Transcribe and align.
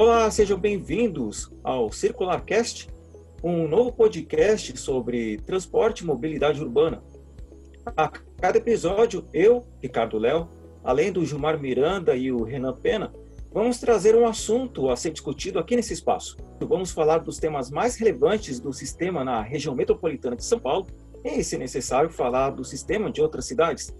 Olá, 0.00 0.30
sejam 0.30 0.58
bem-vindos 0.58 1.52
ao 1.62 1.92
CircularCast, 1.92 2.88
um 3.44 3.68
novo 3.68 3.92
podcast 3.92 4.74
sobre 4.78 5.36
transporte 5.42 6.00
e 6.00 6.06
mobilidade 6.06 6.58
urbana. 6.58 7.02
A 7.94 8.08
cada 8.08 8.56
episódio, 8.56 9.28
eu, 9.30 9.62
Ricardo 9.82 10.16
Léo, 10.16 10.48
além 10.82 11.12
do 11.12 11.22
Gilmar 11.22 11.60
Miranda 11.60 12.16
e 12.16 12.32
o 12.32 12.42
Renan 12.42 12.72
Pena, 12.76 13.12
vamos 13.52 13.78
trazer 13.78 14.16
um 14.16 14.26
assunto 14.26 14.88
a 14.88 14.96
ser 14.96 15.10
discutido 15.10 15.58
aqui 15.58 15.76
nesse 15.76 15.92
espaço. 15.92 16.38
Vamos 16.66 16.92
falar 16.92 17.18
dos 17.18 17.36
temas 17.36 17.70
mais 17.70 17.96
relevantes 17.96 18.58
do 18.58 18.72
sistema 18.72 19.22
na 19.22 19.42
região 19.42 19.74
metropolitana 19.74 20.34
de 20.34 20.46
São 20.46 20.58
Paulo 20.58 20.86
e, 21.22 21.44
se 21.44 21.58
necessário, 21.58 22.08
falar 22.08 22.48
do 22.48 22.64
sistema 22.64 23.12
de 23.12 23.20
outras 23.20 23.44
cidades. 23.44 23.94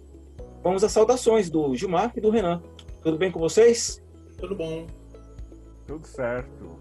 Vamos 0.64 0.82
às 0.82 0.92
saudações 0.92 1.50
do 1.50 1.76
Gilmar 1.76 2.10
e 2.16 2.22
do 2.22 2.30
Renan. 2.30 2.62
Tudo 3.02 3.18
bem 3.18 3.30
com 3.30 3.38
vocês? 3.38 4.02
Tudo 4.38 4.56
bom. 4.56 4.86
Tudo 5.90 6.06
certo. 6.06 6.78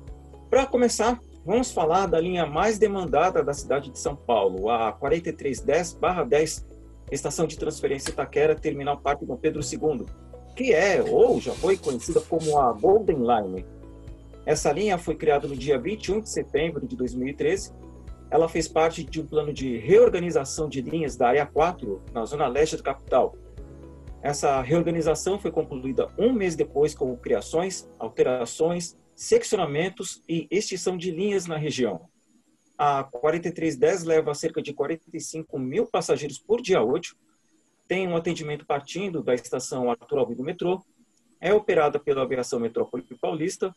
Para 0.52 0.68
começar, 0.68 1.20
vamos 1.44 1.72
falar 1.72 2.06
da 2.06 2.22
linha 2.22 2.46
mais 2.46 2.78
demandada 2.78 3.44
da 3.44 3.54
cidade 3.56 3.90
de 3.90 3.98
São 3.98 4.16
Paulo, 4.16 4.70
a 4.70 4.94
4310-10, 5.00 6.64
estação 7.12 7.48
de 7.48 7.58
transferência 7.58 8.12
Itaquera, 8.12 8.54
terminal 8.54 9.00
Parque 9.00 9.26
Dom 9.26 9.36
Pedro 9.36 9.62
II, 9.64 10.06
que 10.56 10.76
é, 10.76 11.02
ou 11.02 11.42
já 11.42 11.54
foi 11.54 11.76
conhecida 11.76 12.22
como 12.22 12.60
a 12.60 12.72
Golden 12.72 13.18
Line. 13.18 13.66
Essa 14.46 14.72
linha 14.72 14.96
foi 15.00 15.16
criada 15.16 15.48
no 15.48 15.56
dia 15.56 15.80
21 15.80 16.22
de 16.22 16.30
setembro 16.30 16.86
de 16.86 16.96
2013. 16.96 17.74
Ela 18.30 18.48
fez 18.48 18.68
parte 18.68 19.04
de 19.04 19.22
um 19.22 19.26
plano 19.26 19.52
de 19.52 19.76
reorganização 19.78 20.70
de 20.70 20.84
linhas 20.84 21.16
da 21.16 21.30
Área 21.30 21.48
4, 21.48 22.00
na 22.14 22.26
zona 22.26 22.48
leste 22.48 22.78
da 22.78 22.84
capital. 22.84 23.34
Essa 24.22 24.62
reorganização 24.62 25.40
foi 25.40 25.52
concluída 25.52 26.10
um 26.18 26.34
mês 26.34 26.56
depois 26.56 26.94
com 26.94 27.16
criações, 27.16 27.90
alterações, 27.98 28.99
seccionamentos 29.20 30.24
e 30.30 30.48
extinção 30.50 30.96
de 30.96 31.12
linhas 31.12 31.46
na 31.46 31.58
região. 31.58 32.08
A 32.78 33.04
4310 33.04 34.06
leva 34.06 34.34
cerca 34.34 34.62
de 34.62 34.74
45 34.74 35.60
mil 35.60 35.86
passageiros 35.86 36.40
por 36.40 36.62
dia 36.62 36.82
útil, 36.82 37.18
tem 37.86 38.08
um 38.08 38.16
atendimento 38.16 38.66
partindo 38.66 39.22
da 39.22 39.36
estação 39.36 39.92
Arthur 39.92 40.20
Alvim 40.20 40.36
do 40.36 40.44
metrô, 40.44 40.82
é 41.42 41.54
operada 41.54 42.00
pela 42.00 42.22
Aviação 42.22 42.62
Metrópole 42.62 43.04
Paulista 43.20 43.76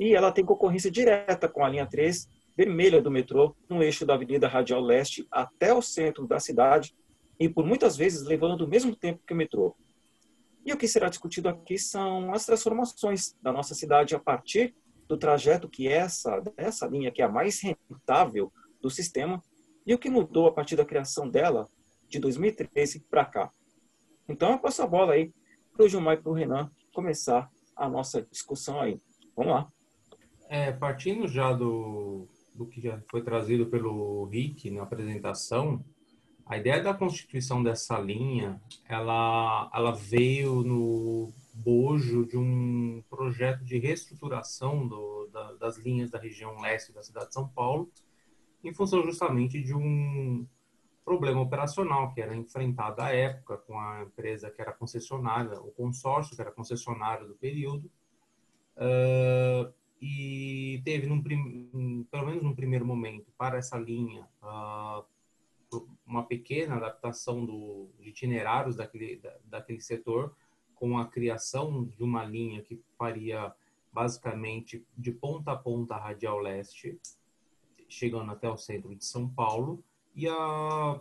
e 0.00 0.14
ela 0.14 0.32
tem 0.32 0.42
concorrência 0.42 0.90
direta 0.90 1.46
com 1.50 1.62
a 1.62 1.68
linha 1.68 1.84
3 1.84 2.26
vermelha 2.56 3.02
do 3.02 3.10
metrô 3.10 3.54
no 3.68 3.82
eixo 3.82 4.06
da 4.06 4.14
Avenida 4.14 4.48
Radial 4.48 4.80
Leste 4.80 5.28
até 5.30 5.74
o 5.74 5.82
centro 5.82 6.26
da 6.26 6.40
cidade 6.40 6.94
e 7.38 7.46
por 7.46 7.66
muitas 7.66 7.94
vezes 7.94 8.22
levando 8.22 8.62
o 8.62 8.68
mesmo 8.68 8.96
tempo 8.96 9.20
que 9.26 9.34
o 9.34 9.36
metrô. 9.36 9.76
E 10.68 10.72
o 10.74 10.76
que 10.76 10.86
será 10.86 11.08
discutido 11.08 11.48
aqui 11.48 11.78
são 11.78 12.30
as 12.30 12.44
transformações 12.44 13.34
da 13.40 13.50
nossa 13.50 13.74
cidade 13.74 14.14
a 14.14 14.18
partir 14.18 14.76
do 15.08 15.16
trajeto 15.16 15.66
que 15.66 15.88
essa, 15.88 16.42
essa 16.58 16.86
linha, 16.86 17.10
que 17.10 17.22
é 17.22 17.24
a 17.24 17.28
mais 17.30 17.62
rentável 17.62 18.52
do 18.78 18.90
sistema, 18.90 19.42
e 19.86 19.94
o 19.94 19.98
que 19.98 20.10
mudou 20.10 20.46
a 20.46 20.52
partir 20.52 20.76
da 20.76 20.84
criação 20.84 21.26
dela 21.26 21.66
de 22.06 22.18
2013 22.18 23.00
para 23.08 23.24
cá. 23.24 23.50
Então, 24.28 24.52
eu 24.52 24.58
passo 24.58 24.82
a 24.82 24.86
bola 24.86 25.14
aí 25.14 25.32
para 25.72 25.86
o 25.86 25.88
Gilmar 25.88 26.18
e 26.18 26.20
para 26.20 26.30
o 26.30 26.34
Renan 26.34 26.70
começar 26.92 27.48
a 27.74 27.88
nossa 27.88 28.20
discussão 28.30 28.78
aí. 28.78 29.00
Vamos 29.34 29.54
lá. 29.54 29.72
É, 30.50 30.70
partindo 30.70 31.26
já 31.26 31.50
do, 31.50 32.28
do 32.54 32.66
que 32.66 32.78
já 32.78 33.00
foi 33.10 33.22
trazido 33.22 33.70
pelo 33.70 34.26
Rick 34.26 34.70
na 34.70 34.82
apresentação, 34.82 35.82
a 36.48 36.56
ideia 36.56 36.82
da 36.82 36.94
constituição 36.94 37.62
dessa 37.62 37.98
linha, 37.98 38.60
ela, 38.88 39.70
ela 39.72 39.92
veio 39.92 40.62
no 40.62 41.30
bojo 41.52 42.24
de 42.24 42.38
um 42.38 43.04
projeto 43.10 43.62
de 43.64 43.78
reestruturação 43.78 44.88
do, 44.88 45.26
da, 45.26 45.52
das 45.54 45.76
linhas 45.76 46.10
da 46.10 46.18
região 46.18 46.58
leste 46.58 46.90
da 46.90 47.02
cidade 47.02 47.28
de 47.28 47.34
São 47.34 47.46
Paulo, 47.48 47.90
em 48.64 48.72
função 48.72 49.02
justamente 49.02 49.62
de 49.62 49.74
um 49.74 50.46
problema 51.04 51.42
operacional 51.42 52.14
que 52.14 52.20
era 52.22 52.34
enfrentado 52.34 53.02
à 53.02 53.12
época 53.12 53.58
com 53.58 53.78
a 53.78 54.02
empresa 54.02 54.50
que 54.50 54.62
era 54.62 54.72
concessionária, 54.72 55.60
o 55.60 55.70
consórcio 55.72 56.34
que 56.34 56.40
era 56.40 56.50
concessionário 56.50 57.28
do 57.28 57.34
período, 57.34 57.90
uh, 58.76 59.72
e 60.00 60.80
teve, 60.84 61.06
num, 61.06 61.20
pelo 62.10 62.26
menos 62.26 62.42
num 62.42 62.54
primeiro 62.54 62.86
momento, 62.86 63.32
para 63.36 63.58
essa 63.58 63.76
linha, 63.76 64.28
uh, 64.42 64.97
uma 66.08 66.24
pequena 66.24 66.76
adaptação 66.76 67.44
do, 67.44 67.90
de 68.00 68.08
itinerários 68.08 68.74
daquele, 68.74 69.16
da, 69.16 69.36
daquele 69.44 69.80
setor, 69.80 70.34
com 70.74 70.96
a 70.96 71.06
criação 71.06 71.84
de 71.84 72.02
uma 72.02 72.24
linha 72.24 72.62
que 72.62 72.80
faria 72.96 73.52
basicamente 73.92 74.84
de 74.96 75.12
ponta 75.12 75.52
a 75.52 75.56
ponta 75.56 75.94
a 75.94 75.98
radial 75.98 76.38
leste, 76.38 76.98
chegando 77.88 78.32
até 78.32 78.48
o 78.48 78.56
centro 78.56 78.94
de 78.94 79.04
São 79.04 79.28
Paulo, 79.28 79.84
e 80.14 80.26
a 80.28 81.00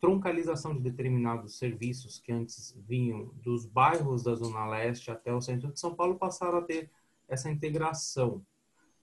troncalização 0.00 0.74
de 0.74 0.80
determinados 0.80 1.56
serviços 1.56 2.18
que 2.18 2.32
antes 2.32 2.76
vinham 2.86 3.26
dos 3.36 3.64
bairros 3.64 4.24
da 4.24 4.34
Zona 4.34 4.66
Leste 4.66 5.12
até 5.12 5.32
o 5.32 5.40
centro 5.40 5.72
de 5.72 5.78
São 5.78 5.94
Paulo 5.94 6.16
passaram 6.16 6.58
a 6.58 6.62
ter 6.62 6.90
essa 7.28 7.48
integração 7.48 8.44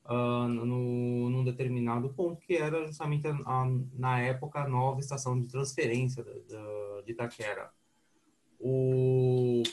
uh, 0.10 0.48
no, 0.48 1.30
num 1.30 1.44
determinado 1.44 2.10
ponto, 2.10 2.42
que 2.42 2.56
era 2.56 2.86
justamente, 2.88 3.28
a, 3.28 3.32
a, 3.46 3.66
na 3.94 4.20
época, 4.20 4.62
a 4.62 4.68
nova 4.68 5.00
estação 5.00 5.40
de 5.40 5.48
transferência 5.48 6.24
da, 6.24 6.32
da, 6.32 7.02
de 7.06 7.12
Itaquera. 7.12 7.72
O, 8.60 9.64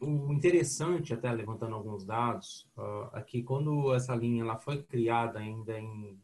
o 0.00 0.32
interessante, 0.32 1.14
até 1.14 1.32
levantando 1.32 1.74
alguns 1.74 2.04
dados, 2.04 2.68
uh, 2.76 3.08
aqui 3.12 3.42
quando 3.42 3.94
essa 3.94 4.14
linha 4.14 4.42
ela 4.42 4.56
foi 4.56 4.82
criada 4.82 5.38
ainda 5.38 5.78
em 5.78 6.18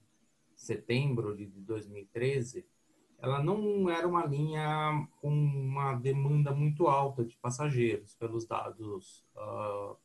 setembro 0.57 1.37
de 1.37 1.47
2013, 1.47 2.67
ela 3.19 3.43
não 3.43 3.89
era 3.89 4.07
uma 4.07 4.27
linha 4.27 5.07
com 5.21 5.31
uma 5.31 5.95
demanda 5.95 6.53
muito 6.53 6.89
alta 6.89 7.25
de 7.25 7.37
passageiros, 7.37 8.17
pelos 8.17 8.45
dados 8.45 9.25
uh, 9.37 9.97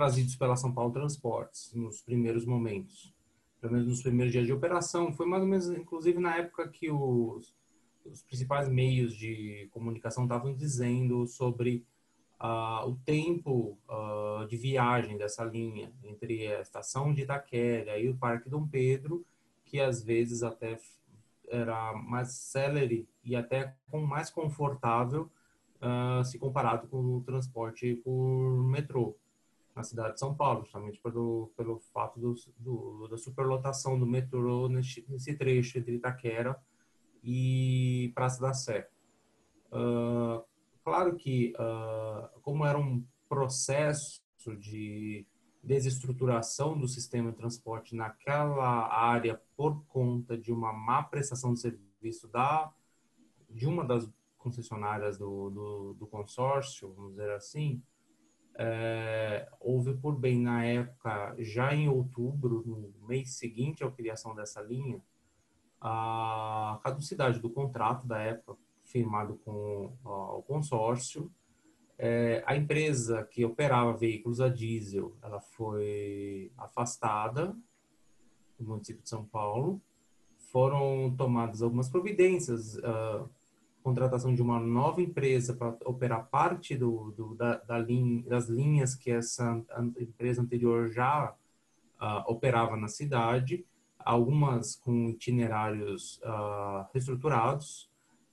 trazidos 0.00 0.34
pela 0.34 0.56
São 0.56 0.72
Paulo 0.72 0.94
Transportes 0.94 1.74
nos 1.74 2.00
primeiros 2.00 2.46
momentos, 2.46 3.14
pelo 3.60 3.74
menos 3.74 3.86
nos 3.86 4.00
primeiros 4.00 4.32
dias 4.32 4.46
de 4.46 4.52
operação. 4.52 5.12
Foi 5.12 5.26
mais 5.26 5.42
ou 5.42 5.48
menos, 5.48 5.68
inclusive, 5.68 6.18
na 6.18 6.38
época 6.38 6.66
que 6.68 6.90
os, 6.90 7.54
os 8.02 8.22
principais 8.22 8.66
meios 8.66 9.14
de 9.14 9.68
comunicação 9.70 10.22
estavam 10.22 10.54
dizendo 10.54 11.26
sobre 11.26 11.84
uh, 12.40 12.88
o 12.88 12.96
tempo 13.04 13.76
uh, 13.90 14.46
de 14.48 14.56
viagem 14.56 15.18
dessa 15.18 15.44
linha 15.44 15.92
entre 16.02 16.46
a 16.46 16.62
estação 16.62 17.12
de 17.12 17.20
Itaquera 17.20 17.98
e 17.98 18.08
o 18.08 18.16
Parque 18.16 18.48
Dom 18.48 18.66
Pedro, 18.66 19.22
que 19.66 19.78
às 19.78 20.02
vezes 20.02 20.42
até 20.42 20.78
era 21.46 21.92
mais 21.92 22.32
célere 22.32 23.06
e 23.22 23.36
até 23.36 23.76
com 23.90 24.00
mais 24.00 24.30
confortável 24.30 25.30
uh, 25.82 26.24
se 26.24 26.38
comparado 26.38 26.88
com 26.88 27.18
o 27.18 27.22
transporte 27.22 27.96
por 27.96 28.64
metrô 28.64 29.14
na 29.74 29.82
cidade 29.82 30.14
de 30.14 30.20
São 30.20 30.34
Paulo, 30.34 30.62
justamente 30.62 31.00
pelo, 31.00 31.52
pelo 31.56 31.78
fato 31.92 32.18
do, 32.18 32.34
do, 32.58 33.08
da 33.08 33.16
superlotação 33.16 33.98
do 33.98 34.06
metrô 34.06 34.68
nesse, 34.68 35.04
nesse, 35.08 35.34
trecho 35.34 35.78
entre 35.78 35.94
Itaquera 35.94 36.60
e 37.22 38.10
Praça 38.14 38.40
da 38.40 38.52
Sé. 38.52 38.88
Uh, 39.72 40.42
claro 40.82 41.14
que, 41.16 41.52
uh, 41.54 42.40
como 42.40 42.66
era 42.66 42.78
um 42.78 43.04
processo 43.28 44.20
de 44.58 45.26
desestruturação 45.62 46.78
do 46.78 46.88
sistema 46.88 47.30
de 47.30 47.36
transporte 47.36 47.94
naquela 47.94 48.88
área 48.92 49.40
por 49.56 49.84
conta 49.86 50.36
de 50.36 50.50
uma 50.50 50.72
má 50.72 51.02
prestação 51.02 51.52
de 51.52 51.60
serviço 51.60 52.26
da 52.28 52.72
de 53.48 53.66
uma 53.66 53.84
das 53.84 54.08
concessionárias 54.38 55.18
do, 55.18 55.50
do, 55.50 55.94
do 55.94 56.06
consórcio, 56.06 56.92
vamos 56.94 57.12
dizer 57.12 57.30
assim, 57.32 57.82
é, 58.56 59.48
houve 59.60 59.94
por 59.94 60.16
bem 60.16 60.40
na 60.40 60.64
época, 60.64 61.34
já 61.38 61.74
em 61.74 61.88
outubro, 61.88 62.62
no 62.66 63.06
mês 63.06 63.32
seguinte 63.32 63.84
à 63.84 63.90
criação 63.90 64.34
dessa 64.34 64.60
linha, 64.60 65.00
a 65.80 66.78
caducidade 66.82 67.40
do 67.40 67.48
contrato 67.48 68.06
da 68.06 68.18
época 68.18 68.56
firmado 68.84 69.40
com 69.44 69.92
ó, 70.04 70.38
o 70.38 70.42
consórcio. 70.42 71.30
É, 71.96 72.42
a 72.46 72.56
empresa 72.56 73.24
que 73.24 73.44
operava 73.44 73.92
veículos 73.92 74.40
a 74.40 74.48
diesel, 74.48 75.14
ela 75.22 75.40
foi 75.40 76.50
afastada 76.56 77.54
do 78.58 78.64
município 78.64 79.02
de 79.02 79.08
São 79.08 79.24
Paulo. 79.24 79.80
Foram 80.50 81.14
tomadas 81.16 81.62
algumas 81.62 81.88
providências, 81.88 82.76
uh, 82.76 83.28
contratação 83.82 84.34
de 84.34 84.42
uma 84.42 84.60
nova 84.60 85.00
empresa 85.00 85.54
para 85.54 85.76
operar 85.84 86.28
parte 86.28 86.76
do, 86.76 87.12
do 87.12 87.34
da, 87.34 87.56
da 87.56 87.78
linha, 87.78 88.22
das 88.28 88.48
linhas 88.48 88.94
que 88.94 89.10
essa 89.10 89.62
empresa 89.98 90.42
anterior 90.42 90.88
já 90.90 91.34
uh, 92.00 92.30
operava 92.30 92.76
na 92.76 92.88
cidade, 92.88 93.64
algumas 93.98 94.76
com 94.76 95.10
itinerários 95.10 96.20
uh, 96.24 96.86
reestruturados, 96.92 97.90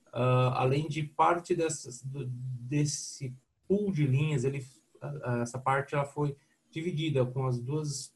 uh, 0.08 0.52
além 0.54 0.88
de 0.88 1.02
parte 1.02 1.54
dessas, 1.54 2.02
do, 2.02 2.26
desse 2.26 3.34
pool 3.66 3.92
de 3.92 4.06
linhas, 4.06 4.44
ele, 4.44 4.64
essa 5.42 5.58
parte 5.58 5.94
ela 5.94 6.04
foi 6.04 6.36
dividida 6.70 7.24
com 7.24 7.46
as 7.46 7.58
duas, 7.58 8.14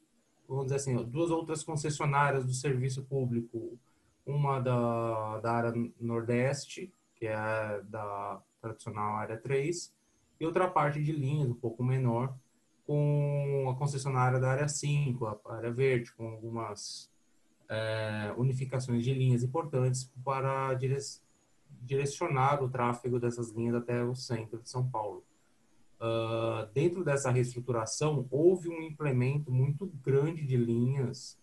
vamos 0.48 0.64
dizer 0.64 0.76
assim, 0.76 0.96
duas 1.04 1.30
outras 1.30 1.62
concessionárias 1.62 2.44
do 2.44 2.52
serviço 2.52 3.02
público, 3.04 3.78
uma 4.24 4.60
da, 4.60 5.40
da 5.40 5.52
área 5.52 5.72
Nordeste, 6.00 6.92
que 7.22 7.28
é 7.28 7.80
da 7.84 8.42
tradicional 8.60 9.14
área 9.14 9.36
3, 9.36 9.94
e 10.40 10.44
outra 10.44 10.68
parte 10.68 11.00
de 11.00 11.12
linhas 11.12 11.48
um 11.48 11.54
pouco 11.54 11.84
menor, 11.84 12.34
com 12.84 13.68
a 13.70 13.76
concessionária 13.76 14.40
da 14.40 14.50
área 14.50 14.66
5, 14.66 15.24
a 15.24 15.54
área 15.54 15.70
verde, 15.70 16.12
com 16.14 16.26
algumas 16.26 17.08
é, 17.68 18.34
unificações 18.36 19.04
de 19.04 19.14
linhas 19.14 19.44
importantes 19.44 20.10
para 20.24 20.76
direcionar 21.80 22.60
o 22.60 22.68
tráfego 22.68 23.20
dessas 23.20 23.52
linhas 23.52 23.76
até 23.76 24.02
o 24.02 24.16
centro 24.16 24.60
de 24.60 24.68
São 24.68 24.84
Paulo. 24.90 25.22
Uh, 26.00 26.66
dentro 26.74 27.04
dessa 27.04 27.30
reestruturação, 27.30 28.26
houve 28.32 28.68
um 28.68 28.82
implemento 28.82 29.52
muito 29.52 29.86
grande 30.02 30.44
de 30.44 30.56
linhas 30.56 31.38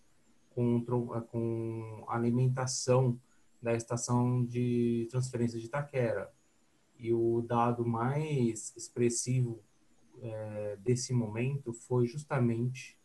com, 0.50 0.84
com 1.30 2.04
alimentação 2.06 3.18
da 3.62 3.74
estação 3.74 4.44
de 4.44 5.06
transferência 5.10 5.58
de 5.58 5.66
Itaquera. 5.66 6.32
E 6.98 7.12
o 7.12 7.42
dado 7.42 7.86
mais 7.86 8.74
expressivo 8.76 9.62
é, 10.20 10.76
desse 10.80 11.12
momento 11.12 11.72
foi 11.72 12.06
justamente 12.06 12.98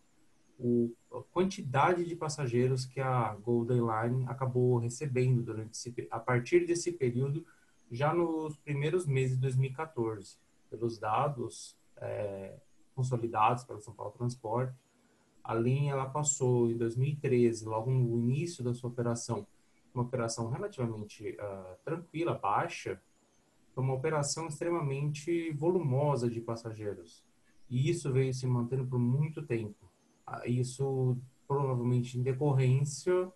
o, 0.60 0.94
a 1.12 1.22
quantidade 1.32 2.06
de 2.06 2.16
passageiros 2.16 2.86
que 2.86 3.00
a 3.00 3.34
Golden 3.36 3.82
Line 3.82 4.26
acabou 4.28 4.78
recebendo 4.78 5.42
durante 5.42 5.74
esse, 5.74 5.94
a 6.10 6.20
partir 6.20 6.66
desse 6.66 6.92
período, 6.92 7.46
já 7.92 8.14
nos 8.14 8.58
primeiros 8.58 9.06
meses 9.06 9.36
de 9.36 9.42
2014 9.42 10.38
pelos 10.70 10.98
dados 10.98 11.78
é, 11.98 12.58
consolidados 12.96 13.64
pela 13.64 13.80
São 13.80 13.94
Paulo 13.94 14.14
Transporte, 14.14 14.74
a 15.44 15.54
linha 15.54 15.94
ela 15.94 16.10
passou 16.10 16.72
em 16.72 16.78
2013, 16.78 17.66
logo 17.66 17.92
no 17.92 18.18
início 18.18 18.64
da 18.64 18.74
sua 18.74 18.90
operação, 18.90 19.46
uma 19.96 20.04
operação 20.04 20.50
relativamente 20.50 21.38
uh, 21.40 21.76
tranquila, 21.84 22.34
baixa, 22.34 23.02
para 23.74 23.84
uma 23.84 23.94
operação 23.94 24.48
extremamente 24.48 25.52
volumosa 25.52 26.30
de 26.30 26.40
passageiros. 26.40 27.26
E 27.70 27.90
isso 27.90 28.12
veio 28.12 28.34
se 28.34 28.46
mantendo 28.48 28.86
por 28.86 29.00
muito 29.00 29.42
tempo. 29.42 29.90
Uh, 30.28 30.48
isso 30.48 31.18
provavelmente 31.48 32.18
em 32.18 32.24
decorrência 32.24 33.32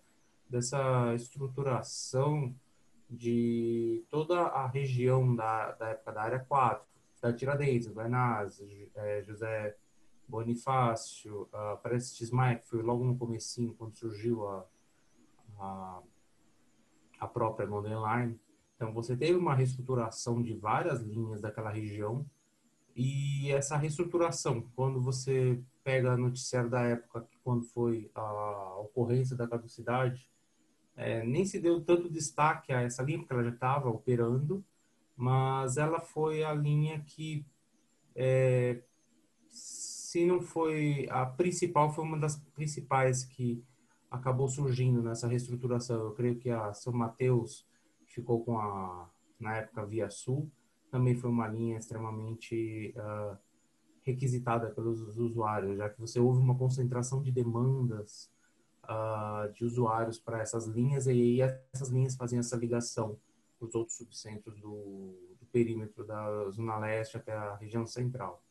dessa 0.48 1.14
estruturação 1.14 2.54
de 3.08 4.04
toda 4.08 4.40
a 4.40 4.66
região 4.66 5.34
da, 5.34 5.72
da 5.72 5.88
época 5.88 6.12
da 6.12 6.22
área 6.22 6.38
4, 6.40 6.86
da 7.20 7.32
Tiradentes, 7.32 7.88
Guanás, 7.88 8.62
é, 8.94 9.22
José 9.22 9.76
Bonifácio, 10.28 11.48
uh, 11.52 11.76
Prestes 11.82 12.30
Maia, 12.30 12.56
que 12.56 12.68
foi 12.68 12.82
logo 12.82 13.04
no 13.04 13.18
comecinho, 13.18 13.74
quando 13.74 13.96
surgiu 13.96 14.46
a, 14.46 14.66
a, 15.58 16.02
a 17.20 17.28
própria 17.28 17.66
Golden 17.66 17.98
Line. 18.02 18.40
Então, 18.74 18.92
você 18.92 19.14
teve 19.14 19.38
uma 19.38 19.54
reestruturação 19.54 20.42
de 20.42 20.54
várias 20.54 21.02
linhas 21.02 21.40
daquela 21.40 21.70
região, 21.70 22.26
e 22.96 23.50
essa 23.52 23.76
reestruturação, 23.76 24.62
quando 24.74 25.00
você 25.00 25.62
pega 25.84 26.12
a 26.12 26.16
noticiário 26.16 26.68
da 26.68 26.82
época, 26.82 27.26
quando 27.42 27.64
foi 27.64 28.10
a 28.14 28.76
ocorrência 28.80 29.36
da 29.36 29.46
caducidade, 29.46 30.28
é, 30.96 31.24
nem 31.24 31.44
se 31.44 31.58
deu 31.58 31.80
tanto 31.80 32.10
destaque 32.10 32.72
a 32.72 32.82
essa 32.82 33.02
linha, 33.02 33.18
porque 33.18 33.32
ela 33.32 33.44
já 33.44 33.50
estava 33.50 33.88
operando, 33.88 34.64
mas 35.16 35.76
ela 35.76 36.00
foi 36.00 36.42
a 36.42 36.52
linha 36.52 37.00
que, 37.06 37.44
é, 38.14 38.82
se 39.48 40.26
não 40.26 40.40
foi 40.40 41.06
a 41.10 41.24
principal, 41.24 41.92
foi 41.92 42.04
uma 42.04 42.18
das 42.18 42.36
principais 42.54 43.24
que 43.24 43.64
acabou 44.10 44.48
surgindo 44.48 45.02
nessa 45.02 45.28
reestruturação. 45.28 46.04
Eu 46.04 46.12
creio 46.12 46.36
que 46.36 46.50
a 46.50 46.72
São 46.72 46.92
Mateus 46.92 47.66
ficou 48.06 48.44
com 48.44 48.58
a, 48.58 49.08
na 49.38 49.56
época, 49.56 49.86
Via 49.86 50.10
Sul, 50.10 50.50
também 50.90 51.14
foi 51.14 51.30
uma 51.30 51.46
linha 51.46 51.78
extremamente 51.78 52.92
uh, 52.96 53.36
requisitada 54.02 54.70
pelos 54.70 55.16
usuários, 55.16 55.78
já 55.78 55.88
que 55.88 56.00
você 56.00 56.18
houve 56.18 56.40
uma 56.40 56.56
concentração 56.56 57.22
de 57.22 57.30
demandas 57.30 58.30
uh, 58.84 59.52
de 59.52 59.64
usuários 59.64 60.18
para 60.18 60.40
essas 60.40 60.66
linhas 60.66 61.06
e 61.06 61.10
aí 61.10 61.40
essas 61.72 61.90
linhas 61.90 62.16
faziam 62.16 62.40
essa 62.40 62.56
ligação 62.56 63.16
os 63.60 63.74
outros 63.74 63.96
subcentros 63.96 64.58
do, 64.58 65.14
do 65.38 65.46
perímetro 65.52 66.04
da 66.04 66.48
Zona 66.50 66.78
Leste 66.78 67.16
até 67.16 67.32
a 67.32 67.56
região 67.56 67.86
central. 67.86 68.42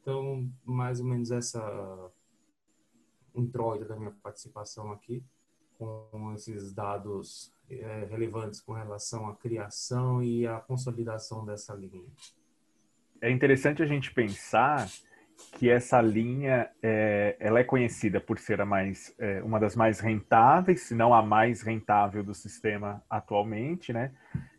Então, 0.00 0.50
mais 0.64 1.00
ou 1.00 1.06
menos 1.06 1.30
essa 1.30 2.10
introito 3.34 3.84
da 3.84 3.96
minha 3.96 4.12
participação 4.22 4.92
aqui, 4.92 5.22
com 5.78 6.32
esses 6.34 6.72
dados 6.72 7.52
é, 7.68 8.06
relevantes 8.10 8.60
com 8.60 8.72
relação 8.72 9.28
à 9.28 9.34
criação 9.34 10.22
e 10.22 10.46
à 10.46 10.60
consolidação 10.60 11.44
dessa 11.44 11.74
linha. 11.74 12.04
É 13.20 13.30
interessante 13.30 13.82
a 13.82 13.86
gente 13.86 14.12
pensar 14.12 14.88
que 15.58 15.68
essa 15.68 16.00
linha 16.00 16.70
é, 16.82 17.36
ela 17.40 17.58
é 17.58 17.64
conhecida 17.64 18.20
por 18.20 18.38
ser 18.38 18.60
a 18.60 18.66
mais, 18.66 19.14
é, 19.18 19.42
uma 19.42 19.58
das 19.58 19.74
mais 19.74 20.00
rentáveis, 20.00 20.82
se 20.82 20.94
não 20.94 21.12
a 21.12 21.22
mais 21.22 21.62
rentável 21.62 22.22
do 22.22 22.34
sistema 22.34 23.02
atualmente, 23.08 23.92
né? 23.92 24.12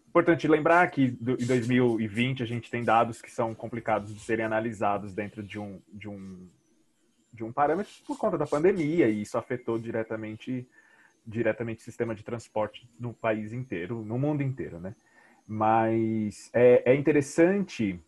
Importante 0.08 0.48
lembrar 0.48 0.90
que 0.92 1.10
do, 1.12 1.34
em 1.34 1.46
2020 1.46 2.42
a 2.42 2.46
gente 2.46 2.72
tem 2.72 2.84
dados 2.84 3.22
que 3.22 3.30
são 3.30 3.54
complicados 3.54 4.14
de 4.14 4.20
serem 4.22 4.46
analisados 4.46 5.14
dentro 5.14 5.44
de 5.44 5.60
um, 5.60 5.82
de 5.92 6.08
um, 6.08 6.50
de 7.36 7.44
um 7.44 7.52
parâmetro 7.52 7.92
por 8.08 8.18
conta 8.18 8.38
da 8.38 8.48
pandemia 8.48 9.08
e 9.08 9.22
isso 9.22 9.38
afetou 9.38 9.78
diretamente 9.78 10.68
diretamente 11.28 11.82
o 11.82 11.84
sistema 11.84 12.14
de 12.14 12.24
transporte 12.24 12.88
no 13.00 13.12
país 13.12 13.52
inteiro, 13.52 14.04
no 14.04 14.18
mundo 14.18 14.44
inteiro, 14.44 14.80
né? 14.80 14.96
Mas 15.48 16.52
é, 16.54 16.92
é 16.92 16.96
interessante 16.96 18.00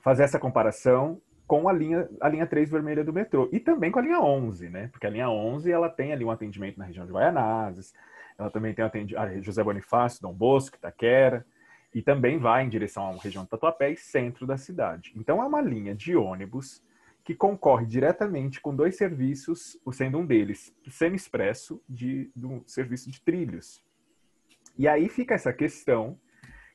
fazer 0.00 0.24
essa 0.24 0.40
comparação 0.40 1.20
com 1.46 1.68
a 1.68 1.72
linha, 1.72 2.08
a 2.20 2.28
linha 2.28 2.46
3 2.46 2.68
vermelha 2.70 3.04
do 3.04 3.12
metrô. 3.12 3.48
E 3.52 3.60
também 3.60 3.92
com 3.92 3.98
a 4.00 4.02
linha 4.02 4.20
11, 4.20 4.68
né? 4.68 4.88
Porque 4.88 5.06
a 5.06 5.10
linha 5.10 5.30
11 5.30 5.70
ela 5.70 5.88
tem 5.88 6.12
ali 6.12 6.24
um 6.24 6.30
atendimento 6.30 6.78
na 6.78 6.84
região 6.84 7.06
de 7.06 7.12
Guaianazes, 7.12 7.94
ela 8.38 8.50
também 8.50 8.74
tem 8.74 8.84
atendimento 8.84 9.42
José 9.42 9.62
Bonifácio, 9.62 10.22
Dom 10.22 10.32
Bosco, 10.32 10.76
Itaquera, 10.76 11.46
e 11.94 12.00
também 12.00 12.38
vai 12.38 12.64
em 12.64 12.68
direção 12.68 13.06
à 13.06 13.16
região 13.22 13.44
do 13.44 13.48
Tatuapé 13.48 13.90
e 13.90 13.96
centro 13.96 14.46
da 14.46 14.56
cidade. 14.56 15.12
Então 15.14 15.42
é 15.42 15.46
uma 15.46 15.60
linha 15.60 15.94
de 15.94 16.16
ônibus 16.16 16.82
que 17.24 17.34
concorre 17.34 17.86
diretamente 17.86 18.60
com 18.60 18.74
dois 18.74 18.96
serviços, 18.96 19.78
sendo 19.92 20.18
um 20.18 20.26
deles 20.26 20.74
semi-expresso 20.88 21.80
de, 21.88 22.30
do 22.34 22.62
serviço 22.66 23.10
de 23.10 23.20
trilhos. 23.20 23.82
E 24.76 24.88
aí 24.88 25.08
fica 25.08 25.34
essa 25.34 25.52
questão, 25.52 26.18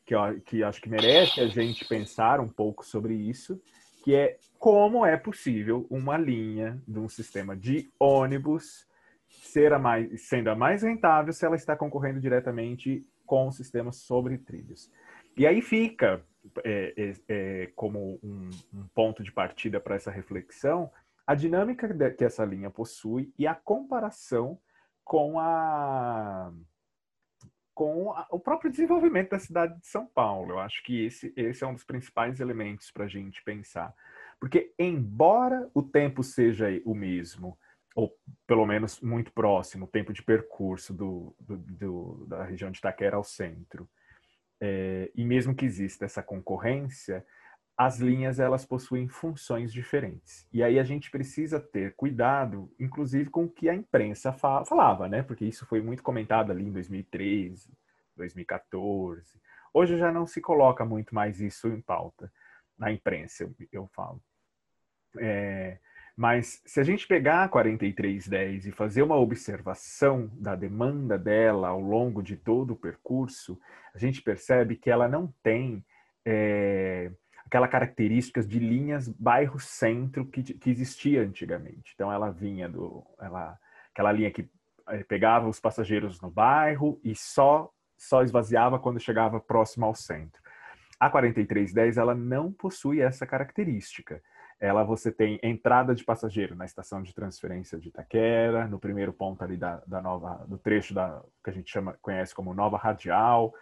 que, 0.05 0.15
ó, 0.15 0.33
que 0.45 0.63
acho 0.63 0.81
que 0.81 0.89
merece 0.89 1.41
a 1.41 1.47
gente 1.47 1.85
pensar 1.85 2.39
um 2.39 2.47
pouco 2.47 2.85
sobre 2.85 3.13
isso, 3.13 3.61
que 4.03 4.15
é 4.15 4.37
como 4.57 5.05
é 5.05 5.17
possível 5.17 5.85
uma 5.89 6.17
linha 6.17 6.81
de 6.87 6.97
um 6.97 7.09
sistema 7.09 7.55
de 7.55 7.91
ônibus 7.99 8.87
ser 9.29 9.73
a 9.73 9.79
mais, 9.79 10.21
sendo 10.27 10.49
a 10.49 10.55
mais 10.55 10.83
rentável 10.83 11.33
se 11.33 11.45
ela 11.45 11.55
está 11.55 11.75
concorrendo 11.75 12.21
diretamente 12.21 13.05
com 13.25 13.47
o 13.47 13.51
sistema 13.51 13.91
sobre 13.91 14.37
trilhos. 14.37 14.89
E 15.35 15.45
aí 15.45 15.61
fica 15.61 16.23
é, 16.63 16.93
é, 16.97 17.13
é, 17.27 17.67
como 17.75 18.19
um, 18.23 18.49
um 18.73 18.87
ponto 18.93 19.23
de 19.23 19.31
partida 19.31 19.79
para 19.79 19.95
essa 19.95 20.11
reflexão 20.11 20.91
a 21.27 21.35
dinâmica 21.35 22.13
que 22.13 22.23
essa 22.23 22.45
linha 22.45 22.69
possui 22.69 23.33
e 23.37 23.45
a 23.45 23.53
comparação 23.53 24.57
com 25.03 25.37
a 25.39 26.53
com 27.73 28.11
a, 28.11 28.25
o 28.31 28.39
próprio 28.39 28.71
desenvolvimento 28.71 29.29
da 29.29 29.39
cidade 29.39 29.79
de 29.79 29.85
São 29.85 30.07
Paulo. 30.07 30.53
Eu 30.53 30.59
acho 30.59 30.81
que 30.83 31.05
esse, 31.05 31.31
esse 31.37 31.63
é 31.63 31.67
um 31.67 31.75
dos 31.75 31.83
principais 31.83 32.39
elementos 32.39 32.89
para 32.89 33.05
a 33.05 33.07
gente 33.07 33.43
pensar. 33.43 33.93
Porque, 34.39 34.73
embora 34.79 35.69
o 35.75 35.83
tempo 35.83 36.23
seja 36.23 36.67
o 36.83 36.95
mesmo, 36.95 37.55
ou 37.95 38.17
pelo 38.47 38.65
menos 38.65 38.99
muito 38.99 39.31
próximo, 39.31 39.85
o 39.85 39.87
tempo 39.87 40.11
de 40.11 40.23
percurso 40.23 40.91
do, 40.91 41.35
do, 41.39 41.57
do 41.57 42.25
da 42.25 42.43
região 42.45 42.71
de 42.71 42.79
Itaquera 42.79 43.15
ao 43.15 43.23
centro, 43.23 43.87
é, 44.59 45.11
e 45.15 45.23
mesmo 45.23 45.55
que 45.55 45.65
exista 45.65 46.05
essa 46.05 46.23
concorrência, 46.23 47.25
as 47.77 47.99
linhas 47.99 48.39
elas 48.39 48.65
possuem 48.65 49.07
funções 49.07 49.71
diferentes. 49.71 50.47
E 50.51 50.63
aí 50.63 50.79
a 50.79 50.83
gente 50.83 51.11
precisa 51.11 51.59
ter 51.59 51.93
cuidado, 51.95 52.73
inclusive 52.79 53.29
com 53.29 53.43
o 53.43 53.49
que 53.49 53.69
a 53.69 53.75
imprensa 53.75 54.33
fa 54.33 54.65
falava, 54.65 55.07
né? 55.07 55.21
Porque 55.21 55.45
isso 55.45 55.65
foi 55.67 55.79
muito 55.79 56.01
comentado 56.01 56.51
ali 56.51 56.63
em 56.63 56.71
2013, 56.71 57.71
2014. 58.15 59.39
Hoje 59.71 59.95
já 59.97 60.11
não 60.11 60.25
se 60.25 60.41
coloca 60.41 60.83
muito 60.83 61.13
mais 61.13 61.39
isso 61.39 61.67
em 61.67 61.79
pauta 61.79 62.31
na 62.75 62.91
imprensa, 62.91 63.43
eu, 63.43 63.55
eu 63.71 63.87
falo. 63.87 64.21
É, 65.19 65.77
mas 66.17 66.63
se 66.65 66.79
a 66.79 66.83
gente 66.83 67.07
pegar 67.07 67.43
a 67.43 67.47
4310 67.47 68.65
e 68.65 68.71
fazer 68.71 69.03
uma 69.03 69.15
observação 69.15 70.31
da 70.33 70.55
demanda 70.55 71.15
dela 71.15 71.67
ao 71.67 71.79
longo 71.79 72.23
de 72.23 72.35
todo 72.35 72.71
o 72.71 72.75
percurso, 72.75 73.59
a 73.93 73.99
gente 73.99 74.23
percebe 74.23 74.75
que 74.75 74.89
ela 74.89 75.07
não 75.07 75.31
tem 75.43 75.85
é, 76.25 77.11
aquela 77.45 77.67
característica 77.67 78.41
de 78.41 78.57
linhas 78.57 79.07
bairro-centro 79.07 80.25
que, 80.25 80.41
que 80.41 80.69
existia 80.71 81.21
antigamente. 81.21 81.91
Então 81.93 82.11
ela 82.11 82.31
vinha 82.31 82.67
do, 82.67 83.05
ela, 83.19 83.55
aquela 83.93 84.11
linha 84.11 84.31
que 84.31 84.49
eh, 84.89 85.03
pegava 85.03 85.47
os 85.47 85.59
passageiros 85.59 86.19
no 86.19 86.31
bairro 86.31 86.99
e 87.03 87.15
só 87.15 87.71
só 87.95 88.21
esvaziava 88.21 88.77
quando 88.79 88.99
chegava 88.99 89.39
próximo 89.39 89.85
ao 89.85 89.95
centro. 89.95 90.41
A 90.99 91.09
4310 91.09 91.97
ela 91.97 92.15
não 92.15 92.51
possui 92.51 93.01
essa 93.01 93.25
característica. 93.25 94.21
Ela 94.59 94.83
você 94.83 95.11
tem 95.11 95.39
entrada 95.43 95.93
de 95.93 96.03
passageiro 96.03 96.55
na 96.55 96.65
estação 96.65 97.03
de 97.03 97.13
transferência 97.13 97.77
de 97.77 97.89
Itaquera, 97.89 98.67
no 98.67 98.79
primeiro 98.79 99.13
ponto 99.13 99.43
ali 99.43 99.55
da, 99.55 99.83
da 99.85 100.01
nova 100.01 100.45
do 100.47 100.57
trecho 100.57 100.93
da 100.93 101.21
que 101.43 101.49
a 101.49 101.53
gente 101.53 101.71
chama 101.71 101.97
conhece 102.01 102.33
como 102.33 102.53
Nova 102.53 102.77
Radial, 102.77 103.53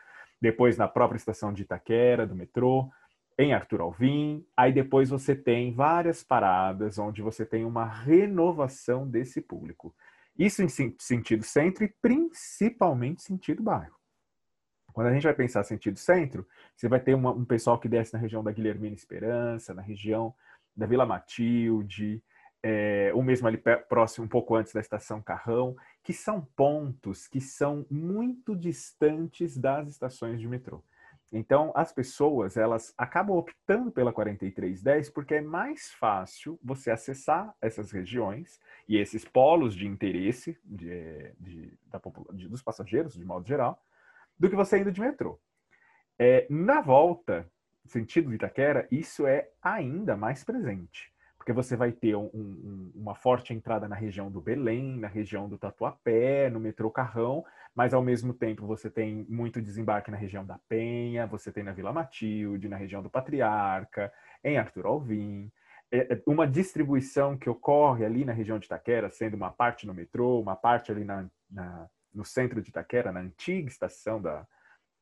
depois 0.41 0.77
na 0.77 0.87
própria 0.87 1.17
estação 1.17 1.51
de 1.51 1.63
Itaquera 1.63 2.25
do 2.25 2.35
metrô, 2.35 2.89
em 3.37 3.53
Arthur 3.53 3.81
Alvim, 3.81 4.45
aí 4.55 4.71
depois 4.71 5.09
você 5.09 5.35
tem 5.35 5.73
várias 5.73 6.23
paradas 6.23 6.97
onde 6.97 7.21
você 7.21 7.45
tem 7.45 7.65
uma 7.65 7.85
renovação 7.85 9.05
desse 9.05 9.41
público. 9.41 9.93
Isso 10.37 10.61
em 10.63 10.69
sentido 10.69 11.43
centro 11.43 11.83
e 11.83 11.93
principalmente 12.01 13.21
sentido 13.21 13.61
bairro. 13.61 13.95
Quando 14.93 15.07
a 15.07 15.13
gente 15.13 15.23
vai 15.23 15.33
pensar 15.33 15.63
sentido 15.65 15.99
centro, 15.99 16.47
você 16.73 16.87
vai 16.87 17.01
ter 17.01 17.13
uma, 17.13 17.31
um 17.31 17.43
pessoal 17.43 17.77
que 17.77 17.89
desce 17.89 18.13
na 18.13 18.19
região 18.19 18.41
da 18.41 18.51
Guilhermina 18.51 18.95
Esperança, 18.95 19.73
na 19.73 19.81
região 19.81 20.33
da 20.75 20.86
Vila 20.86 21.05
Matilde, 21.05 22.22
é, 22.62 23.12
ou 23.13 23.22
mesmo 23.22 23.48
ali 23.48 23.62
próximo, 23.88 24.25
um 24.25 24.29
pouco 24.29 24.55
antes 24.55 24.74
da 24.74 24.79
estação 24.79 25.22
Carrão, 25.22 25.75
que 26.03 26.12
são 26.12 26.41
pontos 26.55 27.27
que 27.27 27.39
são 27.39 27.86
muito 27.91 28.55
distantes 28.55 29.55
das 29.55 29.88
estações 29.88 30.39
de 30.39 30.48
metrô. 30.48 30.84
Então, 31.32 31.72
as 31.75 31.91
pessoas, 31.91 32.55
elas 32.55 32.94
acabam 32.98 33.38
optando 33.38 33.91
pela 33.91 34.13
4310 34.13 35.10
porque 35.10 35.36
é 35.36 35.41
mais 35.41 35.91
fácil 35.91 36.60
você 36.63 36.89
acessar 36.89 37.53
essas 37.62 37.91
regiões 37.91 38.60
e 38.88 38.98
esses 38.98 39.25
polos 39.25 39.75
de 39.75 39.86
interesse 39.86 40.58
de, 40.63 41.34
de, 41.39 41.77
da, 41.88 42.01
de, 42.34 42.48
dos 42.48 42.63
passageiros, 42.63 43.13
de 43.13 43.25
modo 43.25 43.48
geral, 43.48 43.79
do 44.39 44.50
que 44.50 44.55
você 44.55 44.79
indo 44.79 44.91
de 44.91 45.01
metrô. 45.01 45.39
É, 46.17 46.48
na 46.50 46.79
volta, 46.79 47.48
sentido 47.85 48.29
de 48.29 48.35
Itaquera, 48.35 48.87
isso 48.91 49.25
é 49.27 49.49
ainda 49.61 50.15
mais 50.15 50.43
presente, 50.43 51.11
porque 51.37 51.53
você 51.53 51.75
vai 51.75 51.91
ter 51.91 52.15
um, 52.15 52.29
um, 52.33 52.91
uma 52.95 53.15
forte 53.15 53.53
entrada 53.53 53.87
na 53.87 53.95
região 53.95 54.31
do 54.31 54.41
Belém, 54.41 54.97
na 54.97 55.07
região 55.07 55.47
do 55.47 55.57
Tatuapé, 55.57 56.49
no 56.49 56.59
metrô 56.59 56.89
Carrão, 56.89 57.45
mas 57.75 57.93
ao 57.93 58.01
mesmo 58.01 58.33
tempo 58.33 58.65
você 58.65 58.89
tem 58.89 59.25
muito 59.29 59.61
desembarque 59.61 60.09
na 60.09 60.17
região 60.17 60.45
da 60.45 60.59
Penha, 60.67 61.27
você 61.27 61.51
tem 61.51 61.63
na 61.63 61.73
Vila 61.73 61.93
Matilde, 61.93 62.69
na 62.69 62.77
região 62.77 63.03
do 63.03 63.09
Patriarca, 63.09 64.11
em 64.43 64.57
Arthur 64.57 64.85
Alvim. 64.85 65.51
É, 65.91 66.13
é 66.13 66.21
uma 66.25 66.47
distribuição 66.47 67.37
que 67.37 67.49
ocorre 67.49 68.05
ali 68.05 68.25
na 68.25 68.33
região 68.33 68.57
de 68.57 68.65
Itaquera, 68.65 69.09
sendo 69.09 69.35
uma 69.35 69.51
parte 69.51 69.85
no 69.85 69.93
metrô, 69.93 70.39
uma 70.39 70.55
parte 70.55 70.91
ali 70.91 71.03
na, 71.03 71.29
na 71.49 71.87
no 72.15 72.23
centro 72.23 72.61
de 72.61 72.69
Itaquera, 72.69 73.11
na 73.11 73.19
antiga 73.19 73.67
estação 73.67 74.21
da, 74.21 74.47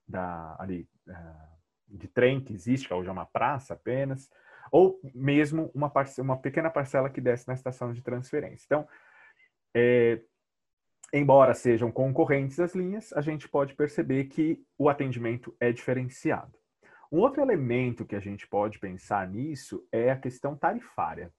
da 0.08 0.56
ali, 0.60 0.90
uh, 1.08 1.53
de 1.94 2.08
trem 2.08 2.42
que 2.42 2.54
existe, 2.54 2.88
que 2.88 2.94
hoje 2.94 3.10
é 3.10 3.12
uma 3.12 3.26
praça 3.26 3.74
apenas, 3.74 4.30
ou 4.72 5.00
mesmo 5.14 5.72
uma, 5.74 5.92
uma 6.20 6.38
pequena 6.38 6.70
parcela 6.70 7.10
que 7.10 7.22
desce 7.22 7.48
na 7.48 7.54
estação 7.54 7.94
de 7.94 8.02
transferência. 8.02 8.66
Então, 8.66 8.88
é, 9.76 10.22
embora 11.14 11.54
sejam 11.54 11.92
concorrentes 11.92 12.60
as 12.60 12.74
linhas, 12.74 13.14
a 13.14 13.22
gente 13.22 13.48
pode 13.48 13.76
perceber 13.76 14.26
que 14.26 14.64
o 14.78 14.90
atendimento 14.90 15.56
é 15.60 15.72
diferenciado. 15.72 16.58
Um 17.12 17.20
outro 17.20 17.42
elemento 17.42 18.06
que 18.06 18.16
a 18.16 18.20
gente 18.20 18.48
pode 18.48 18.80
pensar 18.80 19.28
nisso 19.28 19.88
é 19.92 20.10
a 20.10 20.18
questão 20.18 20.56
tarifária, 20.56 21.32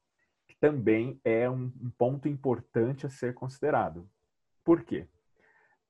que 0.47 0.57
também 0.61 1.21
é 1.25 1.51
um, 1.51 1.73
um 1.83 1.91
ponto 1.99 2.29
importante 2.29 3.05
a 3.05 3.11
ser 3.11 3.35
considerado. 3.35 4.09
Por 4.63 4.85
quê? 4.85 5.09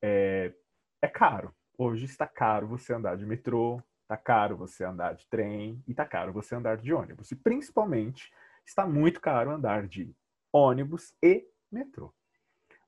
é, 0.04 0.52
é 1.00 1.09
caro. 1.09 1.54
Hoje 1.78 2.04
está 2.04 2.26
caro 2.26 2.68
você 2.68 2.92
andar 2.92 3.16
de 3.16 3.25
metrô, 3.25 3.83
está 4.04 4.16
caro 4.16 4.56
você 4.56 4.84
andar 4.84 5.14
de 5.14 5.26
trem 5.26 5.82
e 5.88 5.90
está 5.90 6.04
caro 6.04 6.32
você 6.32 6.54
andar 6.54 6.76
de 6.76 6.92
ônibus. 6.92 7.32
E 7.32 7.37
principalmente 7.37 8.32
está 8.64 8.87
muito 8.87 9.20
caro 9.20 9.50
andar 9.50 9.87
de 9.87 10.14
ônibus 10.52 11.14
e 11.23 11.46
metrô. 11.70 12.14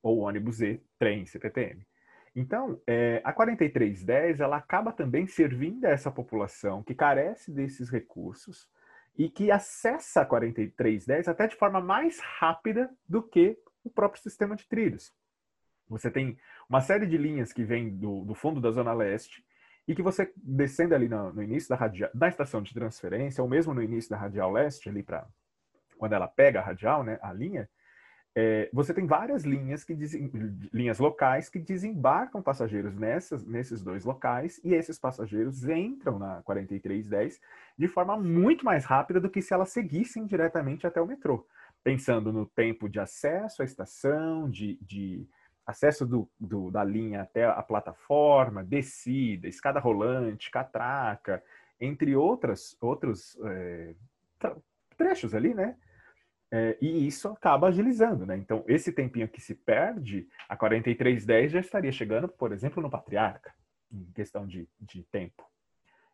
Ou 0.02 0.18
ônibus 0.18 0.61
e 0.61 0.80
trem, 0.99 1.26
CPTM. 1.26 1.85
Então, 2.35 2.80
é, 2.87 3.23
a 3.25 3.32
4310 3.32 4.40
ela 4.40 4.58
acaba 4.58 4.92
também 4.92 5.26
servindo 5.26 5.87
a 5.87 5.90
essa 5.90 6.11
população 6.11 6.82
que 6.82 6.94
carece 6.94 7.50
desses 7.50 7.88
recursos 7.88 8.68
e 9.16 9.30
que 9.30 9.50
acessa 9.50 10.20
a 10.20 10.26
4310 10.26 11.28
até 11.28 11.46
de 11.46 11.56
forma 11.56 11.80
mais 11.80 12.20
rápida 12.20 12.90
do 13.08 13.23
que 13.23 13.58
o 13.82 13.88
próprio 13.88 14.23
sistema 14.23 14.54
de 14.54 14.68
trilhos. 14.68 15.14
Você 15.88 16.11
tem 16.11 16.38
uma 16.68 16.82
série 16.82 17.06
de 17.06 17.16
linhas 17.16 17.54
que 17.54 17.64
vem 17.64 17.96
do, 17.96 18.25
do 18.25 18.35
fundo 18.35 18.61
da 18.61 18.70
Zona 18.70 18.92
Leste 18.92 19.46
e 19.87 19.95
que 19.95 20.02
você, 20.02 20.33
descendo 20.37 20.95
ali 20.95 21.09
no, 21.09 21.33
no 21.33 21.43
início 21.43 21.69
da, 21.69 21.76
radial, 21.76 22.11
da 22.12 22.28
estação 22.28 22.62
de 22.62 22.75
transferência, 22.75 23.43
ou 23.43 23.49
mesmo 23.49 23.73
no 23.73 23.83
início 23.83 24.11
da 24.11 24.16
Radial 24.16 24.50
Leste, 24.50 24.88
ali 24.88 25.02
para 25.02 25.26
quando 25.97 26.12
ela 26.12 26.28
pega 26.28 26.61
a 26.61 26.62
radial, 26.62 27.02
né, 27.02 27.19
a 27.23 27.33
linha, 27.33 27.69
é, 28.38 28.69
você 28.71 28.93
tem 28.93 29.07
várias 29.07 29.45
linhas 29.45 29.83
que 29.83 29.95
linhas 30.71 30.99
locais 30.99 31.49
que 31.49 31.59
desembarcam 31.59 32.43
passageiros 32.43 32.95
nessas, 32.95 33.47
nesses 33.47 33.83
dois 33.83 34.05
locais 34.05 34.61
e 34.62 34.75
esses 34.75 34.99
passageiros 34.99 35.66
entram 35.66 36.19
na 36.19 36.43
4310 36.43 37.40
de 37.78 37.88
forma 37.88 38.14
muito 38.19 38.62
mais 38.62 38.85
rápida 38.85 39.19
do 39.19 39.31
que 39.31 39.40
se 39.40 39.55
elas 39.55 39.71
seguissem 39.71 40.26
diretamente 40.26 40.87
até 40.87 41.00
o 41.00 41.07
metrô. 41.07 41.47
Pensando 41.83 42.31
no 42.31 42.45
tempo 42.45 42.90
de 42.90 43.00
acesso 43.00 43.62
à 43.62 43.64
estação, 43.64 44.50
de, 44.50 44.78
de 44.83 45.26
acesso 45.66 46.06
do, 46.06 46.30
do, 46.38 46.70
da 46.70 46.85
linha 46.85 47.23
até 47.23 47.44
a 47.44 47.62
plataforma, 47.62 48.62
descida, 48.62 49.49
escada 49.49 49.80
rolante, 49.80 50.50
catraca, 50.50 51.42
entre 51.80 52.14
outras, 52.14 52.76
outros 52.80 53.37
é, 53.44 53.94
trechos 54.96 55.35
ali, 55.35 55.52
né? 55.52 55.76
É, 56.50 56.78
e 56.80 57.06
isso 57.06 57.28
acaba 57.28 57.66
agilizando, 57.66 58.25
né? 58.25 58.37
Então, 58.37 58.64
esse 58.68 58.92
tempinho 58.92 59.28
que 59.28 59.40
se 59.40 59.54
perde, 59.54 60.28
a 60.49 60.56
4310 60.56 61.52
já 61.52 61.61
estaria 61.61 61.90
chegando, 61.90 62.28
por 62.28 62.52
exemplo, 62.52 62.80
no 62.80 62.88
Patriarca, 62.88 63.52
em 63.92 64.04
questão 64.12 64.46
de, 64.46 64.68
de 64.80 65.02
tempo. 65.04 65.44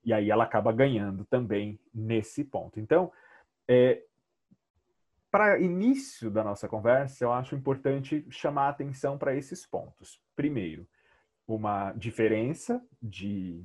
E 0.02 0.12
aí 0.12 0.30
ela 0.30 0.44
acaba 0.44 0.73
ganhando 0.73 1.25
também 1.26 1.78
nesse 1.94 2.42
ponto. 2.42 2.80
Então, 2.80 3.12
é, 3.68 4.02
para 5.33 5.59
início 5.59 6.31
da 6.31 6.45
nossa 6.45 6.69
conversa, 6.69 7.25
eu 7.25 7.33
acho 7.33 7.57
importante 7.57 8.23
chamar 8.29 8.67
a 8.67 8.69
atenção 8.69 9.17
para 9.17 9.35
esses 9.35 9.65
pontos. 9.65 10.21
Primeiro, 10.37 10.87
uma 11.49 11.91
diferença 11.93 12.85
de, 13.01 13.65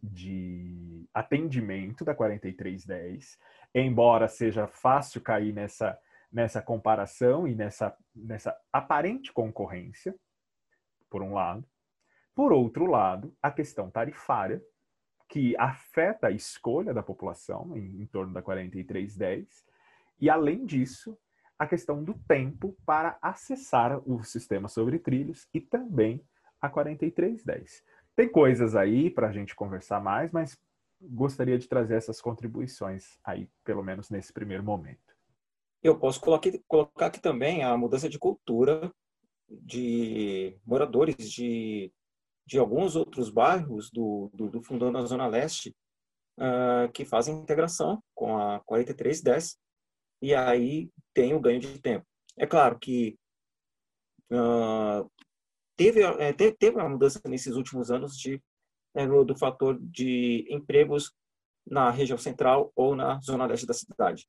de 0.00 1.04
atendimento 1.12 2.04
da 2.04 2.14
4310, 2.14 3.36
embora 3.74 4.28
seja 4.28 4.68
fácil 4.68 5.20
cair 5.20 5.52
nessa, 5.52 5.98
nessa 6.30 6.62
comparação 6.62 7.48
e 7.48 7.52
nessa, 7.56 7.96
nessa 8.14 8.56
aparente 8.72 9.32
concorrência, 9.32 10.14
por 11.10 11.22
um 11.22 11.34
lado. 11.34 11.68
Por 12.36 12.52
outro 12.52 12.86
lado, 12.86 13.36
a 13.42 13.50
questão 13.50 13.90
tarifária, 13.90 14.62
que 15.28 15.56
afeta 15.58 16.28
a 16.28 16.30
escolha 16.30 16.94
da 16.94 17.02
população 17.02 17.76
em, 17.76 18.00
em 18.00 18.06
torno 18.06 18.32
da 18.32 18.40
4310, 18.40 19.66
e, 20.20 20.30
além 20.30 20.64
disso, 20.64 21.16
a 21.58 21.66
questão 21.66 22.02
do 22.02 22.14
tempo 22.28 22.76
para 22.84 23.18
acessar 23.20 24.00
o 24.08 24.22
sistema 24.22 24.68
sobre 24.68 24.98
trilhos 24.98 25.46
e 25.54 25.60
também 25.60 26.22
a 26.60 26.68
4310. 26.68 27.82
Tem 28.14 28.28
coisas 28.28 28.74
aí 28.74 29.10
para 29.10 29.28
a 29.28 29.32
gente 29.32 29.54
conversar 29.54 30.00
mais, 30.00 30.30
mas 30.32 30.58
gostaria 31.00 31.58
de 31.58 31.68
trazer 31.68 31.96
essas 31.96 32.20
contribuições 32.20 33.18
aí, 33.24 33.48
pelo 33.64 33.82
menos 33.82 34.10
nesse 34.10 34.32
primeiro 34.32 34.62
momento. 34.62 35.14
Eu 35.82 35.98
posso 35.98 36.20
colocar 36.20 37.06
aqui, 37.06 37.20
também 37.20 37.62
a 37.62 37.76
mudança 37.76 38.08
de 38.08 38.18
cultura 38.18 38.92
de 39.48 40.58
moradores 40.66 41.30
de, 41.30 41.92
de 42.44 42.58
alguns 42.58 42.96
outros 42.96 43.30
bairros 43.30 43.90
do, 43.90 44.30
do, 44.34 44.50
do 44.50 44.62
Fundão 44.62 44.90
da 44.90 45.04
Zona 45.04 45.26
Leste 45.26 45.76
uh, 46.38 46.90
que 46.92 47.04
fazem 47.04 47.36
integração 47.36 48.02
com 48.14 48.36
a 48.36 48.60
4310 48.60 49.56
e 50.20 50.34
aí 50.34 50.90
tem 51.14 51.34
o 51.34 51.40
ganho 51.40 51.60
de 51.60 51.78
tempo. 51.80 52.06
É 52.38 52.46
claro 52.46 52.78
que 52.78 53.16
uh, 54.32 55.10
teve, 55.76 56.02
é, 56.02 56.32
teve 56.32 56.76
uma 56.76 56.88
mudança 56.88 57.20
nesses 57.26 57.54
últimos 57.54 57.90
anos 57.90 58.16
de, 58.16 58.40
né, 58.94 59.06
do 59.06 59.36
fator 59.36 59.78
de 59.80 60.46
empregos 60.50 61.12
na 61.66 61.90
região 61.90 62.18
central 62.18 62.72
ou 62.76 62.94
na 62.94 63.20
zona 63.20 63.46
leste 63.46 63.66
da 63.66 63.74
cidade. 63.74 64.26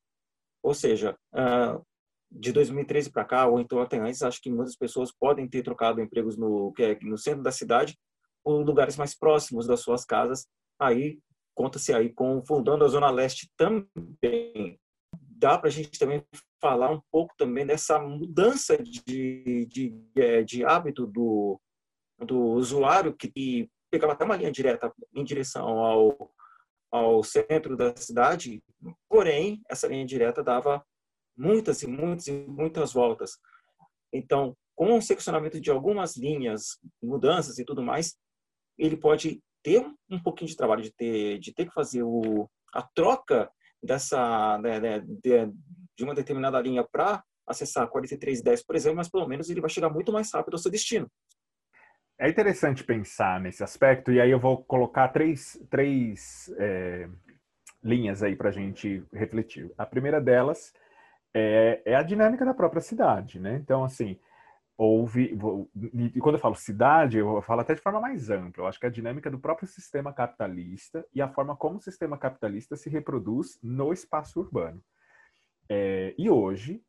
Ou 0.62 0.74
seja, 0.74 1.16
uh, 1.34 1.84
de 2.30 2.52
2013 2.52 3.10
para 3.10 3.24
cá, 3.24 3.46
ou 3.46 3.60
então 3.60 3.80
até 3.80 3.98
antes, 3.98 4.22
acho 4.22 4.40
que 4.40 4.50
muitas 4.50 4.76
pessoas 4.76 5.12
podem 5.12 5.48
ter 5.48 5.62
trocado 5.62 6.00
empregos 6.00 6.36
no, 6.36 6.72
é 6.78 6.98
no 7.02 7.16
centro 7.16 7.42
da 7.42 7.52
cidade 7.52 7.98
por 8.44 8.64
lugares 8.64 8.96
mais 8.96 9.16
próximos 9.16 9.66
das 9.66 9.80
suas 9.80 10.04
casas, 10.04 10.46
aí 10.78 11.18
conta-se 11.54 11.92
aí 11.92 12.12
com 12.12 12.42
fundando 12.44 12.84
a 12.84 12.88
Zona 12.88 13.10
Leste 13.10 13.50
também. 13.56 14.78
Dá 15.38 15.56
para 15.56 15.68
a 15.68 15.72
gente 15.72 15.96
também 15.98 16.24
falar 16.60 16.90
um 16.90 17.00
pouco 17.12 17.32
também 17.36 17.64
dessa 17.64 17.98
mudança 18.00 18.76
de, 18.76 19.66
de, 19.66 19.94
é, 20.16 20.42
de 20.42 20.64
hábito 20.64 21.06
do, 21.06 21.60
do 22.18 22.38
usuário 22.54 23.14
que 23.14 23.70
pegava 23.88 24.14
até 24.14 24.24
uma 24.24 24.36
linha 24.36 24.50
direta 24.50 24.92
em 25.14 25.22
direção 25.22 25.78
ao, 25.78 26.34
ao 26.90 27.22
centro 27.22 27.76
da 27.76 27.94
cidade, 27.96 28.60
porém, 29.08 29.62
essa 29.70 29.86
linha 29.86 30.04
direta 30.04 30.42
dava 30.42 30.84
muitas 31.36 31.82
e 31.82 31.86
muitas 31.86 32.26
e 32.26 32.32
muitas 32.32 32.92
voltas. 32.92 33.38
Então, 34.12 34.56
com 34.74 34.98
o 34.98 35.02
seccionamento 35.02 35.60
de 35.60 35.70
algumas 35.70 36.16
linhas, 36.16 36.80
mudanças 37.00 37.58
e 37.58 37.64
tudo 37.64 37.80
mais, 37.80 38.16
ele 38.76 38.96
pode 38.96 39.40
ter 39.62 39.86
um 40.10 40.20
pouquinho 40.20 40.48
de 40.48 40.56
trabalho 40.56 40.82
de 40.82 40.92
ter, 40.92 41.38
de 41.38 41.54
ter 41.54 41.66
que 41.66 41.74
fazer 41.74 42.02
o, 42.02 42.50
a 42.72 42.82
troca 42.82 43.48
dessa 43.82 44.58
né, 44.58 44.80
né 44.80 45.00
de, 45.00 45.52
de 45.96 46.04
uma 46.04 46.14
determinada 46.14 46.60
linha 46.60 46.84
para 46.84 47.22
acessar 47.46 47.88
4310, 47.88 48.62
por 48.62 48.76
exemplo, 48.76 48.96
mas 48.96 49.08
pelo 49.08 49.26
menos 49.26 49.48
ele 49.48 49.60
vai 49.60 49.70
chegar 49.70 49.88
muito 49.88 50.12
mais 50.12 50.32
rápido 50.32 50.54
ao 50.54 50.58
seu 50.58 50.70
destino. 50.70 51.10
É 52.20 52.28
interessante 52.28 52.82
pensar 52.82 53.40
nesse 53.40 53.62
aspecto, 53.62 54.10
e 54.10 54.20
aí 54.20 54.30
eu 54.30 54.40
vou 54.40 54.62
colocar 54.64 55.08
três, 55.08 55.58
três 55.70 56.52
é, 56.58 57.08
linhas 57.82 58.22
aí 58.22 58.34
para 58.34 58.48
a 58.48 58.52
gente 58.52 59.04
refletir. 59.12 59.72
A 59.78 59.86
primeira 59.86 60.20
delas 60.20 60.72
é, 61.32 61.80
é, 61.84 61.94
a 61.94 62.02
dinâmica 62.02 62.44
da 62.44 62.52
própria 62.52 62.80
cidade, 62.80 63.38
né? 63.38 63.54
Então, 63.62 63.84
assim, 63.84 64.18
houve. 64.78 65.36
E 66.14 66.20
quando 66.20 66.36
eu 66.36 66.40
falo 66.40 66.54
cidade, 66.54 67.18
eu 67.18 67.42
falo 67.42 67.60
até 67.60 67.74
de 67.74 67.80
forma 67.80 68.00
mais 68.00 68.30
ampla. 68.30 68.62
Eu 68.62 68.68
acho 68.68 68.78
que 68.78 68.86
a 68.86 68.90
dinâmica 68.90 69.28
do 69.28 69.38
próprio 69.38 69.66
sistema 69.66 70.12
capitalista 70.12 71.04
e 71.12 71.20
a 71.20 71.28
forma 71.28 71.56
como 71.56 71.78
o 71.78 71.82
sistema 71.82 72.16
capitalista 72.16 72.76
se 72.76 72.88
reproduz 72.88 73.58
no 73.60 73.92
espaço 73.92 74.38
urbano. 74.38 74.80
É, 75.68 76.14
e 76.16 76.30
hoje, 76.30 76.80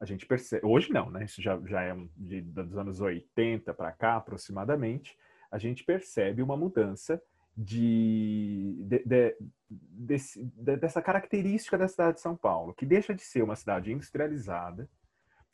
a 0.00 0.04
gente 0.04 0.26
percebe. 0.26 0.66
Hoje 0.66 0.92
não, 0.92 1.08
né? 1.08 1.24
Isso 1.24 1.40
já, 1.40 1.58
já 1.64 1.82
é 1.82 1.96
de, 2.16 2.40
dos 2.40 2.76
anos 2.76 3.00
80 3.00 3.72
para 3.72 3.92
cá, 3.92 4.16
aproximadamente. 4.16 5.16
A 5.48 5.56
gente 5.56 5.84
percebe 5.84 6.42
uma 6.42 6.56
mudança 6.56 7.22
de, 7.56 8.76
de, 8.80 9.02
de, 9.06 9.36
desse, 9.70 10.42
dessa 10.56 11.00
característica 11.00 11.78
da 11.78 11.86
cidade 11.86 12.16
de 12.16 12.20
São 12.20 12.36
Paulo, 12.36 12.74
que 12.74 12.84
deixa 12.84 13.14
de 13.14 13.22
ser 13.22 13.42
uma 13.42 13.56
cidade 13.56 13.92
industrializada, 13.92 14.88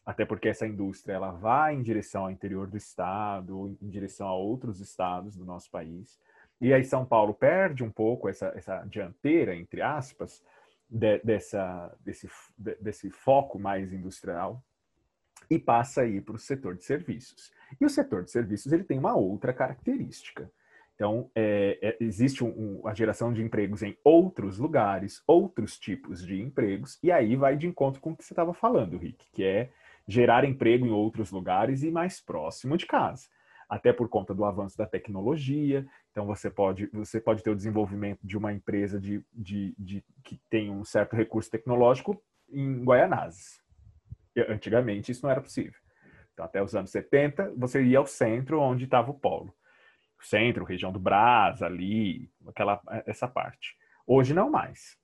até 0.04 0.24
porque 0.24 0.48
essa 0.48 0.66
indústria 0.66 1.14
ela 1.14 1.30
vai 1.30 1.74
em 1.74 1.82
direção 1.82 2.24
ao 2.24 2.30
interior 2.30 2.66
do 2.66 2.76
estado, 2.76 3.76
em 3.80 3.88
direção 3.88 4.26
a 4.26 4.34
outros 4.34 4.80
estados 4.80 5.36
do 5.36 5.44
nosso 5.44 5.70
país. 5.70 6.18
E 6.60 6.72
aí 6.72 6.84
São 6.84 7.04
Paulo 7.04 7.34
perde 7.34 7.82
um 7.84 7.90
pouco 7.90 8.28
essa, 8.28 8.52
essa 8.56 8.84
dianteira, 8.84 9.54
entre 9.54 9.80
aspas, 9.80 10.42
de, 10.88 11.18
dessa, 11.18 11.94
desse, 12.00 12.28
de, 12.56 12.74
desse 12.76 13.10
foco 13.10 13.58
mais 13.58 13.92
industrial 13.92 14.62
e 15.48 15.58
passa 15.58 16.02
aí 16.02 16.20
para 16.20 16.34
o 16.34 16.38
setor 16.38 16.76
de 16.76 16.84
serviços. 16.84 17.52
E 17.80 17.84
o 17.84 17.88
setor 17.88 18.24
de 18.24 18.30
serviços 18.30 18.72
ele 18.72 18.84
tem 18.84 18.98
uma 18.98 19.14
outra 19.14 19.52
característica. 19.52 20.50
Então, 20.94 21.30
é, 21.34 21.78
é, 21.82 21.96
existe 22.00 22.44
um, 22.44 22.48
um, 22.48 22.86
a 22.86 22.94
geração 22.94 23.32
de 23.32 23.42
empregos 23.42 23.82
em 23.82 23.96
outros 24.04 24.58
lugares, 24.58 25.22
outros 25.26 25.78
tipos 25.78 26.24
de 26.24 26.40
empregos, 26.40 26.98
e 27.02 27.10
aí 27.10 27.34
vai 27.34 27.56
de 27.56 27.66
encontro 27.66 28.00
com 28.00 28.12
o 28.12 28.16
que 28.16 28.24
você 28.24 28.32
estava 28.32 28.54
falando, 28.54 28.98
Rick, 28.98 29.26
que 29.32 29.42
é 29.42 29.70
gerar 30.06 30.44
emprego 30.44 30.86
em 30.86 30.90
outros 30.90 31.30
lugares 31.30 31.82
e 31.82 31.90
mais 31.90 32.20
próximo 32.20 32.76
de 32.76 32.86
casa. 32.86 33.28
Até 33.68 33.92
por 33.92 34.08
conta 34.08 34.34
do 34.34 34.44
avanço 34.44 34.76
da 34.76 34.86
tecnologia. 34.86 35.86
Então, 36.10 36.26
você 36.26 36.50
pode, 36.50 36.86
você 36.92 37.20
pode 37.20 37.42
ter 37.42 37.50
o 37.50 37.56
desenvolvimento 37.56 38.20
de 38.22 38.36
uma 38.36 38.52
empresa 38.52 39.00
de, 39.00 39.24
de, 39.32 39.74
de 39.78 40.04
que 40.22 40.38
tem 40.50 40.70
um 40.70 40.84
certo 40.84 41.16
recurso 41.16 41.50
tecnológico 41.50 42.22
em 42.50 42.84
Guaianazes. 42.84 43.62
Antigamente, 44.48 45.10
isso 45.10 45.24
não 45.24 45.30
era 45.30 45.40
possível. 45.40 45.80
Então, 46.32 46.44
até 46.44 46.62
os 46.62 46.74
anos 46.74 46.90
70, 46.90 47.54
você 47.56 47.82
ia 47.82 47.98
ao 47.98 48.06
centro, 48.06 48.60
onde 48.60 48.84
estava 48.84 49.10
o 49.10 49.18
polo. 49.18 49.54
centro, 50.20 50.64
região 50.64 50.92
do 50.92 51.00
Brás, 51.00 51.62
ali, 51.62 52.30
aquela, 52.46 52.80
essa 53.06 53.26
parte. 53.26 53.76
Hoje, 54.06 54.34
não 54.34 54.50
mais. 54.50 54.98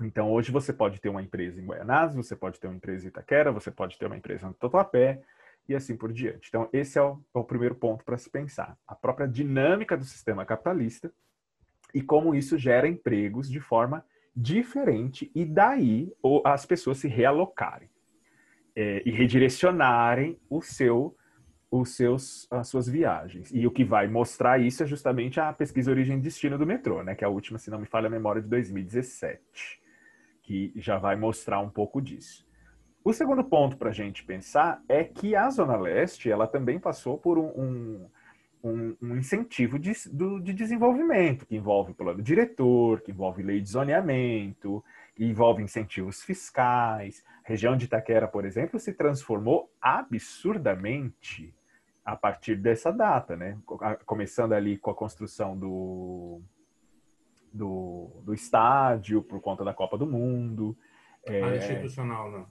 Então, 0.00 0.32
hoje 0.32 0.50
você 0.50 0.72
pode 0.72 1.00
ter 1.00 1.08
uma 1.08 1.22
empresa 1.22 1.60
em 1.60 1.66
Guaianazes, 1.66 2.16
você 2.16 2.34
pode 2.34 2.58
ter 2.58 2.66
uma 2.66 2.76
empresa 2.76 3.04
em 3.04 3.08
Itaquera, 3.08 3.52
você 3.52 3.70
pode 3.70 3.98
ter 3.98 4.06
uma 4.06 4.16
empresa 4.16 4.46
no 4.46 4.54
Tatuapé 4.54 5.22
e 5.68 5.74
assim 5.74 5.96
por 5.96 6.12
diante. 6.12 6.48
Então, 6.48 6.68
esse 6.72 6.98
é 6.98 7.02
o, 7.02 7.20
é 7.34 7.38
o 7.38 7.44
primeiro 7.44 7.74
ponto 7.74 8.04
para 8.04 8.18
se 8.18 8.28
pensar. 8.28 8.76
A 8.86 8.94
própria 8.94 9.28
dinâmica 9.28 9.96
do 9.96 10.04
sistema 10.04 10.44
capitalista 10.44 11.12
e 11.94 12.02
como 12.02 12.34
isso 12.34 12.58
gera 12.58 12.88
empregos 12.88 13.48
de 13.48 13.60
forma 13.60 14.04
diferente 14.36 15.30
e 15.32 15.44
daí 15.44 16.12
as 16.44 16.66
pessoas 16.66 16.98
se 16.98 17.06
realocarem 17.06 17.88
é, 18.74 19.00
e 19.06 19.12
redirecionarem 19.12 20.38
o 20.50 20.60
seu 20.60 21.16
os 21.70 21.96
seus, 21.96 22.46
as 22.52 22.68
suas 22.68 22.88
viagens. 22.88 23.50
E 23.52 23.66
o 23.66 23.70
que 23.70 23.82
vai 23.82 24.06
mostrar 24.06 24.60
isso 24.60 24.84
é 24.84 24.86
justamente 24.86 25.40
a 25.40 25.52
pesquisa 25.52 25.90
Origem 25.90 26.18
e 26.18 26.20
Destino 26.20 26.56
do 26.56 26.64
metrô, 26.64 27.02
né, 27.02 27.16
que 27.16 27.24
é 27.24 27.26
a 27.26 27.30
última, 27.30 27.58
se 27.58 27.68
não 27.68 27.80
me 27.80 27.86
falha 27.86 28.06
a 28.06 28.10
memória, 28.10 28.40
de 28.40 28.46
2017 28.46 29.82
que 30.44 30.72
já 30.76 30.98
vai 30.98 31.16
mostrar 31.16 31.58
um 31.60 31.70
pouco 31.70 32.00
disso. 32.00 32.46
O 33.02 33.12
segundo 33.12 33.42
ponto 33.42 33.76
para 33.76 33.90
a 33.90 33.92
gente 33.92 34.24
pensar 34.24 34.82
é 34.88 35.02
que 35.02 35.34
a 35.34 35.50
Zona 35.50 35.76
Leste 35.76 36.30
ela 36.30 36.46
também 36.46 36.78
passou 36.78 37.18
por 37.18 37.38
um, 37.38 38.06
um, 38.62 38.96
um 39.02 39.16
incentivo 39.16 39.78
de, 39.78 39.92
do, 40.10 40.40
de 40.40 40.54
desenvolvimento, 40.54 41.44
que 41.44 41.56
envolve 41.56 41.92
plano 41.92 42.22
diretor, 42.22 43.00
que 43.00 43.10
envolve 43.10 43.42
lei 43.42 43.60
de 43.60 43.68
zoneamento, 43.68 44.82
envolve 45.18 45.62
incentivos 45.62 46.22
fiscais. 46.22 47.22
A 47.44 47.48
região 47.48 47.76
de 47.76 47.86
Itaquera, 47.86 48.28
por 48.28 48.44
exemplo, 48.44 48.78
se 48.78 48.92
transformou 48.92 49.70
absurdamente 49.80 51.54
a 52.04 52.16
partir 52.16 52.56
dessa 52.56 52.90
data, 52.90 53.34
né? 53.34 53.58
Começando 54.04 54.52
ali 54.52 54.76
com 54.76 54.90
a 54.90 54.94
construção 54.94 55.56
do, 55.56 56.40
do, 57.54 58.10
do 58.24 58.34
estádio 58.34 59.22
por 59.22 59.40
conta 59.40 59.64
da 59.64 59.72
Copa 59.72 59.96
do 59.96 60.06
Mundo. 60.06 60.76
É, 61.24 61.56
institucional, 61.56 62.30
não. 62.30 62.46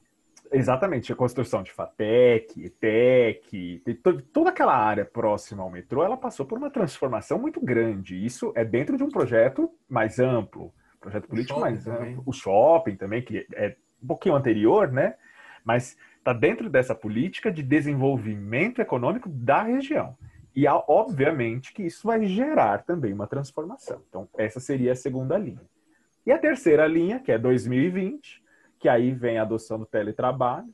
Exatamente, 0.51 1.11
a 1.11 1.15
construção 1.15 1.63
de 1.63 1.71
FATEC, 1.71 2.65
ETEC, 2.65 3.83
toda 4.31 4.49
aquela 4.49 4.75
área 4.75 5.03
próxima 5.03 5.63
ao 5.63 5.69
metrô, 5.69 6.03
ela 6.03 6.15
passou 6.15 6.45
por 6.45 6.57
uma 6.57 6.69
transformação 6.69 7.39
muito 7.39 7.59
grande. 7.59 8.23
Isso 8.23 8.53
é 8.55 8.63
dentro 8.63 8.95
de 8.95 9.03
um 9.03 9.09
projeto 9.09 9.69
mais 9.89 10.19
amplo, 10.19 10.71
projeto 10.99 11.27
político 11.27 11.59
mais 11.59 11.83
também. 11.83 12.13
amplo. 12.13 12.23
O 12.25 12.31
shopping 12.31 12.95
também, 12.95 13.21
que 13.23 13.47
é 13.53 13.75
um 14.01 14.07
pouquinho 14.07 14.35
anterior, 14.35 14.91
né? 14.91 15.15
Mas 15.65 15.97
está 16.17 16.33
dentro 16.33 16.69
dessa 16.69 16.93
política 16.93 17.51
de 17.51 17.63
desenvolvimento 17.63 18.79
econômico 18.79 19.27
da 19.29 19.63
região. 19.63 20.15
E 20.55 20.67
obviamente 20.67 21.73
que 21.73 21.83
isso 21.83 22.05
vai 22.05 22.25
gerar 22.25 22.83
também 22.83 23.11
uma 23.11 23.27
transformação. 23.27 24.01
Então, 24.07 24.29
essa 24.37 24.59
seria 24.59 24.91
a 24.91 24.95
segunda 24.95 25.37
linha. 25.37 25.61
E 26.25 26.31
a 26.31 26.37
terceira 26.37 26.85
linha, 26.85 27.19
que 27.19 27.31
é 27.31 27.37
2020, 27.37 28.43
que 28.79 28.87
aí 28.87 29.11
vem 29.11 29.39
a 29.39 29.41
adoção 29.41 29.79
do 29.79 29.85
teletrabalho 29.85 30.73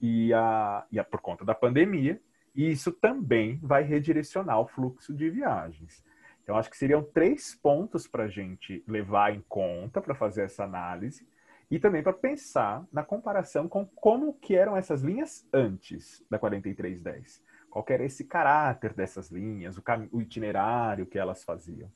e 0.00 0.34
a, 0.34 0.84
e 0.92 0.98
a 0.98 1.04
por 1.04 1.20
conta 1.20 1.44
da 1.44 1.54
pandemia, 1.54 2.20
e 2.54 2.70
isso 2.70 2.92
também 2.92 3.58
vai 3.62 3.82
redirecionar 3.82 4.60
o 4.60 4.66
fluxo 4.66 5.14
de 5.14 5.30
viagens. 5.30 6.04
Então, 6.42 6.56
acho 6.56 6.70
que 6.70 6.76
seriam 6.76 7.02
três 7.02 7.54
pontos 7.54 8.06
para 8.06 8.24
a 8.24 8.28
gente 8.28 8.84
levar 8.86 9.34
em 9.34 9.42
conta 9.48 10.00
para 10.00 10.14
fazer 10.14 10.42
essa 10.42 10.64
análise 10.64 11.26
e 11.70 11.78
também 11.78 12.02
para 12.02 12.12
pensar 12.12 12.86
na 12.92 13.02
comparação 13.02 13.66
com 13.68 13.84
como 13.84 14.34
que 14.34 14.54
eram 14.54 14.76
essas 14.76 15.02
linhas 15.02 15.48
antes 15.52 16.24
da 16.30 16.38
4310 16.38 17.42
qual 17.82 17.84
era 17.88 18.04
esse 18.04 18.24
caráter 18.24 18.94
dessas 18.94 19.30
linhas, 19.30 19.76
o, 19.76 19.82
o 20.12 20.20
itinerário 20.20 21.06
que 21.06 21.18
elas 21.18 21.44
faziam. 21.44 21.90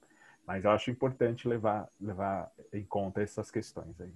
Mas 0.46 0.64
eu 0.64 0.70
acho 0.70 0.90
importante 0.90 1.48
levar, 1.48 1.88
levar 2.00 2.52
em 2.72 2.84
conta 2.84 3.22
essas 3.22 3.50
questões 3.50 4.00
aí. 4.00 4.12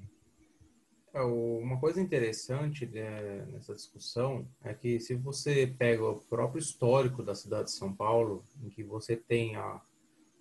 É, 1.15 1.23
uma 1.23 1.79
coisa 1.79 2.01
interessante 2.01 2.87
né, 2.87 3.47
nessa 3.53 3.73
discussão 3.73 4.47
é 4.63 4.75
que 4.75 4.99
se 4.99 5.15
você 5.15 5.67
pega 5.67 6.05
o 6.05 6.21
próprio 6.21 6.59
histórico 6.59 7.23
da 7.23 7.35
cidade 7.35 7.67
de 7.67 7.73
São 7.73 7.95
Paulo, 7.95 8.45
em 8.63 8.69
que 8.69 8.83
você 8.83 9.17
tem 9.17 9.57
a 9.57 9.81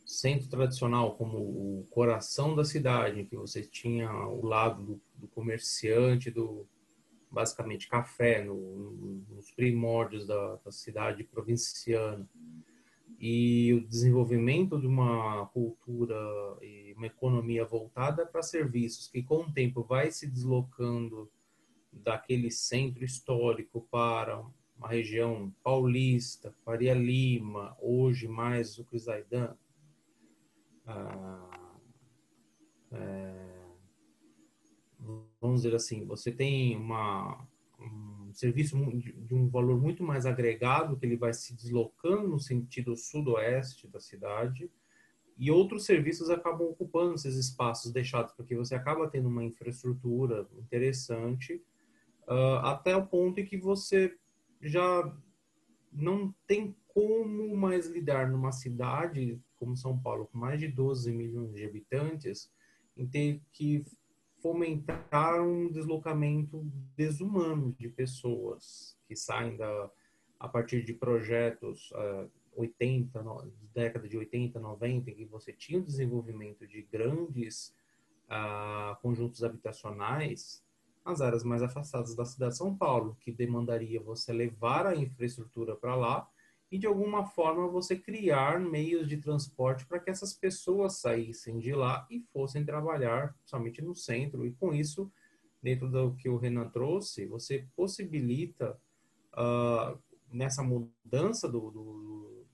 centro 0.06 0.50
tradicional 0.50 1.16
como 1.16 1.38
o 1.38 1.88
coração 1.90 2.56
da 2.56 2.66
cidade, 2.66 3.22
em 3.22 3.26
que 3.26 3.38
você 3.38 3.62
tinha 3.62 4.12
o 4.28 4.46
lado 4.46 4.84
do, 4.84 5.02
do 5.16 5.28
comerciante, 5.28 6.30
do, 6.30 6.68
basicamente 7.34 7.90
café 7.90 8.44
no, 8.44 9.26
nos 9.28 9.52
primórdios 9.52 10.28
da, 10.28 10.56
da, 10.64 10.72
cidade 10.72 11.24
provinciana. 11.24 12.30
E 13.20 13.74
o 13.74 13.88
desenvolvimento 13.88 14.80
de 14.80 14.86
uma 14.86 15.48
cultura 15.48 16.16
e 16.62 16.94
uma 16.96 17.08
economia 17.08 17.66
voltada 17.66 18.26
para 18.26 18.44
serviços 18.44 19.08
que 19.08 19.24
com 19.24 19.44
o 19.44 19.52
tempo 19.52 19.84
vai 19.84 20.12
se 20.12 20.28
deslocando 20.28 21.32
daquele 21.92 22.52
centro 22.52 23.04
histórico 23.04 23.88
para 23.90 24.44
uma 24.78 24.88
região 24.88 25.54
paulista, 25.64 26.54
Faria 26.64 26.94
Lima, 26.94 27.76
hoje 27.80 28.28
mais 28.28 28.78
o 28.78 28.84
Crisaidan, 28.84 29.56
ah, 30.86 31.54
vamos 35.44 35.62
dizer 35.62 35.76
assim, 35.76 36.06
você 36.06 36.32
tem 36.32 36.78
uma, 36.78 37.46
um 37.78 38.34
serviço 38.34 38.78
de 38.78 39.36
um 39.36 39.50
valor 39.50 39.78
muito 39.78 40.02
mais 40.02 40.26
agregado, 40.26 40.96
que 40.96 41.06
ele 41.06 41.18
vai 41.18 41.34
se 41.34 41.54
deslocando 41.54 42.30
no 42.30 42.40
sentido 42.40 42.96
sudoeste 42.96 43.86
da 43.90 44.00
cidade, 44.00 44.72
e 45.38 45.52
outros 45.52 45.86
serviços 45.86 46.30
acabam 46.30 46.70
ocupando 46.70 47.16
esses 47.16 47.36
espaços 47.36 47.92
deixados, 47.92 48.32
porque 48.32 48.56
você 48.56 48.74
acaba 48.74 49.10
tendo 49.10 49.28
uma 49.28 49.44
infraestrutura 49.44 50.48
interessante, 50.58 51.62
uh, 52.26 52.60
até 52.64 52.96
o 52.96 53.06
ponto 53.06 53.42
em 53.42 53.46
que 53.46 53.58
você 53.58 54.16
já 54.62 55.14
não 55.92 56.34
tem 56.48 56.74
como 56.88 57.54
mais 57.54 57.88
lidar 57.88 58.32
numa 58.32 58.54
cidade 58.54 59.38
como 59.58 59.76
São 59.76 60.00
Paulo, 60.00 60.28
com 60.28 60.38
mais 60.38 60.58
de 60.58 60.70
12 60.70 61.12
milhões 61.12 61.54
de 61.54 61.66
habitantes, 61.66 62.50
em 62.96 63.06
ter 63.06 63.42
que 63.52 63.84
fomentar 64.44 65.42
um 65.42 65.72
deslocamento 65.72 66.70
desumano 66.98 67.74
de 67.80 67.88
pessoas 67.88 68.98
que 69.08 69.16
saem 69.16 69.56
da, 69.56 69.90
a 70.38 70.50
partir 70.50 70.84
de 70.84 70.94
projetos 70.94 71.90
uh, 71.92 72.30
80, 72.58 73.24
no, 73.24 73.50
década 73.74 74.06
de 74.06 74.18
80, 74.18 74.60
90, 74.60 75.10
em 75.10 75.16
que 75.16 75.24
você 75.24 75.54
tinha 75.54 75.80
o 75.80 75.84
desenvolvimento 75.84 76.68
de 76.68 76.82
grandes 76.82 77.74
uh, 78.26 79.02
conjuntos 79.02 79.46
habitacionais 79.46 80.62
nas 81.06 81.22
áreas 81.22 81.46
mais 81.46 81.64
afastadas 81.64 82.14
da 82.14 82.26
cidade 82.26 82.52
de 82.52 82.58
São 82.58 82.76
Paulo, 82.76 83.16
que 83.22 83.32
demandaria 83.32 84.02
você 84.02 84.34
levar 84.34 84.86
a 84.86 84.96
infraestrutura 84.96 85.74
para 85.74 85.96
lá 85.96 86.30
e 86.74 86.78
de 86.80 86.88
alguma 86.88 87.24
forma 87.24 87.68
você 87.68 87.96
criar 87.96 88.60
meios 88.60 89.08
de 89.08 89.18
transporte 89.18 89.86
para 89.86 90.00
que 90.00 90.10
essas 90.10 90.34
pessoas 90.34 90.98
saíssem 90.98 91.60
de 91.60 91.72
lá 91.72 92.08
e 92.10 92.20
fossem 92.34 92.66
trabalhar 92.66 93.38
somente 93.46 93.80
no 93.80 93.94
centro. 93.94 94.44
E 94.44 94.54
com 94.54 94.74
isso, 94.74 95.12
dentro 95.62 95.88
do 95.88 96.16
que 96.16 96.28
o 96.28 96.36
Renan 96.36 96.68
trouxe, 96.70 97.28
você 97.28 97.68
possibilita 97.76 98.76
uh, 99.36 100.02
nessa 100.32 100.64
mudança 100.64 101.48
do, 101.48 101.70
do, 101.70 102.48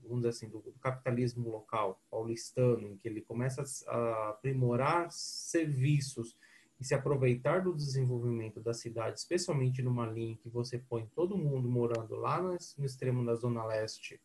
vamos 0.00 0.20
dizer 0.20 0.30
assim, 0.30 0.48
do, 0.48 0.60
do, 0.60 0.72
capitalismo 0.80 1.50
local 1.50 2.00
paulistano, 2.10 2.88
em 2.88 2.96
que 2.96 3.06
ele 3.06 3.20
começa 3.20 3.62
a 3.88 4.30
aprimorar 4.30 5.10
serviços 5.10 6.34
e 6.78 6.84
se 6.84 6.94
aproveitar 6.94 7.62
do 7.62 7.74
desenvolvimento 7.74 8.60
da 8.60 8.74
cidade, 8.74 9.18
especialmente 9.18 9.82
numa 9.82 10.06
linha 10.06 10.36
que 10.36 10.48
você 10.48 10.78
põe 10.78 11.06
todo 11.14 11.38
mundo 11.38 11.68
morando 11.68 12.14
lá 12.14 12.40
no, 12.40 12.54
extremo 12.84 13.24
da 13.24 13.34
zona 13.34 13.64
leste 13.64 14.20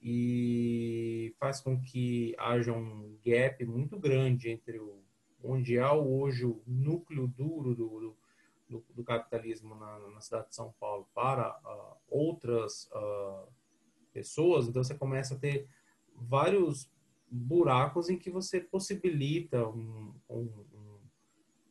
e 0.00 1.34
faz 1.38 1.60
com 1.60 1.80
que 1.80 2.34
haja 2.38 2.72
um 2.72 3.16
gap 3.24 3.64
muito 3.64 3.98
grande 3.98 4.50
entre 4.50 4.78
o 4.78 5.02
onde 5.44 5.78
há 5.78 5.92
hoje 5.92 6.44
o 6.44 6.62
núcleo 6.66 7.26
duro 7.26 7.74
do, 7.74 8.16
do, 8.68 8.84
do 8.94 9.04
capitalismo 9.04 9.74
na, 9.74 9.98
na, 9.98 10.20
cidade 10.20 10.48
de 10.48 10.54
São 10.54 10.72
Paulo 10.78 11.08
para 11.12 11.50
uh, 11.64 11.96
outras 12.08 12.88
uh, 12.92 13.48
pessoas, 14.12 14.68
então 14.68 14.84
você 14.84 14.94
começa 14.94 15.34
a 15.34 15.38
ter 15.38 15.66
vários 16.14 16.88
buracos 17.28 18.08
em 18.08 18.18
que 18.18 18.30
você 18.30 18.60
possibilita 18.60 19.66
um, 19.66 20.14
um, 20.28 20.64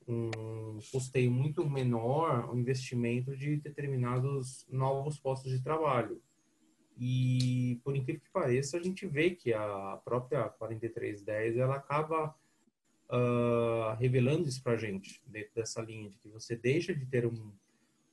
um 0.07 0.79
custeio 0.91 1.31
muito 1.31 1.67
menor 1.69 2.49
o 2.51 2.57
investimento 2.57 3.35
de 3.35 3.57
determinados 3.57 4.65
novos 4.69 5.19
postos 5.19 5.51
de 5.51 5.61
trabalho. 5.61 6.21
E, 6.97 7.79
por 7.83 7.95
incrível 7.95 8.21
que 8.21 8.29
pareça, 8.29 8.77
a 8.77 8.83
gente 8.83 9.07
vê 9.07 9.31
que 9.31 9.53
a 9.53 9.99
própria 10.03 10.49
4310 10.49 11.57
ela 11.57 11.75
acaba 11.75 12.35
uh, 13.09 13.95
revelando 13.97 14.47
isso 14.47 14.61
para 14.61 14.73
a 14.73 14.77
gente, 14.77 15.21
dentro 15.25 15.51
dessa 15.55 15.81
linha, 15.81 16.09
de 16.09 16.17
que 16.17 16.29
você 16.29 16.55
deixa 16.55 16.93
de 16.93 17.05
ter 17.05 17.25
um, 17.25 17.51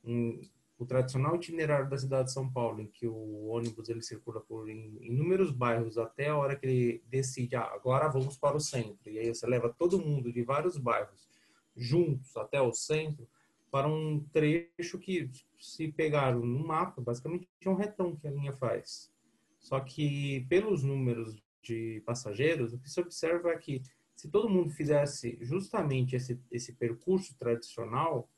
um, 0.04 0.40
o 0.78 0.86
tradicional 0.86 1.36
itinerário 1.36 1.90
da 1.90 1.98
cidade 1.98 2.28
de 2.28 2.32
São 2.32 2.50
Paulo, 2.50 2.80
em 2.80 2.86
que 2.86 3.06
o 3.06 3.48
ônibus 3.48 3.88
ele 3.88 4.00
circula 4.00 4.40
por 4.40 4.70
inúmeros 4.70 5.50
bairros 5.50 5.98
até 5.98 6.28
a 6.28 6.36
hora 6.36 6.56
que 6.56 6.66
ele 6.66 7.02
decide, 7.08 7.56
ah, 7.56 7.70
agora 7.74 8.08
vamos 8.08 8.38
para 8.38 8.56
o 8.56 8.60
centro. 8.60 9.10
E 9.10 9.18
aí 9.18 9.28
você 9.28 9.46
leva 9.46 9.68
todo 9.68 10.00
mundo 10.00 10.32
de 10.32 10.42
vários 10.42 10.78
bairros 10.78 11.28
juntos 11.78 12.36
até 12.36 12.60
o 12.60 12.72
centro 12.72 13.28
para 13.70 13.88
um 13.88 14.20
trecho 14.32 14.98
que, 14.98 15.30
se 15.58 15.88
pegaram 15.88 16.40
no 16.40 16.66
mapa, 16.66 17.00
basicamente 17.00 17.48
é 17.60 17.68
um 17.68 17.74
retão 17.74 18.16
que 18.16 18.26
a 18.26 18.30
linha 18.30 18.52
faz. 18.52 19.12
Só 19.58 19.80
que, 19.80 20.46
pelos 20.48 20.82
números 20.82 21.42
de 21.62 22.02
passageiros, 22.06 22.72
o 22.72 22.78
que 22.78 22.88
se 22.88 23.00
observa 23.00 23.50
é 23.50 23.58
que, 23.58 23.82
se 24.14 24.28
todo 24.30 24.48
mundo 24.48 24.70
fizesse 24.70 25.38
justamente 25.40 26.16
esse, 26.16 26.40
esse 26.50 26.72
percurso 26.72 27.36
tradicional, 27.36 28.28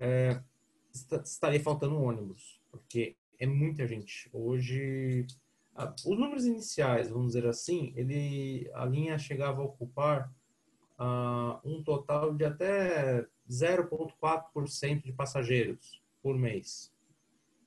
é, 0.00 0.42
estaria 1.24 1.60
faltando 1.60 2.00
ônibus, 2.00 2.60
porque 2.70 3.16
é 3.38 3.46
muita 3.46 3.86
gente. 3.86 4.28
Hoje, 4.32 5.26
os 6.04 6.18
números 6.18 6.44
iniciais, 6.44 7.08
vamos 7.08 7.28
dizer 7.28 7.46
assim, 7.46 7.92
ele, 7.96 8.70
a 8.74 8.84
linha 8.84 9.18
chegava 9.18 9.60
a 9.60 9.64
ocupar 9.64 10.32
uh, 11.02 11.58
um 11.64 11.82
total 11.82 12.32
de 12.32 12.44
até 12.44 13.26
0,4% 13.50 15.02
de 15.02 15.12
passageiros 15.12 16.00
por 16.22 16.38
mês. 16.38 16.92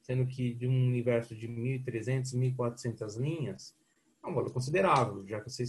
Sendo 0.01 0.25
que 0.25 0.53
de 0.53 0.65
um 0.67 0.87
universo 0.87 1.35
de 1.35 1.45
1.300, 1.47 2.33
1.400 2.55 3.19
linhas, 3.19 3.75
é 4.23 4.27
um 4.27 4.33
valor 4.33 4.53
considerável, 4.53 5.27
já 5.27 5.41
que 5.41 5.49
você 5.49 5.65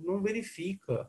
não 0.00 0.20
verifica 0.20 1.08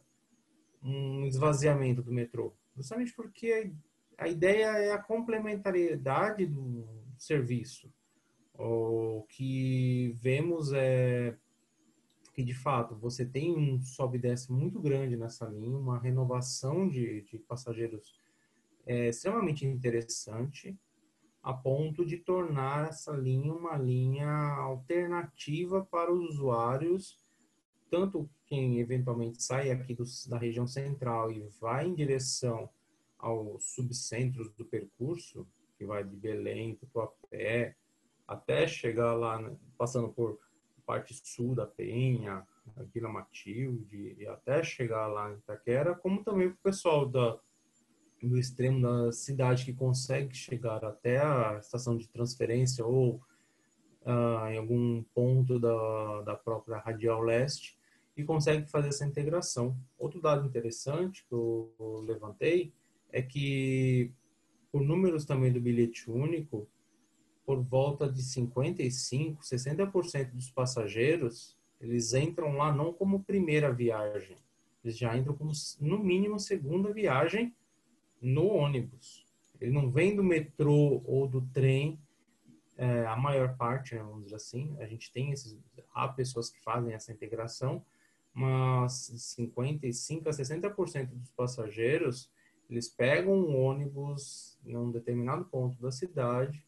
um 0.84 1.26
esvaziamento 1.26 2.04
do 2.04 2.14
metrô. 2.14 2.54
Justamente 2.78 3.12
porque 3.16 3.72
a 4.16 4.28
ideia 4.28 4.68
é 4.78 4.92
a 4.92 5.02
complementariedade 5.02 6.46
do 6.46 6.88
serviço. 7.18 7.92
O 8.54 9.26
que 9.28 10.14
vemos 10.22 10.72
é 10.72 11.36
que, 12.36 12.44
de 12.44 12.54
fato, 12.54 12.96
você 12.96 13.26
tem 13.26 13.58
um 13.58 13.82
sobe 13.82 14.18
e 14.18 14.22
desce 14.22 14.52
muito 14.52 14.80
grande 14.80 15.18
nessa 15.18 15.46
linha, 15.48 15.78
uma 15.78 15.98
renovação 15.98 16.88
de, 16.88 17.22
de 17.22 17.40
passageiros 17.40 18.14
é, 18.86 19.10
extremamente 19.10 19.66
interessante, 19.66 20.78
a 21.46 21.54
ponto 21.54 22.04
de 22.04 22.18
tornar 22.18 22.90
essa 22.90 23.12
linha 23.12 23.54
uma 23.54 23.78
linha 23.78 24.28
alternativa 24.28 25.86
para 25.86 26.12
os 26.12 26.32
usuários, 26.32 27.22
tanto 27.88 28.28
quem 28.48 28.80
eventualmente 28.80 29.44
sai 29.44 29.70
aqui 29.70 29.94
do, 29.94 30.04
da 30.28 30.40
região 30.40 30.66
central 30.66 31.32
e 31.32 31.48
vai 31.62 31.86
em 31.86 31.94
direção 31.94 32.68
aos 33.20 33.76
subcentros 33.76 34.52
do 34.56 34.66
percurso, 34.66 35.48
que 35.78 35.86
vai 35.86 36.04
de 36.04 36.16
Belém, 36.16 36.78
Tatuapé, 36.78 37.76
até 38.28 38.68
chegar 38.68 39.14
lá, 39.14 39.40
né, 39.40 39.56
passando 39.78 40.10
por 40.10 40.40
parte 40.84 41.14
sul 41.14 41.54
da 41.54 41.68
Penha, 41.68 42.44
Vila 42.92 43.10
Matilde, 43.10 44.16
e 44.18 44.26
até 44.26 44.64
chegar 44.64 45.06
lá 45.06 45.32
em 45.32 45.38
Itaquera, 45.38 45.94
como 45.94 46.24
também 46.24 46.50
para 46.50 46.58
o 46.58 46.64
pessoal 46.64 47.06
da, 47.08 47.40
do 48.26 48.38
extremo 48.38 48.82
da 48.82 49.12
cidade 49.12 49.66
que 49.66 49.74
consegue 49.74 50.36
chegar 50.36 50.84
até 50.84 51.18
a 51.18 51.58
estação 51.60 51.96
de 51.98 52.08
transferência 52.08 52.86
ou 52.86 53.22
uh, 54.02 54.48
em 54.50 54.58
algum 54.58 55.04
ponto 55.14 55.60
da, 55.60 56.22
da 56.22 56.36
própria 56.36 56.78
radial 56.78 57.22
leste 57.22 57.78
e 58.16 58.24
consegue 58.24 58.70
fazer 58.70 58.90
essa 58.90 59.06
integração. 59.06 59.76
Outro 59.98 60.22
dado 60.22 60.48
interessante 60.48 61.26
que 61.28 61.34
eu 61.34 62.04
levantei 62.08 62.72
é 63.12 63.22
que, 63.22 64.12
por 64.72 64.82
números 64.82 65.26
também 65.26 65.52
do 65.52 65.60
bilhete 65.60 66.10
único, 66.10 66.68
por 67.46 67.62
volta 67.62 68.10
de 68.10 68.24
55, 68.24 69.44
60% 69.44 70.32
dos 70.32 70.50
passageiros, 70.50 71.56
eles 71.80 72.14
entram 72.14 72.58
lá 72.58 72.74
não 72.74 72.92
como 72.92 73.24
primeira 73.24 73.72
viagem, 73.72 74.38
eles 74.84 74.98
já 74.98 75.16
entram 75.16 75.36
como, 75.36 75.52
no 75.80 76.00
mínimo, 76.00 76.40
segunda 76.40 76.92
viagem 76.92 77.54
no 78.26 78.48
ônibus. 78.48 79.26
Ele 79.60 79.72
não 79.72 79.92
vem 79.92 80.16
do 80.16 80.24
metrô 80.24 81.02
ou 81.06 81.28
do 81.28 81.42
trem, 81.54 82.00
é, 82.78 83.06
a 83.06 83.16
maior 83.16 83.56
parte, 83.56 83.96
né, 83.96 84.02
vamos 84.02 84.26
dizer 84.26 84.36
assim. 84.36 84.76
A 84.80 84.86
gente 84.86 85.12
tem 85.12 85.32
esses, 85.32 85.58
há 85.94 86.08
pessoas 86.08 86.50
que 86.50 86.60
fazem 86.62 86.94
essa 86.94 87.12
integração, 87.12 87.86
mas 88.34 89.12
55 89.16 90.28
a 90.28 90.32
60% 90.32 91.08
dos 91.08 91.32
passageiros 91.32 92.30
eles 92.70 92.90
pegam 92.90 93.34
um 93.34 93.56
ônibus 93.56 94.58
em 94.66 94.76
um 94.76 94.92
determinado 94.92 95.46
ponto 95.46 95.80
da 95.80 95.92
cidade 95.92 96.66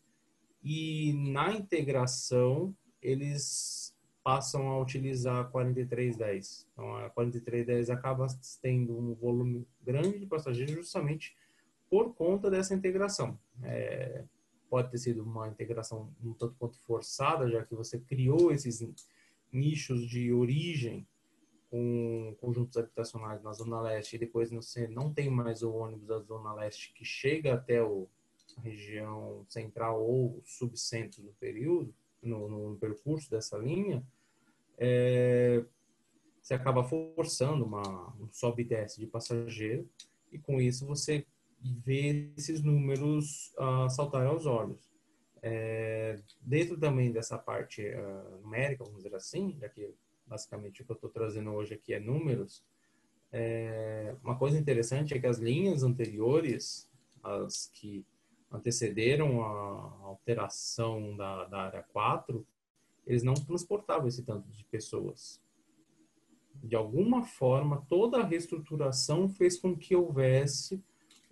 e 0.64 1.14
na 1.14 1.52
integração 1.52 2.74
eles 3.02 3.96
passam 4.24 4.68
a 4.70 4.80
utilizar 4.80 5.38
a 5.38 5.44
4310. 5.46 6.68
Então, 6.74 6.96
a 6.98 7.10
4310 7.10 7.90
acaba 7.90 8.28
tendo 8.62 8.98
um 8.98 9.14
volume 9.16 9.66
grande 9.82 10.20
de 10.20 10.26
passageiros 10.26 10.76
justamente 10.76 11.36
por 11.90 12.14
conta 12.14 12.50
dessa 12.50 12.74
integração. 12.74 13.40
É, 13.64 14.24
pode 14.70 14.92
ter 14.92 14.98
sido 14.98 15.24
uma 15.24 15.48
integração 15.48 16.14
um 16.24 16.34
tanto 16.34 16.56
quanto 16.60 16.80
forçada, 16.80 17.50
já 17.50 17.64
que 17.64 17.76
você 17.76 18.00
criou 18.00 18.52
esses 18.52 18.86
nichos 19.52 20.08
de 20.08 20.32
origem 20.32 21.08
com 21.70 22.36
conjuntos 22.40 22.78
habitacionais 22.78 23.42
na 23.44 23.52
Zona 23.52 23.82
Leste 23.82 24.16
e 24.16 24.20
depois 24.20 24.52
você 24.52 24.88
não 24.88 25.14
tem 25.14 25.30
mais 25.30 25.64
o 25.64 25.74
ônibus 25.74 26.08
da 26.08 26.20
Zona 26.20 26.54
Leste 26.54 26.94
que 26.94 27.04
chega 27.04 27.54
até 27.54 27.84
o, 27.84 28.08
a 28.58 28.62
região 28.62 29.46
central 29.50 30.02
ou 30.02 30.42
subcentro 30.46 31.22
do 31.22 31.34
período, 31.34 31.94
no, 32.22 32.48
no, 32.48 32.78
percurso 32.78 33.30
dessa 33.30 33.58
linha, 33.58 34.04
é, 34.78 35.64
você 36.42 36.54
acaba 36.54 36.84
forçando 36.84 37.66
uma, 37.66 38.14
um 38.20 38.30
sobe 38.32 38.64
e 38.64 38.66
desce 38.66 39.00
de 39.00 39.08
passageiro 39.08 39.88
e 40.32 40.40
com 40.40 40.60
isso 40.60 40.86
você 40.86 41.26
vê 41.62 42.32
esses 42.38 42.62
números 42.62 43.54
uh, 43.58 43.90
saltarem 43.90 44.30
aos 44.30 44.46
olhos. 44.46 44.90
É, 45.42 46.20
dentro 46.42 46.78
também 46.78 47.12
dessa 47.12 47.38
parte 47.38 47.84
uh, 47.84 48.42
numérica, 48.42 48.84
vamos 48.84 49.04
dizer 49.04 49.16
assim, 49.16 49.56
já 49.60 49.70
que 49.70 49.94
basicamente 50.26 50.82
o 50.82 50.86
que 50.86 50.92
eu 50.92 50.96
estou 50.96 51.10
trazendo 51.10 51.52
hoje 51.52 51.74
aqui 51.74 51.94
é 51.94 52.00
números, 52.00 52.64
é, 53.32 54.16
uma 54.24 54.38
coisa 54.38 54.58
interessante 54.58 55.14
é 55.14 55.20
que 55.20 55.28
as 55.28 55.38
linhas 55.38 55.84
anteriores, 55.84 56.90
as 57.24 57.68
que 57.74 58.06
antecederam 58.52 59.44
a 59.44 60.06
alteração 60.06 61.16
da, 61.16 61.46
da 61.46 61.62
área 61.64 61.84
4, 61.84 62.46
eles 63.06 63.24
não 63.24 63.34
transportavam 63.34 64.08
esse 64.08 64.24
tanto 64.24 64.50
de 64.50 64.64
pessoas. 64.66 65.42
De 66.56 66.76
alguma 66.76 67.24
forma, 67.24 67.86
toda 67.88 68.20
a 68.20 68.26
reestruturação 68.26 69.30
fez 69.30 69.60
com 69.60 69.76
que 69.78 69.96
houvesse 69.96 70.84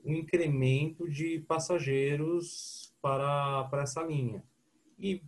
um 0.06 0.14
incremento 0.14 1.10
de 1.10 1.40
passageiros 1.40 2.94
para, 3.02 3.64
para 3.66 3.82
essa 3.82 4.04
linha. 4.04 4.44
E 5.00 5.22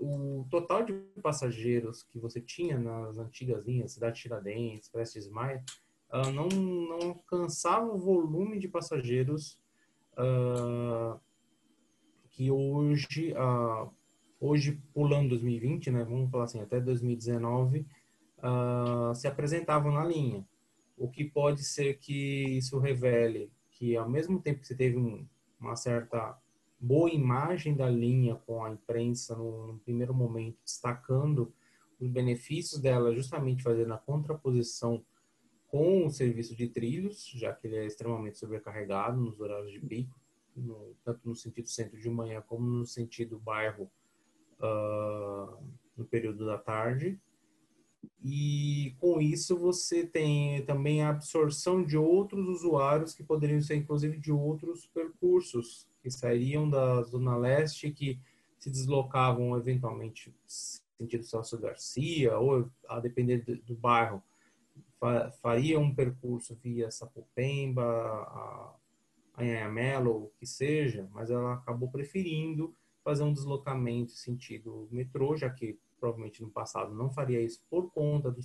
o 0.00 0.46
total 0.50 0.82
de 0.84 0.94
passageiros 1.22 2.02
que 2.02 2.18
você 2.18 2.40
tinha 2.40 2.78
nas 2.78 3.18
antigas 3.18 3.64
linhas, 3.64 3.92
Cidade 3.92 4.20
Tiradentes, 4.20 4.88
Prestes 4.88 5.28
Maia, 5.28 5.62
uh, 6.10 6.30
não, 6.32 6.48
não 6.48 7.10
alcançava 7.10 7.86
o 7.86 7.98
volume 7.98 8.58
de 8.58 8.66
passageiros 8.66 9.60
uh, 10.14 11.20
que 12.30 12.50
hoje, 12.50 13.34
uh, 13.34 13.92
hoje 14.40 14.80
pulando 14.92 15.28
2020, 15.30 15.90
né, 15.90 16.02
vamos 16.02 16.30
falar 16.30 16.44
assim, 16.44 16.60
até 16.60 16.80
2019, 16.80 17.86
se 19.14 19.28
apresentavam 19.28 19.92
na 19.92 20.04
linha. 20.04 20.44
O 20.96 21.08
que 21.08 21.24
pode 21.24 21.62
ser 21.62 21.98
que 21.98 22.58
isso 22.58 22.76
revele 22.80 23.52
que 23.82 23.96
ao 23.96 24.08
mesmo 24.08 24.40
tempo 24.40 24.60
que 24.60 24.68
você 24.68 24.76
teve 24.76 24.96
um, 24.96 25.26
uma 25.58 25.74
certa 25.74 26.38
boa 26.78 27.10
imagem 27.10 27.74
da 27.74 27.90
linha 27.90 28.36
com 28.36 28.64
a 28.64 28.70
imprensa 28.70 29.34
no, 29.34 29.72
no, 29.72 29.78
primeiro 29.80 30.14
momento, 30.14 30.56
destacando 30.64 31.52
os 31.98 32.08
benefícios 32.08 32.80
dela, 32.80 33.12
justamente 33.12 33.64
fazendo 33.64 33.92
a 33.92 33.98
contraposição 33.98 35.04
com 35.66 36.06
o 36.06 36.10
serviço 36.10 36.54
de 36.54 36.68
trilhos, 36.68 37.26
já 37.34 37.52
que 37.52 37.66
ele 37.66 37.74
é 37.74 37.84
extremamente 37.84 38.38
sobrecarregado 38.38 39.20
nos 39.20 39.40
horários 39.40 39.72
de 39.72 39.80
pico, 39.80 40.16
no, 40.54 40.94
tanto 41.02 41.28
no 41.28 41.34
sentido 41.34 41.66
centro 41.66 41.98
de 41.98 42.08
manhã 42.08 42.40
como 42.40 42.64
no 42.64 42.86
sentido 42.86 43.36
bairro 43.36 43.90
uh, 44.60 45.60
no 45.96 46.04
período 46.04 46.46
da 46.46 46.56
tarde. 46.56 47.18
E 48.24 48.94
com 49.00 49.20
isso 49.20 49.56
você 49.56 50.06
tem 50.06 50.64
também 50.64 51.02
a 51.02 51.10
absorção 51.10 51.84
de 51.84 51.96
outros 51.96 52.46
usuários 52.48 53.14
que 53.14 53.22
poderiam 53.22 53.60
ser 53.60 53.76
inclusive 53.76 54.18
de 54.18 54.32
outros 54.32 54.86
percursos 54.86 55.88
que 56.02 56.10
sairiam 56.10 56.68
da 56.68 57.02
zona 57.02 57.36
leste 57.36 57.90
que 57.90 58.18
se 58.58 58.70
deslocavam 58.70 59.56
eventualmente 59.56 60.32
sentido 60.46 61.24
Celso 61.24 61.58
Garcia 61.58 62.38
ou 62.38 62.70
a 62.88 63.00
depender 63.00 63.44
do, 63.66 63.74
bairro 63.74 64.22
faria 65.40 65.80
um 65.80 65.92
percurso 65.92 66.56
via 66.62 66.90
Sapopemba, 66.90 67.82
a 67.82 68.74
Anhanhamelo, 69.36 70.24
o 70.24 70.32
que 70.38 70.46
seja, 70.46 71.08
mas 71.12 71.30
ela 71.30 71.54
acabou 71.54 71.90
preferindo 71.90 72.74
fazer 73.02 73.24
um 73.24 73.32
deslocamento 73.32 74.12
sentido 74.12 74.86
metrô, 74.92 75.36
já 75.36 75.50
que 75.50 75.76
provavelmente 76.02 76.42
no 76.42 76.50
passado 76.50 76.92
não 76.92 77.08
faria 77.08 77.40
isso 77.40 77.64
por 77.70 77.88
conta 77.92 78.28
do, 78.28 78.40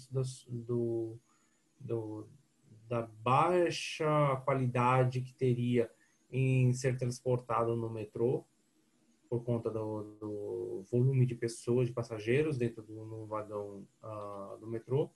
do, 0.47 1.17
do, 1.79 2.27
da 2.87 3.01
baixa 3.01 4.35
qualidade 4.45 5.21
que 5.21 5.33
teria 5.33 5.89
em 6.31 6.71
ser 6.71 6.99
transportado 6.99 7.75
no 7.75 7.89
metrô, 7.89 8.45
por 9.27 9.43
conta 9.43 9.71
do, 9.71 10.03
do 10.19 10.83
volume 10.91 11.25
de 11.25 11.33
pessoas, 11.33 11.87
de 11.87 11.93
passageiros 11.93 12.59
dentro 12.59 12.83
do 12.83 13.25
vagão 13.25 13.87
uh, 14.03 14.57
do 14.59 14.67
metrô, 14.67 15.09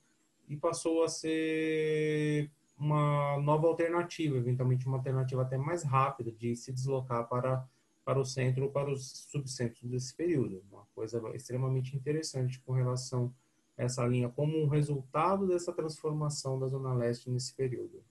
e 0.50 0.58
passou 0.58 1.04
a 1.04 1.08
ser 1.08 2.50
uma 2.76 3.38
nova 3.38 3.68
alternativa, 3.68 4.36
eventualmente 4.36 4.88
uma 4.88 4.98
alternativa 4.98 5.44
até 5.44 5.60
mais 5.60 5.84
rápida 5.84 6.32
de 6.32 6.56
se 6.56 6.74
deslocar 6.74 7.30
para 7.30 7.64
para 8.04 8.20
o 8.20 8.26
centro 8.26 8.66
ou 8.66 8.72
para 8.72 8.92
os 8.92 9.28
subcentros 9.30 9.90
desse 9.90 10.16
período. 10.16 10.64
Uma 10.72 10.86
coisa 10.94 11.22
extremamente 11.34 11.96
interessante 11.96 12.60
com 12.62 12.74
relação 12.74 13.34
a 13.78 13.84
essa 13.84 14.06
linha, 14.06 14.30
como 14.30 14.58
um 14.58 14.68
resultado 14.68 15.48
dessa 15.48 15.74
transformação 15.74 16.60
da 16.60 16.68
Zona 16.68 16.94
Leste 16.94 17.30
nesse 17.30 17.56
período. 17.56 18.04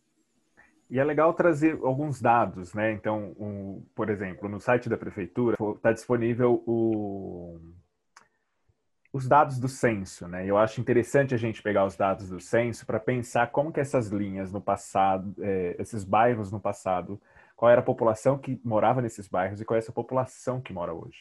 E 0.91 0.99
é 0.99 1.05
legal 1.05 1.33
trazer 1.33 1.79
alguns 1.85 2.21
dados, 2.21 2.75
né? 2.75 2.91
Então, 2.91 3.37
um, 3.39 3.81
por 3.95 4.11
exemplo, 4.11 4.49
no 4.49 4.59
site 4.59 4.89
da 4.89 4.97
prefeitura 4.97 5.57
está 5.77 5.93
disponível 5.93 6.65
o, 6.67 7.61
os 9.13 9.29
dados 9.29 9.61
do 9.61 9.69
censo, 9.69 10.27
né? 10.27 10.45
Eu 10.45 10.59
acho 10.59 10.81
interessante 10.81 11.33
a 11.33 11.39
gente 11.39 11.63
pegar 11.63 11.85
os 11.85 11.97
dados 11.97 12.29
do 12.29 12.41
censo 12.41 12.85
para 12.85 12.99
pensar 12.99 13.53
como 13.53 13.73
que 13.73 13.79
essas 13.79 14.09
linhas 14.09 14.51
no 14.51 14.61
passado, 14.61 15.33
é, 15.39 15.77
esses 15.79 16.03
bairros 16.03 16.51
no 16.51 16.59
passado, 16.59 17.21
qual 17.61 17.71
era 17.71 17.83
a 17.83 17.85
população 17.85 18.39
que 18.39 18.59
morava 18.65 19.03
nesses 19.03 19.29
bairros 19.29 19.61
e 19.61 19.67
qual 19.67 19.77
é 19.77 19.81
essa 19.81 19.93
população 19.93 20.63
que 20.63 20.73
mora 20.73 20.95
hoje. 20.95 21.19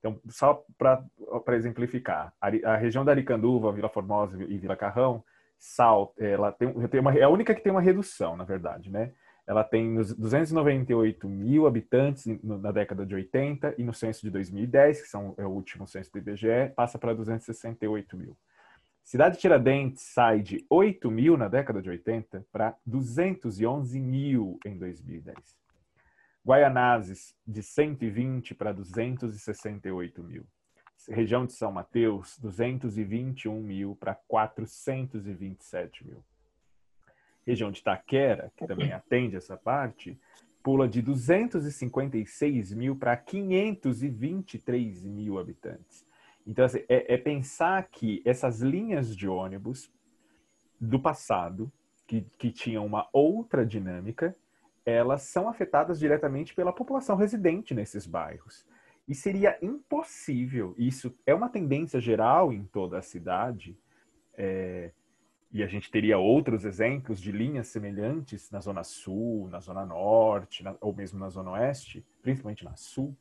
Então, 0.00 0.18
só 0.28 0.64
para 0.76 1.56
exemplificar, 1.56 2.34
a, 2.40 2.48
a, 2.72 2.76
região 2.76 3.04
da 3.04 3.12
Aricanduva, 3.12 3.70
Vila 3.70 3.88
Formosa 3.88 4.36
e 4.42 4.58
Vila 4.58 4.74
Carrão, 4.74 5.22
Sal, 5.56 6.12
ela 6.18 6.50
tem, 6.50 6.72
tem 6.88 7.00
uma, 7.00 7.14
é 7.14 7.22
a 7.22 7.28
única 7.28 7.54
que 7.54 7.60
tem 7.60 7.70
uma 7.70 7.80
redução, 7.80 8.36
na 8.36 8.42
verdade, 8.42 8.90
né? 8.90 9.12
Ela 9.46 9.62
tem 9.62 9.94
298 9.94 11.28
mil 11.28 11.68
habitantes 11.68 12.26
na 12.42 12.72
década 12.72 13.06
de 13.06 13.14
80 13.14 13.76
e 13.78 13.84
no 13.84 13.94
censo 13.94 14.22
de 14.22 14.30
2010, 14.30 15.02
que 15.02 15.08
são, 15.08 15.36
é 15.38 15.46
o 15.46 15.50
último 15.50 15.86
censo 15.86 16.10
do 16.10 16.18
IBGE, 16.18 16.72
passa 16.74 16.98
para 16.98 17.14
268 17.14 18.16
mil. 18.16 18.36
Cidade 19.04 19.38
Tiradentes 19.38 20.02
sai 20.02 20.40
de 20.40 20.66
8 20.68 21.08
mil 21.12 21.36
na 21.36 21.46
década 21.46 21.80
de 21.80 21.88
80 21.88 22.44
para 22.50 22.74
211 22.84 24.00
mil 24.00 24.58
em 24.66 24.76
2010. 24.76 25.65
Guaianazes, 26.46 27.34
de 27.44 27.60
120 27.60 28.54
para 28.54 28.72
268 28.72 30.22
mil. 30.22 30.46
Região 31.08 31.44
de 31.44 31.52
São 31.52 31.72
Mateus, 31.72 32.38
221 32.38 33.60
mil 33.60 33.96
para 33.96 34.14
427 34.14 36.06
mil. 36.06 36.22
Região 37.44 37.72
de 37.72 37.82
Taquera, 37.82 38.52
que 38.56 38.64
também 38.64 38.92
atende 38.92 39.34
essa 39.34 39.56
parte, 39.56 40.16
pula 40.62 40.88
de 40.88 41.02
256 41.02 42.72
mil 42.72 42.94
para 42.94 43.16
523 43.16 45.04
mil 45.04 45.40
habitantes. 45.40 46.06
Então, 46.46 46.64
assim, 46.64 46.84
é, 46.88 47.14
é, 47.14 47.18
pensar 47.18 47.88
que 47.88 48.22
essas 48.24 48.60
linhas 48.60 49.16
de 49.16 49.28
ônibus 49.28 49.90
do 50.80 51.00
passado, 51.00 51.72
que, 52.06 52.22
que 52.38 52.52
tinham 52.52 52.86
uma 52.86 53.08
outra 53.12 53.66
dinâmica, 53.66 54.36
elas 54.86 55.22
são 55.22 55.48
afetadas 55.48 55.98
diretamente 55.98 56.54
pela 56.54 56.72
população 56.72 57.16
residente 57.16 57.74
nesses 57.74 58.06
bairros. 58.06 58.64
E 59.08 59.14
seria 59.14 59.58
impossível, 59.60 60.74
isso 60.78 61.12
é 61.26 61.34
uma 61.34 61.48
tendência 61.48 62.00
geral 62.00 62.52
em 62.52 62.64
toda 62.64 62.98
a 62.98 63.02
cidade, 63.02 63.76
é, 64.34 64.92
e 65.52 65.62
a 65.62 65.66
gente 65.66 65.90
teria 65.90 66.18
outros 66.18 66.64
exemplos 66.64 67.20
de 67.20 67.32
linhas 67.32 67.68
semelhantes 67.68 68.50
na 68.50 68.60
Zona 68.60 68.84
Sul, 68.84 69.48
na 69.48 69.58
Zona 69.60 69.84
Norte, 69.84 70.62
na, 70.62 70.76
ou 70.80 70.94
mesmo 70.94 71.18
na 71.18 71.28
Zona 71.28 71.52
Oeste, 71.52 72.04
principalmente 72.22 72.64
na 72.64 72.76
Sul. 72.76 73.16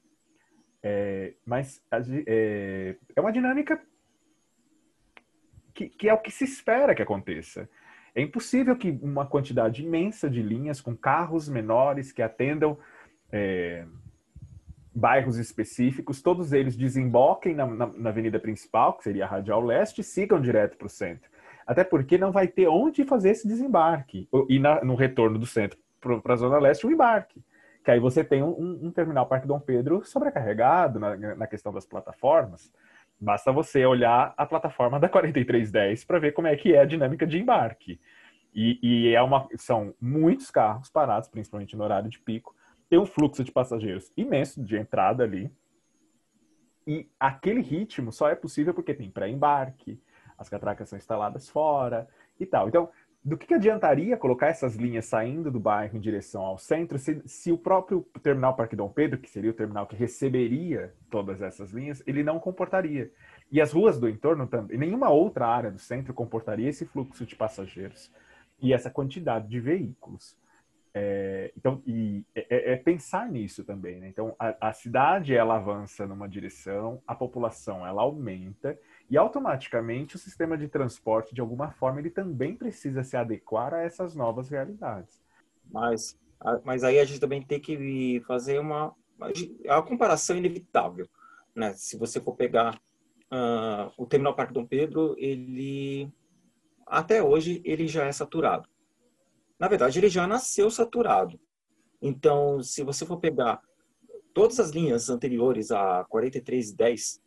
É, 0.84 1.34
mas 1.46 1.84
é, 2.28 2.96
é 3.16 3.22
uma 3.22 3.32
dinâmica 3.32 3.82
que, 5.74 5.90
que 5.90 6.10
é 6.10 6.14
o 6.14 6.22
que 6.22 6.32
se 6.32 6.44
espera 6.44 6.94
que 6.94 7.02
aconteça. 7.02 7.70
É 8.16 8.22
impossível 8.22 8.76
que 8.78 8.98
uma 9.02 9.26
quantidade 9.26 9.84
imensa 9.84 10.30
de 10.30 10.42
linhas 10.42 10.80
com 10.80 10.96
carros 10.96 11.50
menores 11.50 12.14
que 12.14 12.22
atendam 12.22 12.78
é, 13.30 13.86
bairros 14.96 15.38
específicos, 15.38 16.22
todos 16.22 16.54
eles 16.54 16.78
desemboquem 16.78 17.54
na, 17.54 17.68
na, 17.68 17.88
na 17.88 18.10
avenida 18.10 18.40
principal, 18.40 18.94
que 18.94 19.04
seria 19.04 19.26
a 19.26 19.28
Radial 19.28 19.62
Leste, 19.62 20.00
e 20.00 20.04
sigam 20.04 20.40
direto 20.40 20.78
para 20.78 20.88
o 20.88 20.90
centro. 20.90 21.30
Até 21.68 21.84
porque 21.84 22.18
não 22.18 22.32
vai 22.32 22.48
ter 22.48 22.68
onde 22.68 23.04
fazer 23.04 23.32
esse 23.32 23.46
desembarque. 23.46 24.30
E 24.48 24.60
na, 24.60 24.84
no 24.86 24.96
retorno 24.96 25.38
do 25.38 25.46
centro 25.46 25.78
para 26.00 26.34
a 26.34 26.38
Zona 26.38 26.60
Leste, 26.60 26.88
o 26.88 26.92
embarque. 26.92 27.44
Que 27.84 27.92
aí 27.92 28.00
você 28.00 28.24
tem 28.24 28.42
um, 28.42 28.80
um 28.84 28.92
terminal 28.92 29.26
Parque 29.26 29.48
Dom 29.48 29.60
Pedro 29.60 30.04
sobrecarregado 30.06 31.00
na, 31.00 31.36
na 31.36 31.48
questão 31.48 31.74
das 31.74 31.86
plataformas. 31.86 32.72
Basta 33.20 33.52
você 33.52 33.86
olhar 33.86 34.34
a 34.36 34.46
plataforma 34.46 35.00
da 35.00 35.08
4310 35.08 36.04
para 36.04 36.20
ver 36.20 36.34
como 36.34 36.48
é 36.48 36.56
que 36.56 36.74
é 36.74 36.80
a 36.80 36.86
dinâmica 36.86 37.26
de 37.26 37.40
embarque. 37.40 38.00
E, 38.54 38.80
e, 38.82 39.14
é 39.14 39.22
uma, 39.22 39.48
são 39.58 39.94
muitos 40.00 40.50
carros 40.50 40.90
parados, 40.90 41.28
principalmente 41.28 41.76
no 41.76 41.84
horário 41.84 42.10
de 42.10 42.20
pico. 42.20 42.56
Tem 42.90 43.00
um 43.00 43.06
fluxo 43.06 43.44
de 43.44 43.52
passageiros 43.52 44.12
imenso 44.16 44.64
de 44.64 44.78
entrada 44.78 45.24
ali. 45.24 45.52
E 46.88 47.10
aquele 47.20 47.62
ritmo 47.62 48.12
só 48.12 48.30
é 48.30 48.36
possível 48.36 48.74
porque 48.74 48.94
tem 48.94 49.10
pré-embarque, 49.10 50.00
as 50.38 50.48
catracas 50.48 50.90
são 50.90 50.98
instaladas 50.98 51.50
fora 51.50 52.08
e 52.40 52.46
tal. 52.46 52.68
Então, 52.68 52.90
do 53.26 53.36
que, 53.36 53.48
que, 53.48 53.56
adiantaria 53.56 54.16
colocar 54.16 54.50
essas 54.50 54.76
linhas 54.76 55.06
saindo 55.06 55.50
do 55.50 55.60
bairro 55.60 55.98
em 55.98 56.00
direção 56.00 56.44
ao 56.44 56.60
centro 56.60 57.00
se, 57.00 57.24
se, 57.26 57.52
o 57.52 57.58
próprio 57.58 58.06
terminal 58.22 58.56
Parque 58.56 58.76
Dom 58.76 58.88
Pedro, 58.88 59.18
que 59.18 59.28
seria 59.28 59.50
o 59.50 59.54
terminal 59.54 59.88
que 59.88 59.96
receberia 59.96 60.94
todas 61.10 61.42
essas 61.42 61.72
linhas, 61.72 62.04
ele 62.06 62.24
não 62.24 62.40
comportaria. 62.40 63.12
E 63.52 63.60
as 63.60 63.72
ruas 63.72 64.00
do 64.00 64.08
entorno 64.08 64.46
também, 64.46 64.78
nenhuma 64.78 65.10
outra 65.10 65.48
área 65.48 65.72
do 65.72 65.80
centro 65.80 66.14
comportaria 66.14 66.70
esse 66.70 66.86
fluxo 66.86 67.26
de 67.26 67.36
passageiros 67.36 68.12
e 68.62 68.72
essa 68.72 68.92
quantidade 68.92 69.48
de 69.48 69.60
veículos. 69.60 70.38
É, 70.94 71.52
então, 71.58 71.82
e 71.86 72.24
é, 72.34 72.46
é, 72.50 72.74
é, 72.74 72.76
pensar 72.78 73.28
nisso 73.28 73.66
também. 73.66 74.00
Né? 74.00 74.08
Então, 74.08 74.36
a, 74.40 74.70
a 74.70 74.72
cidade 74.72 75.36
ela 75.36 75.56
avança 75.56 76.06
numa 76.06 76.30
direção, 76.30 77.02
a 77.08 77.16
população 77.16 77.86
ela 77.86 78.04
aumenta 78.04 78.80
e 79.10 79.18
automaticamente 79.18 80.16
o 80.16 80.20
sistema 80.20 80.58
de 80.58 80.68
transporte, 80.68 81.34
de 81.34 81.42
alguma 81.42 81.72
forma, 81.72 82.00
ele 82.00 82.10
também 82.10 82.56
precisa 82.56 83.04
se 83.04 83.16
adequar 83.16 83.74
a 83.74 83.82
essas 83.82 84.16
novas 84.16 84.50
realidades. 84.50 85.22
Mas, 85.72 86.18
mas 86.64 86.84
aí 86.84 87.00
a 87.00 87.06
gente 87.06 87.20
também 87.20 87.42
tem 87.42 87.60
que 87.60 88.22
fazer 88.28 88.60
uma, 88.60 88.96
a 89.70 89.82
comparação 89.82 90.36
inevitável. 90.38 91.08
Né? 91.56 91.74
Se 91.74 91.98
você 91.98 92.20
for 92.20 92.36
pegar 92.36 92.80
uh, 93.32 93.92
o 93.98 94.06
Terminal 94.06 94.36
Parque 94.36 94.54
Dom 94.54 94.66
Pedro, 94.66 95.16
ele 95.18 96.12
até 96.86 97.22
hoje 97.22 97.62
ele 97.64 97.88
já 97.88 98.06
é 98.06 98.12
saturado. 98.12 98.68
Na 99.60 99.68
verdade, 99.68 100.00
ele 100.00 100.10
já 100.10 100.28
nasceu 100.28 100.70
saturado. 100.70 101.40
Então, 102.02 102.62
se 102.62 102.84
você 102.84 103.06
for 103.06 103.18
pegar 103.18 103.62
todas 104.34 104.60
as 104.60 104.72
linhas 104.72 105.10
anteriores 105.10 105.72
a 105.72 106.04
4310, 106.06 107.22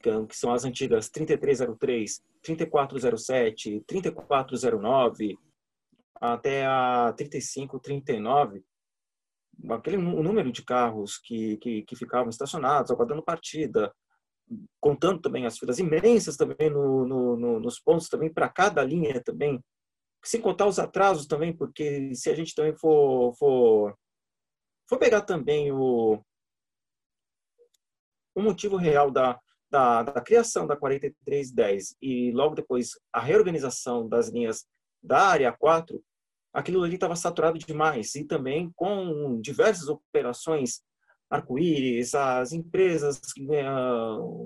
que 0.00 0.36
são 0.36 0.52
as 0.52 0.64
antigas 0.64 1.08
3303, 1.08 2.22
3407, 2.42 3.84
3409, 3.86 5.38
até 6.20 6.64
a 6.66 7.12
3539, 7.16 8.64
aquele 9.70 9.96
número 9.96 10.52
de 10.52 10.62
carros 10.62 11.18
que, 11.18 11.56
que, 11.58 11.82
que 11.82 11.96
ficavam 11.96 12.30
estacionados, 12.30 12.90
aguardando 12.90 13.22
partida, 13.22 13.92
contando 14.80 15.20
também 15.20 15.46
as 15.46 15.58
filas 15.58 15.78
imensas 15.78 16.36
também 16.36 16.70
no, 16.70 17.06
no, 17.06 17.36
no, 17.36 17.60
nos 17.60 17.80
pontos 17.80 18.08
também 18.08 18.32
para 18.32 18.48
cada 18.48 18.82
linha 18.84 19.22
também, 19.22 19.62
sem 20.24 20.40
contar 20.40 20.66
os 20.66 20.78
atrasos 20.78 21.26
também, 21.26 21.56
porque 21.56 22.14
se 22.14 22.30
a 22.30 22.34
gente 22.34 22.54
também 22.54 22.76
for, 22.76 23.34
for, 23.36 23.96
for 24.88 24.98
pegar 24.98 25.22
também 25.22 25.72
o, 25.72 26.20
o 28.34 28.42
motivo 28.42 28.76
real 28.76 29.10
da, 29.10 29.40
da, 29.70 30.02
da 30.02 30.20
criação 30.20 30.66
da 30.66 30.76
4310 30.76 31.96
e 32.00 32.32
logo 32.32 32.54
depois 32.54 32.90
a 33.12 33.20
reorganização 33.20 34.08
das 34.08 34.28
linhas 34.28 34.64
da 35.02 35.26
área 35.28 35.52
4, 35.52 36.02
aquilo 36.52 36.82
ali 36.82 36.94
estava 36.94 37.16
saturado 37.16 37.58
demais 37.58 38.14
e 38.14 38.24
também 38.24 38.70
com 38.74 39.40
diversas 39.40 39.88
operações 39.88 40.82
arco-íris, 41.28 42.14
as 42.14 42.52
empresas, 42.52 43.20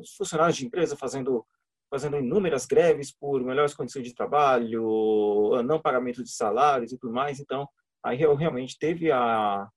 os 0.01 0.15
funcionários 0.17 0.57
de 0.57 0.67
empresa 0.67 0.97
fazendo 0.97 1.45
fazendo 1.91 2.17
inúmeras 2.19 2.67
greves 2.67 3.13
por 3.13 3.43
melhores 3.43 3.75
condições 3.75 4.05
de 4.05 4.15
trabalho, 4.15 5.61
não 5.65 5.83
pagamento 5.83 6.23
de 6.23 6.31
salários 6.31 6.93
e 6.93 6.97
tudo 6.97 7.13
mais. 7.13 7.41
Então, 7.41 7.69
aí 8.01 8.17
realmente 8.17 8.79
teve 8.79 9.11
a, 9.11 9.69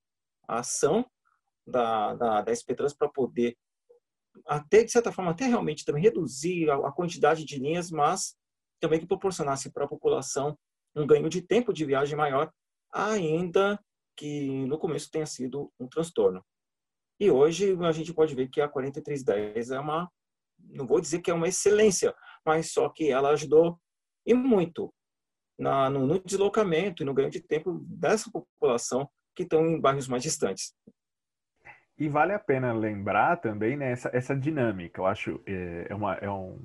a 0.48 0.60
ação 0.60 1.04
da, 1.66 2.14
da, 2.14 2.42
da 2.42 2.52
SP 2.54 2.78
para 2.78 3.10
poder 3.10 3.58
até 4.46 4.84
de 4.84 4.92
certa 4.92 5.12
forma 5.12 5.32
até 5.32 5.46
realmente 5.46 5.86
também 5.86 6.02
reduzir 6.04 6.70
a, 6.70 6.76
a 6.76 6.92
quantidade 6.92 7.46
de 7.46 7.60
linhas, 7.60 7.92
mas 7.92 8.36
também 8.80 9.00
que 9.00 9.08
proporcionasse 9.08 9.72
para 9.72 9.86
a 9.86 9.88
população 9.88 10.58
um 10.96 11.08
ganho 11.08 11.30
de 11.30 11.42
tempo 11.42 11.74
de 11.74 11.86
viagem 11.86 12.16
maior, 12.16 12.52
ainda 12.92 13.80
que 14.16 14.66
no 14.66 14.78
começo 14.78 15.10
tenha 15.10 15.26
sido 15.26 15.72
um 15.80 15.88
transtorno. 15.88 16.44
E 17.20 17.32
hoje 17.32 17.76
a 17.82 17.92
gente 17.92 18.14
pode 18.14 18.36
ver 18.36 18.50
que 18.50 18.62
a 18.62 18.68
4310 18.68 19.72
é 19.72 19.80
uma, 19.80 20.12
não 20.60 20.86
vou 20.86 21.00
dizer 21.00 21.22
que 21.22 21.32
é 21.32 21.34
uma 21.34 21.48
excelência, 21.48 22.14
mas 22.46 22.72
só 22.72 22.90
que 22.90 23.10
ela 23.10 23.30
ajudou 23.30 23.80
e 24.26 24.34
muito 24.34 24.94
na, 25.58 25.90
no, 25.90 26.06
no 26.06 26.20
deslocamento 26.20 27.04
e 27.04 27.06
no 27.06 27.14
ganho 27.14 27.30
de 27.30 27.42
tempo 27.42 27.80
dessa 27.88 28.30
população 28.32 29.10
que 29.36 29.44
estão 29.44 29.66
em 29.66 29.80
bairros 29.80 30.08
mais 30.08 30.24
distantes. 30.24 30.74
E 32.04 32.10
vale 32.10 32.34
a 32.34 32.40
pena 32.40 32.74
lembrar 32.74 33.38
também 33.38 33.78
né, 33.78 33.94
essa, 33.94 34.10
essa 34.12 34.36
dinâmica. 34.36 35.00
Eu 35.00 35.06
acho 35.06 35.40
é, 35.46 35.88
é, 35.90 35.96
uma, 35.96 36.16
é 36.16 36.30
um 36.30 36.60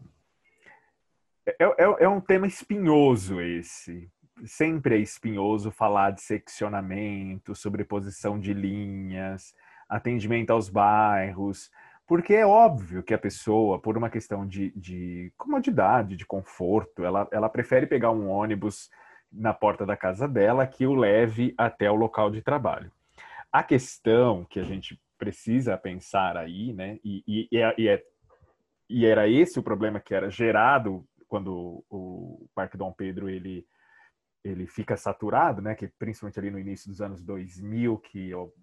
é, 1.47 1.65
é, 1.65 2.05
é, 2.05 2.09
um 2.09 2.21
tema 2.21 2.45
espinhoso 2.45 3.41
esse. 3.41 4.11
Sempre 4.45 4.97
é 4.97 4.99
espinhoso 4.99 5.71
falar 5.71 6.11
de 6.11 6.23
seccionamento, 6.23 7.55
sobreposição 7.55 8.37
de 8.37 8.53
linhas, 8.53 9.55
atendimento 9.89 10.51
aos 10.51 10.69
bairros, 10.69 11.71
porque 12.05 12.35
é 12.35 12.45
óbvio 12.45 13.05
que 13.05 13.15
a 13.15 13.19
pessoa, 13.19 13.79
por 13.79 13.97
uma 13.97 14.11
questão 14.11 14.45
de, 14.45 14.73
de 14.75 15.33
comodidade, 15.37 16.17
de 16.17 16.27
conforto, 16.27 17.05
ela, 17.05 17.29
ela 17.31 17.49
prefere 17.49 17.87
pegar 17.87 18.11
um 18.11 18.29
ônibus 18.29 18.91
na 19.33 19.55
porta 19.55 19.87
da 19.87 19.97
casa 19.97 20.27
dela 20.27 20.67
que 20.67 20.85
o 20.85 20.97
leve 20.97 21.55
até 21.57 21.89
o 21.89 21.95
local 21.95 22.29
de 22.29 22.43
trabalho. 22.43 22.91
A 23.53 23.63
questão 23.63 24.45
que 24.45 24.59
a 24.59 24.65
gente 24.65 25.01
precisa 25.19 25.77
pensar 25.77 26.37
aí, 26.37 26.73
né? 26.73 26.99
E, 27.05 27.23
e, 27.27 27.49
e, 27.53 27.59
é, 27.59 27.75
é, 27.89 28.05
e, 28.89 29.05
era 29.05 29.29
esse 29.29 29.59
o 29.59 29.63
problema 29.63 30.01
que 30.01 30.15
era 30.15 30.31
gerado 30.31 31.07
quando 31.27 31.85
o 31.91 32.49
Parque 32.55 32.77
Dom 32.79 32.93
Pedro 32.93 33.29
ele 33.29 33.67
ele 34.43 34.67
fica 34.67 34.97
saturado, 34.97 35.61
né? 35.61 35.75
Que 35.75 35.89
principalmente 35.89 36.39
ali 36.39 36.51
no 36.51 36.59
início 36.59 36.89
dos 36.89 37.03
anos 37.03 37.23
2000, 37.23 37.99
que 37.99 38.31
eu, 38.31 38.55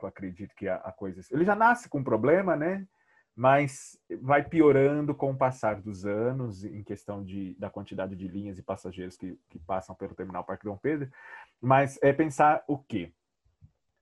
eu 0.00 0.08
acredito 0.08 0.54
que 0.54 0.68
a, 0.68 0.76
a 0.76 0.92
coisa 0.92 1.20
ele 1.30 1.44
já 1.44 1.54
nasce 1.54 1.88
com 1.88 1.98
um 1.98 2.04
problema, 2.04 2.56
né? 2.56 2.86
Mas 3.34 3.98
vai 4.22 4.42
piorando 4.42 5.14
com 5.14 5.30
o 5.30 5.36
passar 5.36 5.80
dos 5.80 6.06
anos 6.06 6.64
em 6.64 6.82
questão 6.82 7.22
de, 7.22 7.54
da 7.58 7.68
quantidade 7.68 8.16
de 8.16 8.26
linhas 8.26 8.58
e 8.58 8.62
passageiros 8.62 9.16
que, 9.16 9.38
que 9.48 9.58
passam 9.60 9.94
pelo 9.94 10.14
terminal 10.14 10.44
Parque 10.44 10.64
Dom 10.64 10.76
Pedro. 10.76 11.10
Mas 11.60 11.98
é 12.02 12.12
pensar 12.12 12.64
o 12.66 12.78
quê? 12.78 13.12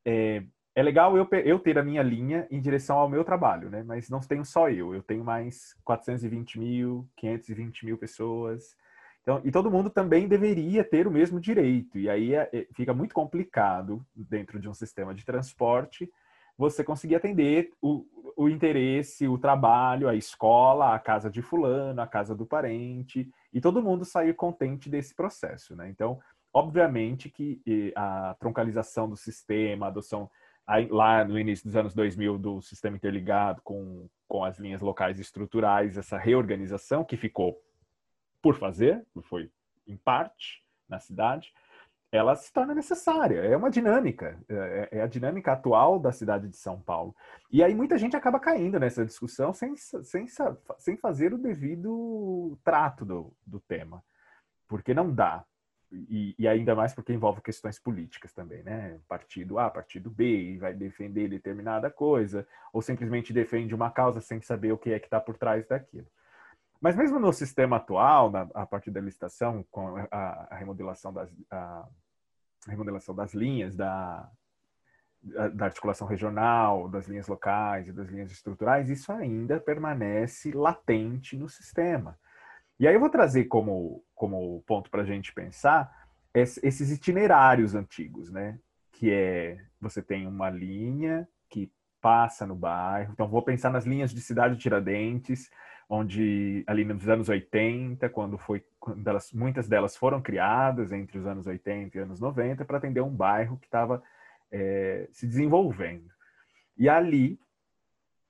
É, 0.04 0.42
é 0.76 0.82
legal 0.82 1.16
eu, 1.16 1.26
eu 1.42 1.58
ter 1.58 1.78
a 1.78 1.82
minha 1.82 2.02
linha 2.02 2.46
em 2.50 2.60
direção 2.60 2.98
ao 2.98 3.08
meu 3.08 3.24
trabalho, 3.24 3.70
né? 3.70 3.82
Mas 3.82 4.10
não 4.10 4.20
tenho 4.20 4.44
só 4.44 4.68
eu, 4.68 4.94
eu 4.94 5.02
tenho 5.02 5.24
mais 5.24 5.74
420 5.82 6.60
mil, 6.60 7.08
520 7.16 7.86
mil 7.86 7.96
pessoas. 7.96 8.76
Então, 9.22 9.40
e 9.42 9.50
todo 9.50 9.70
mundo 9.70 9.88
também 9.88 10.28
deveria 10.28 10.84
ter 10.84 11.06
o 11.06 11.10
mesmo 11.10 11.40
direito. 11.40 11.98
E 11.98 12.10
aí 12.10 12.34
é, 12.34 12.50
é, 12.52 12.66
fica 12.74 12.92
muito 12.92 13.14
complicado, 13.14 14.04
dentro 14.14 14.60
de 14.60 14.68
um 14.68 14.74
sistema 14.74 15.14
de 15.14 15.24
transporte, 15.24 16.12
você 16.58 16.84
conseguir 16.84 17.14
atender 17.14 17.72
o, 17.80 18.04
o 18.36 18.46
interesse, 18.46 19.26
o 19.26 19.38
trabalho, 19.38 20.08
a 20.08 20.14
escola, 20.14 20.94
a 20.94 20.98
casa 20.98 21.30
de 21.30 21.40
fulano, 21.40 22.02
a 22.02 22.06
casa 22.06 22.34
do 22.34 22.44
parente, 22.44 23.30
e 23.50 23.62
todo 23.62 23.82
mundo 23.82 24.04
sair 24.04 24.34
contente 24.34 24.90
desse 24.90 25.14
processo, 25.14 25.74
né? 25.74 25.88
Então, 25.88 26.20
obviamente 26.52 27.30
que 27.30 27.62
a 27.96 28.36
troncalização 28.38 29.08
do 29.08 29.16
sistema, 29.16 29.86
a 29.86 29.88
adoção 29.88 30.30
lá 30.90 31.24
no 31.24 31.38
início 31.38 31.64
dos 31.64 31.76
anos 31.76 31.94
2000 31.94 32.38
do 32.38 32.60
sistema 32.60 32.96
interligado 32.96 33.62
com, 33.62 34.08
com 34.26 34.44
as 34.44 34.58
linhas 34.58 34.80
locais 34.80 35.18
estruturais, 35.20 35.96
essa 35.96 36.18
reorganização 36.18 37.04
que 37.04 37.16
ficou 37.16 37.60
por 38.42 38.56
fazer, 38.56 39.04
foi 39.22 39.50
em 39.86 39.96
parte 39.96 40.62
na 40.88 40.98
cidade, 40.98 41.52
ela 42.10 42.34
se 42.34 42.52
torna 42.52 42.74
necessária. 42.74 43.40
É 43.40 43.56
uma 43.56 43.70
dinâmica, 43.70 44.38
é, 44.48 44.88
é, 44.92 45.02
a 45.02 45.06
dinâmica 45.06 45.52
atual 45.52 45.98
da 45.98 46.12
cidade 46.12 46.48
de 46.48 46.56
São 46.56 46.80
Paulo. 46.80 47.14
E 47.50 47.62
aí 47.62 47.74
muita 47.74 47.98
gente 47.98 48.16
acaba 48.16 48.40
caindo 48.40 48.78
nessa 48.78 49.04
discussão 49.04 49.52
sem, 49.52 49.76
sem, 49.76 50.26
sem 50.78 50.96
fazer 50.96 51.32
o 51.34 51.38
devido 51.38 52.58
trato 52.64 53.04
do, 53.04 53.32
do 53.46 53.60
tema, 53.60 54.02
porque 54.68 54.94
não 54.94 55.12
dá. 55.12 55.44
E, 55.92 56.34
e, 56.38 56.48
ainda 56.48 56.74
mais 56.74 56.92
porque 56.92 57.12
envolve 57.12 57.40
questões 57.40 57.78
políticas 57.78 58.32
também, 58.32 58.62
né? 58.62 58.98
Partido 59.08 59.58
A, 59.58 59.70
partido 59.70 60.10
B, 60.10 60.56
vai 60.58 60.74
defender 60.74 61.28
determinada 61.28 61.90
coisa, 61.90 62.46
ou 62.72 62.82
simplesmente 62.82 63.32
defende 63.32 63.74
uma 63.74 63.90
causa 63.90 64.20
sem 64.20 64.40
saber 64.40 64.72
o 64.72 64.78
que 64.78 64.92
é 64.92 64.98
que 64.98 65.06
está 65.06 65.20
por 65.20 65.36
trás 65.36 65.66
daquilo. 65.66 66.06
Mas 66.80 66.96
mesmo 66.96 67.18
no 67.18 67.32
sistema 67.32 67.76
atual, 67.76 68.30
na, 68.30 68.48
a 68.54 68.66
partir 68.66 68.90
da 68.90 69.00
licitação, 69.00 69.64
com 69.70 69.96
a, 70.10 70.48
a 70.50 70.56
remodelação 70.56 71.12
das 71.12 71.30
a, 71.50 71.86
a 72.66 72.70
remodelação 72.70 73.14
das 73.14 73.32
linhas 73.32 73.76
da, 73.76 74.28
da 75.54 75.66
articulação 75.66 76.06
regional, 76.06 76.88
das 76.88 77.06
linhas 77.06 77.28
locais 77.28 77.88
e 77.88 77.92
das 77.92 78.08
linhas 78.08 78.30
estruturais, 78.30 78.90
isso 78.90 79.10
ainda 79.12 79.60
permanece 79.60 80.52
latente 80.52 81.36
no 81.36 81.48
sistema. 81.48 82.18
E 82.78 82.86
aí 82.86 82.94
eu 82.94 83.00
vou 83.00 83.08
trazer 83.08 83.44
como, 83.44 84.04
como 84.14 84.62
ponto 84.66 84.90
para 84.90 85.02
a 85.02 85.06
gente 85.06 85.32
pensar 85.32 86.06
esses 86.34 86.90
itinerários 86.90 87.74
antigos, 87.74 88.30
né? 88.30 88.58
Que 88.92 89.10
é, 89.10 89.58
você 89.80 90.02
tem 90.02 90.26
uma 90.26 90.50
linha 90.50 91.26
que 91.48 91.72
passa 92.00 92.46
no 92.46 92.54
bairro. 92.54 93.12
Então, 93.12 93.26
vou 93.26 93.42
pensar 93.42 93.70
nas 93.70 93.86
linhas 93.86 94.12
de 94.12 94.20
Cidade 94.20 94.58
Tiradentes, 94.58 95.50
onde 95.88 96.62
ali 96.66 96.84
nos 96.84 97.08
anos 97.08 97.28
80, 97.28 98.08
quando 98.10 98.36
foi, 98.36 98.62
quando 98.78 99.06
elas, 99.08 99.32
muitas 99.32 99.66
delas 99.66 99.96
foram 99.96 100.20
criadas 100.20 100.92
entre 100.92 101.18
os 101.18 101.26
anos 101.26 101.46
80 101.46 101.96
e 101.96 102.00
anos 102.00 102.20
90 102.20 102.64
para 102.64 102.76
atender 102.76 103.00
um 103.00 103.14
bairro 103.14 103.58
que 103.58 103.66
estava 103.66 104.02
é, 104.50 105.08
se 105.12 105.26
desenvolvendo. 105.26 106.10
E 106.76 106.88
ali 106.88 107.40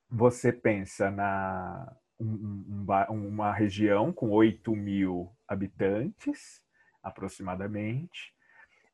você 0.09 0.53
pensa 0.53 1.11
na 1.11 1.93
um, 2.19 2.85
um, 2.89 3.27
uma 3.27 3.53
região 3.53 4.11
com 4.11 4.29
8 4.31 4.75
mil 4.75 5.31
habitantes, 5.47 6.61
aproximadamente, 7.01 8.33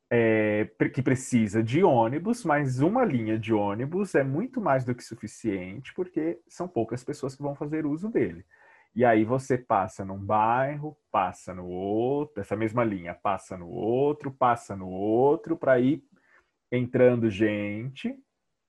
é, 0.09 0.69
que 0.93 1.01
precisa 1.01 1.63
de 1.63 1.83
ônibus, 1.83 2.45
mas 2.45 2.79
uma 2.79 3.03
linha 3.03 3.37
de 3.39 3.53
ônibus 3.53 4.13
é 4.13 4.23
muito 4.23 4.61
mais 4.61 4.85
do 4.85 4.93
que 4.93 5.03
suficiente, 5.03 5.93
porque 5.95 6.39
são 6.47 6.67
poucas 6.67 7.03
pessoas 7.03 7.35
que 7.35 7.41
vão 7.41 7.55
fazer 7.55 7.85
uso 7.85 8.09
dele. 8.09 8.45
E 8.95 9.03
aí 9.03 9.25
você 9.25 9.57
passa 9.57 10.05
num 10.05 10.19
bairro, 10.19 10.95
passa 11.11 11.51
no 11.51 11.65
outro, 11.65 12.41
essa 12.41 12.55
mesma 12.55 12.83
linha 12.83 13.15
passa 13.15 13.57
no 13.57 13.67
outro, 13.67 14.31
passa 14.31 14.75
no 14.75 14.87
outro, 14.87 15.57
para 15.57 15.79
ir 15.79 16.03
entrando 16.71 17.29
gente, 17.29 18.15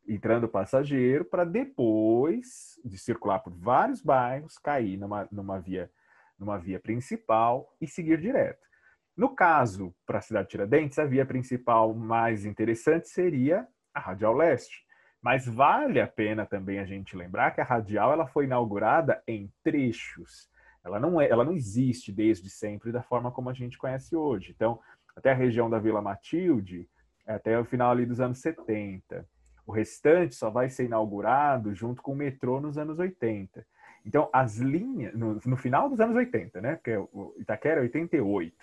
entrando 0.06 0.48
passageiro, 0.48 1.24
para 1.24 1.44
depois 1.44 2.78
de 2.84 2.98
circular 2.98 3.38
por 3.38 3.52
vários 3.54 4.02
bairros, 4.02 4.58
cair 4.58 4.96
numa, 4.98 5.26
numa, 5.30 5.60
via, 5.60 5.90
numa 6.38 6.58
via 6.58 6.78
principal 6.78 7.74
e 7.80 7.86
seguir 7.86 8.20
direto. 8.20 8.64
No 9.16 9.34
caso, 9.34 9.94
para 10.04 10.18
a 10.18 10.22
cidade 10.22 10.46
de 10.46 10.50
Tiradentes, 10.50 10.98
a 10.98 11.04
via 11.04 11.24
principal 11.24 11.94
mais 11.94 12.44
interessante 12.44 13.08
seria 13.08 13.66
a 13.94 14.00
Radial 14.00 14.34
Leste. 14.34 14.84
Mas 15.22 15.46
vale 15.46 16.00
a 16.00 16.06
pena 16.06 16.44
também 16.44 16.78
a 16.78 16.84
gente 16.84 17.16
lembrar 17.16 17.52
que 17.52 17.60
a 17.60 17.64
Radial 17.64 18.12
ela 18.12 18.26
foi 18.26 18.44
inaugurada 18.44 19.22
em 19.26 19.50
trechos. 19.62 20.50
Ela 20.84 21.00
não, 21.00 21.18
é, 21.18 21.28
ela 21.28 21.44
não 21.44 21.52
existe 21.52 22.12
desde 22.12 22.50
sempre 22.50 22.92
da 22.92 23.02
forma 23.02 23.30
como 23.30 23.48
a 23.48 23.54
gente 23.54 23.78
conhece 23.78 24.14
hoje. 24.14 24.52
Então, 24.54 24.78
até 25.16 25.30
a 25.30 25.34
região 25.34 25.70
da 25.70 25.78
Vila 25.78 26.02
Matilde, 26.02 26.86
é 27.26 27.34
até 27.34 27.58
o 27.58 27.64
final 27.64 27.90
ali 27.90 28.04
dos 28.04 28.20
anos 28.20 28.38
70. 28.38 29.26
O 29.66 29.72
restante 29.72 30.34
só 30.34 30.50
vai 30.50 30.68
ser 30.68 30.84
inaugurado 30.84 31.74
junto 31.74 32.02
com 32.02 32.12
o 32.12 32.16
metrô 32.16 32.60
nos 32.60 32.76
anos 32.76 32.98
80. 32.98 33.66
Então, 34.04 34.28
as 34.32 34.58
linhas, 34.58 35.14
no, 35.14 35.40
no 35.44 35.56
final 35.56 35.88
dos 35.88 35.98
anos 36.00 36.14
80, 36.14 36.60
né? 36.60 36.76
Porque 36.76 36.96
o 36.96 37.34
Itaquera 37.38 37.80
é 37.80 37.84
88. 37.84 38.54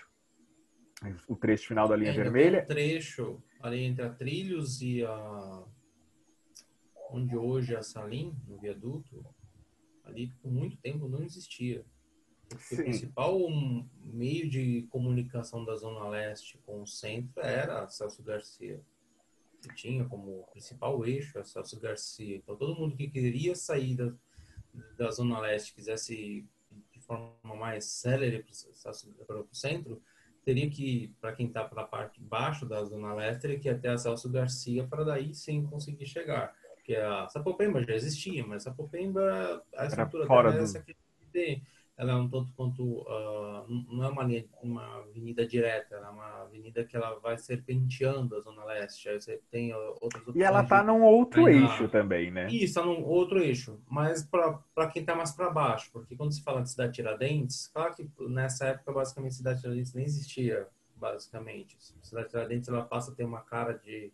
O 1.28 1.36
trecho 1.36 1.68
final 1.68 1.88
da 1.88 1.95
linha 1.95 2.12
é, 2.12 2.14
vermelha. 2.14 2.64
Um 2.64 2.68
trecho 2.68 3.41
ali 3.60 3.84
entre 3.84 4.06
a 4.06 4.10
Trilhos 4.10 4.82
e 4.82 5.04
a. 5.04 5.64
Onde 7.10 7.36
hoje 7.36 7.74
é 7.74 7.78
a 7.78 7.84
Salim, 7.84 8.34
no 8.47 8.58
viaduto, 8.58 9.26
ali 10.06 10.28
por 10.41 10.52
muito 10.52 10.78
tempo 10.78 11.10
não 11.10 11.24
existia. 11.24 11.84
Porque 12.47 12.76
o 12.76 12.84
principal 12.84 13.38
meio 14.04 14.49
de 14.49 14.84
comunicação 14.89 15.66
da 15.66 15.76
Zona 15.76 16.08
Leste 16.08 16.58
com 16.66 16.82
o 16.82 16.88
centro 16.88 17.41
era 17.41 17.88
Celso 17.89 18.24
Garcia. 18.24 18.82
Que 19.62 19.76
tinha 19.76 20.05
como 20.05 20.47
principal 20.51 21.05
eixo 21.05 21.38
a 21.39 21.43
Celso 21.43 21.80
Garcia. 21.80 22.38
Então, 22.38 22.55
todo 22.55 22.76
mundo 22.76 22.95
que 22.95 23.07
queria 23.07 23.55
sair 23.55 23.95
da, 23.95 24.14
da 24.97 25.12
Zona 25.12 25.39
Leste, 25.39 25.74
quisesse 25.74 26.47
de 26.91 26.99
forma 26.99 27.55
mais 27.55 27.86
célere 27.86 28.43
para 29.28 29.41
o 29.41 29.47
centro, 29.51 30.01
teria 30.43 30.70
que, 30.70 31.14
para 31.20 31.34
quem 31.34 31.47
está 31.47 31.64
para 31.64 31.84
a 31.84 31.88
parte 31.88 32.20
de 32.20 32.26
baixo 32.26 32.66
da 32.66 32.84
Zona 32.84 33.14
Leste, 33.14 33.41
teria 33.41 33.59
que 33.59 33.68
ir 33.68 33.72
até 33.72 33.89
a 33.89 33.97
Celso 33.97 34.30
Garcia 34.30 34.88
para 34.88 35.03
daí 35.03 35.34
sim 35.34 35.64
conseguir 35.66 36.05
chegar. 36.05 36.55
Porque 36.76 36.95
a 36.95 37.28
Sapopemba 37.30 37.84
já 37.84 37.93
existia, 37.93 38.45
mas 38.45 38.66
a 38.66 38.72
Sapopemba, 38.72 39.64
a 39.76 39.86
estrutura 39.86 40.28
dela 40.28 40.55
é 40.55 40.64
essa 40.64 40.82
que 40.82 40.95
tem 41.32 41.64
ela 42.02 42.14
é 42.14 42.16
um 42.16 42.28
tanto 42.28 42.52
quanto 42.54 42.84
uh, 42.84 43.68
não 43.88 44.04
é 44.04 44.08
uma, 44.08 44.24
linha, 44.24 44.43
uma 44.64 44.97
avenida 44.97 45.45
direta, 45.45 45.93
ela 45.93 46.08
é 46.08 46.10
uma 46.10 46.41
avenida 46.41 46.84
que 46.84 46.97
ela 46.97 47.20
vai 47.20 47.38
serpenteando 47.38 48.36
a 48.36 48.39
zona 48.39 48.66
leste. 48.66 49.08
Aí 49.08 49.22
você 49.22 49.39
tem 49.52 49.72
outras 49.72 50.24
opções. 50.24 50.36
E 50.36 50.41
ela 50.41 50.64
está 50.64 50.84
num 50.84 51.04
outro 51.04 51.47
eixo 51.47 51.88
também, 51.89 52.32
né? 52.32 52.47
Isso, 52.47 52.80
está 52.80 52.84
num 52.84 53.04
outro 53.04 53.39
eixo, 53.39 53.80
mas 53.88 54.28
para 54.28 54.88
quem 54.91 55.02
está 55.02 55.16
mais 55.16 55.32
para 55.32 55.52
baixo, 55.52 55.91
porque 55.93 56.16
quando 56.16 56.34
se 56.34 56.43
fala 56.43 56.64
de 56.64 56.72
cidade 56.72 56.93
Tiradentes, 56.93 57.68
claro 57.68 57.93
que 57.93 58.10
nessa 58.28 58.70
época 58.70 58.93
basicamente 58.93 59.36
cidade 59.36 59.62
Tiradentes 59.62 59.93
nem 59.93 60.06
existia, 60.06 60.68
basicamente. 60.95 61.78
Cidade 62.02 62.30
Tiradentes 62.30 62.68
ela 62.68 62.82
passa 62.82 63.12
a 63.12 63.16
ter 63.16 63.26
uma 63.26 63.41
cara 63.41 63.74
de 63.74 64.12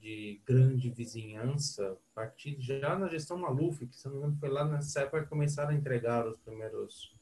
de 0.00 0.40
grande 0.44 0.90
vizinhança, 0.90 1.92
a 1.92 2.14
partir 2.14 2.56
já 2.60 2.98
na 2.98 3.08
gestão 3.08 3.38
Maluf, 3.38 3.86
que 3.86 3.96
se 3.96 4.06
não 4.06 4.12
me 4.12 4.18
engano 4.18 4.36
foi 4.38 4.48
lá 4.48 4.64
nessa 4.64 5.00
época 5.00 5.22
que 5.22 5.28
começaram 5.28 5.70
a 5.70 5.74
entregar 5.74 6.26
os 6.26 6.38
primeiros 6.38 7.14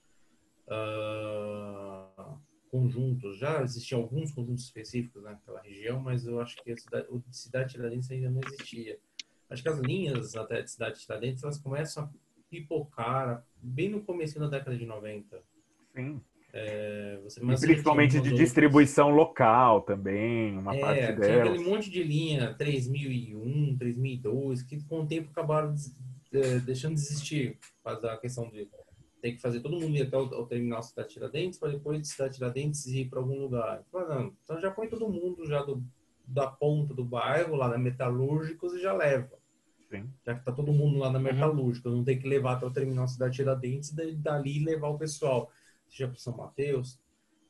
uh, 0.66 2.39
conjuntos. 2.70 3.39
Já 3.39 3.62
existiam 3.62 4.01
alguns 4.01 4.33
conjuntos 4.33 4.64
específicos 4.64 5.23
naquela 5.23 5.61
região, 5.61 6.01
mas 6.01 6.27
eu 6.27 6.41
acho 6.41 6.57
que 6.62 6.73
a 6.73 6.77
cidade, 6.77 7.07
o 7.11 7.18
de 7.18 7.37
Cidade 7.37 7.73
Tiradentes 7.73 8.11
ainda 8.11 8.31
não 8.31 8.41
existia. 8.47 8.99
Acho 9.49 9.62
que 9.62 9.68
as 9.68 9.79
linhas 9.79 10.35
até 10.35 10.62
de 10.62 10.70
Cidade 10.70 11.01
Tiradentes, 11.01 11.43
elas 11.43 11.59
começam 11.59 12.05
a 12.05 12.11
pipocar 12.49 13.47
bem 13.57 13.91
no 13.91 14.03
começo 14.03 14.39
da 14.39 14.47
década 14.47 14.77
de 14.77 14.87
90. 14.87 15.43
Sim. 15.95 16.23
É, 16.55 17.18
principalmente 17.40 18.20
de 18.20 18.34
distribuição 18.34 19.09
local 19.09 19.80
também, 19.80 20.59
uma 20.59 20.76
é, 20.76 20.80
parte 20.80 20.98
tinha 20.98 21.12
delas. 21.12 21.48
aquele 21.48 21.64
monte 21.64 21.90
de 21.90 22.03
linha 22.03 22.53
3001, 22.55 23.76
3002, 23.78 24.62
que 24.62 24.82
com 24.84 25.00
o 25.00 25.07
tempo 25.07 25.30
acabaram 25.30 25.74
é, 26.34 26.59
deixando 26.59 26.94
de 26.94 27.00
existir. 27.00 27.59
Faz 27.82 28.05
a 28.05 28.18
questão 28.18 28.50
de 28.50 28.68
ter 29.22 29.32
que 29.32 29.40
fazer 29.40 29.61
todo 29.61 29.80
mundo 29.80 29.96
ir 29.96 30.03
até 30.03 30.18
o, 30.18 30.24
o 30.24 30.46
terminal 30.46 30.82
Cidade 30.82 31.09
Tiradentes, 31.09 31.59
para 31.59 31.70
depois 31.70 32.00
de 32.03 32.09
Cidade 32.09 32.34
Tiradentes 32.34 32.86
ir 32.86 33.09
para 33.09 33.20
algum 33.20 33.40
lugar. 33.40 33.82
Então 34.44 34.61
já 34.61 34.70
põe 34.70 34.88
todo 34.88 35.09
mundo 35.09 35.46
já 35.46 35.62
do, 35.62 35.82
da 36.26 36.48
ponta 36.48 36.92
do 36.92 37.05
bairro, 37.05 37.57
lá 37.57 37.68
na 37.68 37.78
Metalúrgicos, 37.78 38.74
e 38.74 38.80
já 38.82 38.92
leva. 38.92 39.38
Sim. 39.88 40.05
Já 40.26 40.34
que 40.34 40.44
tá 40.44 40.53
todo 40.53 40.72
mundo 40.72 40.98
lá 40.98 41.11
na 41.11 41.18
uhum. 41.18 41.24
Metalúrgicos, 41.24 41.90
uhum. 41.90 41.98
não 41.98 42.05
tem 42.05 42.18
que 42.18 42.28
levar 42.28 42.55
até 42.55 42.66
o 42.66 42.70
terminal 42.70 43.09
Cidade 43.09 43.36
Tiradentes 43.36 43.90
e 43.96 44.12
dali 44.16 44.62
levar 44.62 44.88
o 44.88 44.98
pessoal 44.98 45.50
seja 45.93 46.09
para 46.09 46.18
São 46.18 46.36
Mateus, 46.36 46.99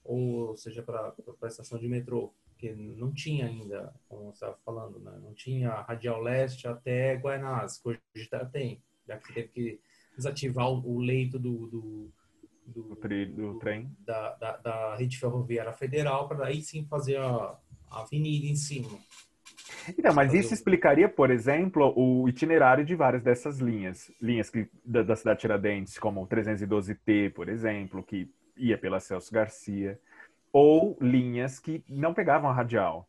ou 0.04 0.56
seja 0.56 0.82
para 0.82 1.14
a 1.42 1.46
estação 1.46 1.78
de 1.78 1.88
metrô, 1.88 2.34
que 2.58 2.72
não 2.72 3.12
tinha 3.12 3.46
ainda, 3.46 3.94
como 4.08 4.26
você 4.26 4.44
estava 4.44 4.56
falando, 4.64 4.98
né? 4.98 5.18
não 5.22 5.32
tinha 5.32 5.70
Radial 5.70 6.20
Leste 6.20 6.66
até 6.68 7.14
Guaianazes, 7.14 7.78
que 7.78 7.88
hoje 7.88 8.00
já 8.14 8.44
tem, 8.44 8.82
já 9.06 9.16
que 9.16 9.32
teve 9.32 9.48
que 9.48 9.80
desativar 10.16 10.68
o, 10.68 10.98
leito 10.98 11.38
do, 11.38 11.66
do, 11.66 12.12
do, 12.66 12.82
do, 12.94 13.34
do 13.34 13.58
trem 13.58 13.96
da, 14.00 14.34
da, 14.34 14.56
da, 14.58 14.96
rede 14.96 15.18
ferroviária 15.18 15.72
federal 15.72 16.28
para 16.28 16.46
aí 16.46 16.62
sim 16.62 16.84
fazer 16.84 17.16
a, 17.16 17.58
a 17.90 18.02
avenida 18.02 18.46
em 18.46 18.56
cima. 18.56 18.98
Então, 19.98 20.14
mas 20.14 20.34
isso 20.34 20.54
explicaria, 20.54 21.08
por 21.08 21.30
exemplo, 21.30 21.92
o 21.96 22.28
itinerário 22.28 22.84
de 22.84 22.94
várias 22.94 23.22
dessas 23.22 23.58
linhas. 23.58 24.10
Linhas 24.20 24.50
que, 24.50 24.68
da, 24.84 25.02
da 25.02 25.16
cidade 25.16 25.38
de 25.38 25.40
Tiradentes, 25.42 25.98
como 25.98 26.22
o 26.22 26.26
312T, 26.26 27.32
por 27.32 27.48
exemplo, 27.48 28.02
que 28.02 28.30
ia 28.56 28.78
pela 28.78 29.00
Celso 29.00 29.32
Garcia, 29.32 29.98
ou 30.52 30.96
linhas 31.00 31.58
que 31.58 31.82
não 31.88 32.12
pegavam 32.12 32.50
a 32.50 32.52
radial. 32.52 33.08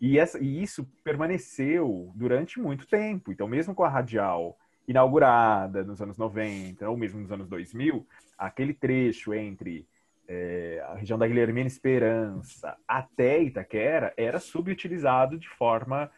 E, 0.00 0.18
essa, 0.18 0.38
e 0.38 0.62
isso 0.62 0.84
permaneceu 1.04 2.10
durante 2.14 2.60
muito 2.60 2.86
tempo. 2.86 3.32
Então, 3.32 3.46
mesmo 3.46 3.74
com 3.74 3.84
a 3.84 3.88
radial 3.88 4.58
inaugurada 4.86 5.84
nos 5.84 6.02
anos 6.02 6.18
90, 6.18 6.88
ou 6.88 6.96
mesmo 6.96 7.20
nos 7.20 7.30
anos 7.30 7.48
2000, 7.48 8.06
aquele 8.36 8.74
trecho 8.74 9.32
entre 9.32 9.86
é, 10.32 10.82
a 10.88 10.94
região 10.94 11.18
da 11.18 11.26
Guilhermina 11.26 11.66
Esperança 11.66 12.74
até 12.88 13.42
Itaquera 13.42 14.14
era 14.16 14.40
subutilizado 14.40 15.38
de 15.38 15.46
forma 15.46 16.10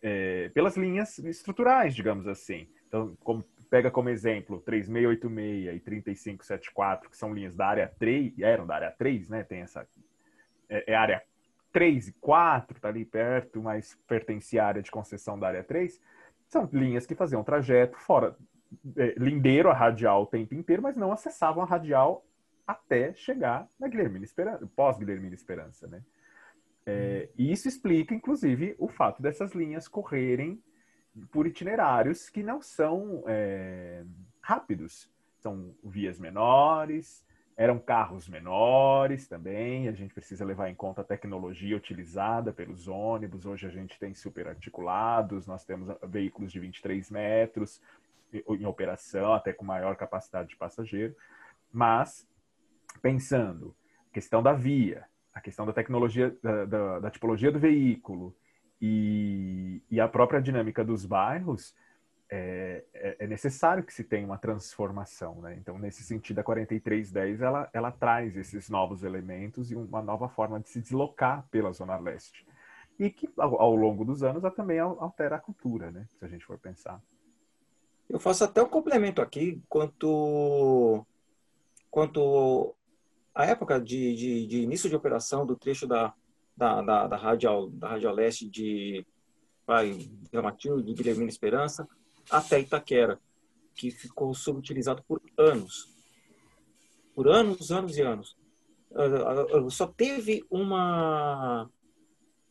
é, 0.00 0.50
pelas 0.50 0.76
linhas 0.76 1.18
estruturais, 1.18 1.92
digamos 1.92 2.28
assim. 2.28 2.68
Então, 2.86 3.16
como, 3.24 3.44
pega 3.68 3.90
como 3.90 4.08
exemplo 4.08 4.60
3686 4.60 5.76
e 5.76 5.80
3574, 5.80 7.10
que 7.10 7.16
são 7.16 7.34
linhas 7.34 7.56
da 7.56 7.66
área 7.66 7.92
3, 7.98 8.38
eram 8.38 8.66
da 8.66 8.76
área 8.76 8.90
3, 8.92 9.30
né? 9.30 9.42
Tem 9.42 9.62
essa 9.62 9.84
é, 10.68 10.92
é 10.92 10.94
área 10.94 11.20
3 11.72 12.08
e 12.08 12.12
4, 12.20 12.80
tá 12.80 12.88
ali 12.88 13.04
perto, 13.04 13.60
mas 13.60 13.98
pertencia 14.06 14.62
à 14.62 14.66
área 14.68 14.82
de 14.82 14.92
concessão 14.92 15.36
da 15.36 15.48
área 15.48 15.64
3, 15.64 16.00
são 16.46 16.68
linhas 16.72 17.04
que 17.04 17.16
faziam 17.16 17.42
trajeto 17.42 17.98
fora, 17.98 18.36
é, 18.96 19.14
lindeiro 19.16 19.68
a 19.68 19.74
radial 19.74 20.22
o 20.22 20.26
tempo 20.26 20.54
inteiro, 20.54 20.82
mas 20.82 20.94
não 20.94 21.10
acessavam 21.10 21.64
a 21.64 21.66
radial 21.66 22.24
até 22.66 23.14
chegar 23.14 23.68
na 23.78 23.88
Guilhermina 23.88 24.24
Esperança, 24.24 24.66
pós-Guilhermina 24.74 25.34
Esperança, 25.34 25.86
né? 25.86 26.02
É, 26.84 27.28
e 27.36 27.50
isso 27.50 27.66
explica, 27.66 28.14
inclusive, 28.14 28.76
o 28.78 28.88
fato 28.88 29.20
dessas 29.20 29.52
linhas 29.52 29.88
correrem 29.88 30.62
por 31.30 31.46
itinerários 31.46 32.28
que 32.28 32.42
não 32.42 32.60
são 32.60 33.24
é, 33.26 34.04
rápidos. 34.40 35.10
São 35.38 35.74
vias 35.82 36.18
menores, 36.18 37.24
eram 37.56 37.78
carros 37.78 38.28
menores 38.28 39.26
também. 39.26 39.88
A 39.88 39.92
gente 39.92 40.12
precisa 40.12 40.44
levar 40.44 40.68
em 40.68 40.74
conta 40.74 41.00
a 41.00 41.04
tecnologia 41.04 41.76
utilizada 41.76 42.52
pelos 42.52 42.86
ônibus. 42.86 43.46
Hoje 43.46 43.66
a 43.66 43.70
gente 43.70 43.98
tem 43.98 44.14
superarticulados, 44.14 45.46
nós 45.46 45.64
temos 45.64 45.88
veículos 46.06 46.52
de 46.52 46.60
23 46.60 47.10
metros 47.10 47.80
em 48.32 48.66
operação, 48.66 49.32
até 49.32 49.52
com 49.52 49.64
maior 49.64 49.96
capacidade 49.96 50.50
de 50.50 50.56
passageiro. 50.56 51.16
Mas, 51.72 52.28
pensando, 53.00 53.74
questão 54.12 54.42
da 54.42 54.52
via, 54.52 55.04
a 55.34 55.40
questão 55.40 55.66
da 55.66 55.72
tecnologia, 55.72 56.36
da, 56.42 56.64
da, 56.64 56.98
da 57.00 57.10
tipologia 57.10 57.52
do 57.52 57.58
veículo, 57.58 58.34
e, 58.80 59.82
e 59.90 60.00
a 60.00 60.08
própria 60.08 60.40
dinâmica 60.40 60.84
dos 60.84 61.04
bairros, 61.04 61.74
é, 62.28 62.84
é, 62.92 63.16
é, 63.20 63.26
necessário 63.26 63.84
que 63.84 63.94
se 63.94 64.02
tenha 64.02 64.26
uma 64.26 64.38
transformação. 64.38 65.40
Né? 65.40 65.56
Então, 65.60 65.78
nesse 65.78 66.02
sentido, 66.02 66.40
a 66.40 66.42
4310 66.42 67.40
ela, 67.40 67.70
ela 67.72 67.90
traz 67.90 68.36
esses 68.36 68.68
novos 68.68 69.04
elementos 69.04 69.70
e 69.70 69.76
uma 69.76 70.02
nova 70.02 70.28
forma 70.28 70.58
de 70.60 70.68
se 70.68 70.80
deslocar 70.80 71.46
pela 71.50 71.72
Zona 71.72 71.96
Leste. 71.98 72.46
E 72.98 73.10
que, 73.10 73.30
ao, 73.36 73.60
ao 73.60 73.74
longo 73.74 74.04
dos 74.04 74.22
anos, 74.22 74.42
ela 74.42 74.52
também 74.52 74.78
altera 74.78 75.36
a 75.36 75.40
cultura, 75.40 75.90
né? 75.90 76.06
se 76.18 76.24
a 76.24 76.28
gente 76.28 76.44
for 76.44 76.58
pensar. 76.58 77.00
Eu 78.08 78.18
faço 78.18 78.44
até 78.44 78.62
um 78.62 78.68
complemento 78.68 79.20
aqui 79.20 79.62
quanto, 79.68 81.04
quanto 81.90 82.74
a 83.36 83.44
época 83.44 83.78
de, 83.78 84.14
de, 84.14 84.46
de 84.46 84.60
início 84.62 84.88
de 84.88 84.96
operação 84.96 85.44
do 85.44 85.54
trecho 85.54 85.86
da, 85.86 86.14
da, 86.56 86.80
da, 86.80 87.06
da, 87.06 87.16
Rádio, 87.16 87.66
da 87.74 87.88
Rádio 87.90 88.10
Leste 88.10 88.48
de 88.48 89.06
vai, 89.66 90.08
Matilde, 90.32 90.84
de 90.84 90.94
Guilhermina 90.94 91.28
Esperança, 91.28 91.86
até 92.30 92.58
Itaquera, 92.58 93.20
que 93.74 93.90
ficou 93.90 94.32
subutilizado 94.32 95.04
por 95.06 95.20
anos. 95.36 95.94
Por 97.14 97.28
anos, 97.28 97.70
anos 97.70 97.98
e 97.98 98.00
anos. 98.00 98.34
Ah, 98.94 99.04
ah, 99.04 99.70
só 99.70 99.86
teve 99.86 100.42
uma, 100.48 101.68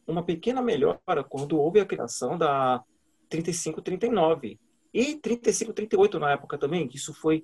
uma 0.05 0.23
pequena 0.23 0.61
melhora 0.61 1.23
quando 1.27 1.57
houve 1.57 1.79
a 1.79 1.85
criação 1.85 2.37
da 2.37 2.83
3539 3.27 4.59
e 4.93 5.15
3538 5.15 6.19
na 6.19 6.31
época 6.31 6.59
também, 6.59 6.87
isso 6.93 7.11
foi 7.11 7.43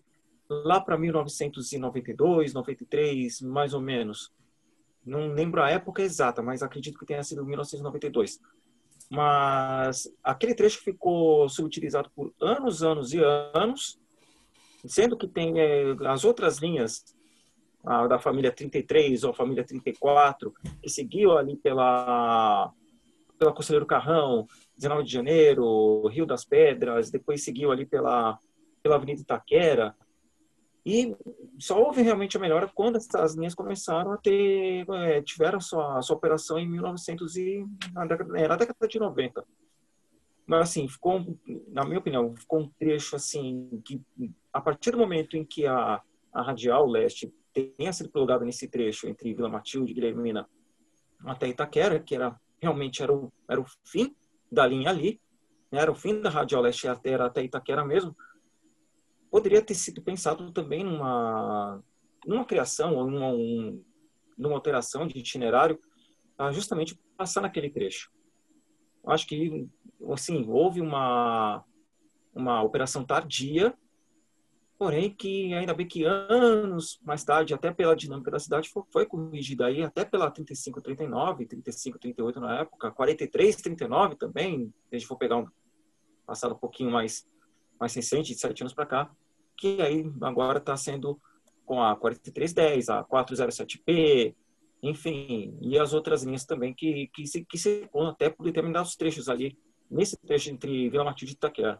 lá 0.65 0.79
para 0.81 0.97
1992, 0.97 2.53
93, 2.53 3.41
mais 3.41 3.73
ou 3.73 3.81
menos. 3.81 4.31
Não 5.05 5.33
lembro 5.33 5.63
a 5.63 5.69
época 5.69 6.01
exata, 6.01 6.41
mas 6.41 6.61
acredito 6.61 6.99
que 6.99 7.05
tenha 7.05 7.23
sido 7.23 7.45
1992. 7.45 8.39
Mas 9.09 10.07
aquele 10.23 10.53
trecho 10.53 10.81
ficou 10.83 11.49
subutilizado 11.49 12.09
por 12.15 12.33
anos, 12.39 12.83
anos 12.83 13.13
e 13.13 13.19
anos, 13.19 13.99
sendo 14.85 15.17
que 15.17 15.27
tem 15.27 15.59
é, 15.59 15.95
as 16.07 16.23
outras 16.23 16.59
linhas 16.59 17.03
a, 17.83 18.07
da 18.07 18.19
família 18.19 18.51
33 18.51 19.23
ou 19.23 19.33
família 19.33 19.63
34, 19.63 20.53
que 20.81 20.89
seguiu 20.89 21.37
ali 21.37 21.55
pela, 21.55 22.71
pela 23.37 23.53
Conselheiro 23.53 23.85
Carrão, 23.85 24.47
19 24.77 25.03
de 25.03 25.11
Janeiro, 25.11 26.07
Rio 26.07 26.25
das 26.25 26.45
Pedras, 26.45 27.09
depois 27.09 27.43
seguiu 27.43 27.71
ali 27.71 27.85
pela, 27.85 28.39
pela 28.81 28.95
Avenida 28.95 29.21
Itaquera, 29.21 29.95
e 30.85 31.15
só 31.59 31.79
houve 31.79 32.01
realmente 32.01 32.37
a 32.37 32.39
melhora 32.39 32.69
quando 32.73 32.95
essas 32.95 33.35
linhas 33.35 33.53
começaram 33.53 34.11
a 34.11 34.17
ter, 34.17 34.85
é, 34.89 35.21
tiveram 35.21 35.59
sua, 35.59 36.01
sua 36.01 36.15
operação 36.15 36.57
em 36.57 36.67
1900 36.67 37.35
e 37.37 37.65
na 37.93 38.05
década, 38.05 38.39
é, 38.39 38.47
na 38.47 38.55
década 38.55 38.87
de 38.87 38.99
90. 38.99 39.45
Mas 40.47 40.61
assim, 40.69 40.87
ficou, 40.87 41.37
na 41.67 41.85
minha 41.85 41.99
opinião, 41.99 42.35
ficou 42.35 42.61
um 42.61 42.69
trecho 42.79 43.15
assim 43.15 43.81
que 43.85 44.01
a 44.51 44.59
partir 44.59 44.91
do 44.91 44.97
momento 44.97 45.37
em 45.37 45.45
que 45.45 45.67
a, 45.67 46.01
a 46.33 46.41
radial 46.41 46.87
leste 46.87 47.31
tenha 47.53 47.93
sido 47.93 48.09
plugada 48.09 48.43
nesse 48.43 48.67
trecho 48.67 49.07
entre 49.07 49.33
Vila 49.33 49.49
Matilde 49.49 49.93
Guilhermina 49.93 50.49
até 51.25 51.47
Itaquera, 51.47 51.99
que 51.99 52.15
era 52.15 52.35
realmente 52.59 53.03
era 53.03 53.13
o, 53.13 53.31
era 53.47 53.61
o 53.61 53.65
fim 53.85 54.15
da 54.51 54.65
linha 54.65 54.89
ali, 54.89 55.21
né, 55.71 55.79
era 55.79 55.91
o 55.91 55.95
fim 55.95 56.19
da 56.19 56.29
radial 56.29 56.63
leste 56.63 56.87
até, 56.87 57.13
até 57.15 57.43
Itaquera 57.43 57.85
mesmo, 57.85 58.15
poderia 59.31 59.61
ter 59.61 59.73
sido 59.73 60.01
pensado 60.01 60.51
também 60.51 60.83
numa, 60.83 61.81
numa 62.27 62.45
criação 62.45 62.95
ou 62.95 63.09
numa, 63.09 63.29
um, 63.29 63.81
numa 64.37 64.55
alteração 64.55 65.07
de 65.07 65.17
itinerário 65.17 65.79
para 66.35 66.51
justamente 66.51 66.99
passar 67.17 67.41
naquele 67.41 67.69
trecho. 67.69 68.11
Acho 69.07 69.25
que, 69.25 69.67
assim, 70.11 70.45
houve 70.47 70.81
uma, 70.81 71.63
uma 72.35 72.61
operação 72.61 73.05
tardia, 73.05 73.73
porém 74.77 75.09
que 75.09 75.53
ainda 75.53 75.73
bem 75.73 75.87
que 75.87 76.03
anos 76.03 76.99
mais 77.03 77.23
tarde, 77.23 77.53
até 77.53 77.71
pela 77.71 77.95
dinâmica 77.95 78.31
da 78.31 78.39
cidade, 78.39 78.69
foi, 78.69 78.83
foi 78.91 79.05
corrigida 79.05 79.67
aí, 79.67 79.81
até 79.81 80.03
pela 80.03 80.29
3539, 80.29 81.45
3538 81.45 82.39
na 82.39 82.59
época, 82.59 82.91
4339 82.91 84.15
também, 84.15 84.73
se 84.89 84.95
a 84.95 84.97
gente 84.97 85.07
for 85.07 85.17
pegar 85.17 85.37
um 85.37 85.47
passado 86.25 86.53
um 86.53 86.57
pouquinho 86.57 86.91
mais 86.91 87.25
mais 87.81 87.95
recente, 87.95 88.31
de 88.31 88.39
sete 88.39 88.61
anos 88.61 88.75
para 88.75 88.85
cá, 88.85 89.11
que 89.61 89.79
aí 89.79 90.11
agora 90.21 90.57
está 90.57 90.75
sendo 90.75 91.21
com 91.63 91.83
a 91.83 91.95
4310, 91.95 92.89
a 92.89 93.03
407P, 93.03 94.35
enfim, 94.81 95.55
e 95.61 95.77
as 95.77 95.93
outras 95.93 96.23
linhas 96.23 96.43
também 96.43 96.73
que, 96.73 97.07
que, 97.13 97.27
se, 97.27 97.45
que 97.45 97.59
se 97.59 97.87
até 98.09 98.31
por 98.31 98.43
determinados 98.43 98.95
trechos 98.95 99.29
ali, 99.29 99.55
nesse 99.89 100.17
trecho 100.17 100.49
entre 100.49 100.89
Vila 100.89 101.03
Matilde 101.03 101.33
e 101.33 101.35
Itaquera. 101.35 101.79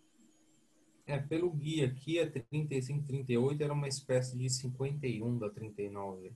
É, 1.08 1.18
pelo 1.18 1.50
guia 1.50 1.88
aqui, 1.88 2.20
a 2.20 2.30
35, 2.30 3.08
38 3.08 3.64
era 3.64 3.74
uma 3.74 3.88
espécie 3.88 4.38
de 4.38 4.48
51 4.48 5.40
da 5.40 5.50
39. 5.50 6.28
O 6.28 6.34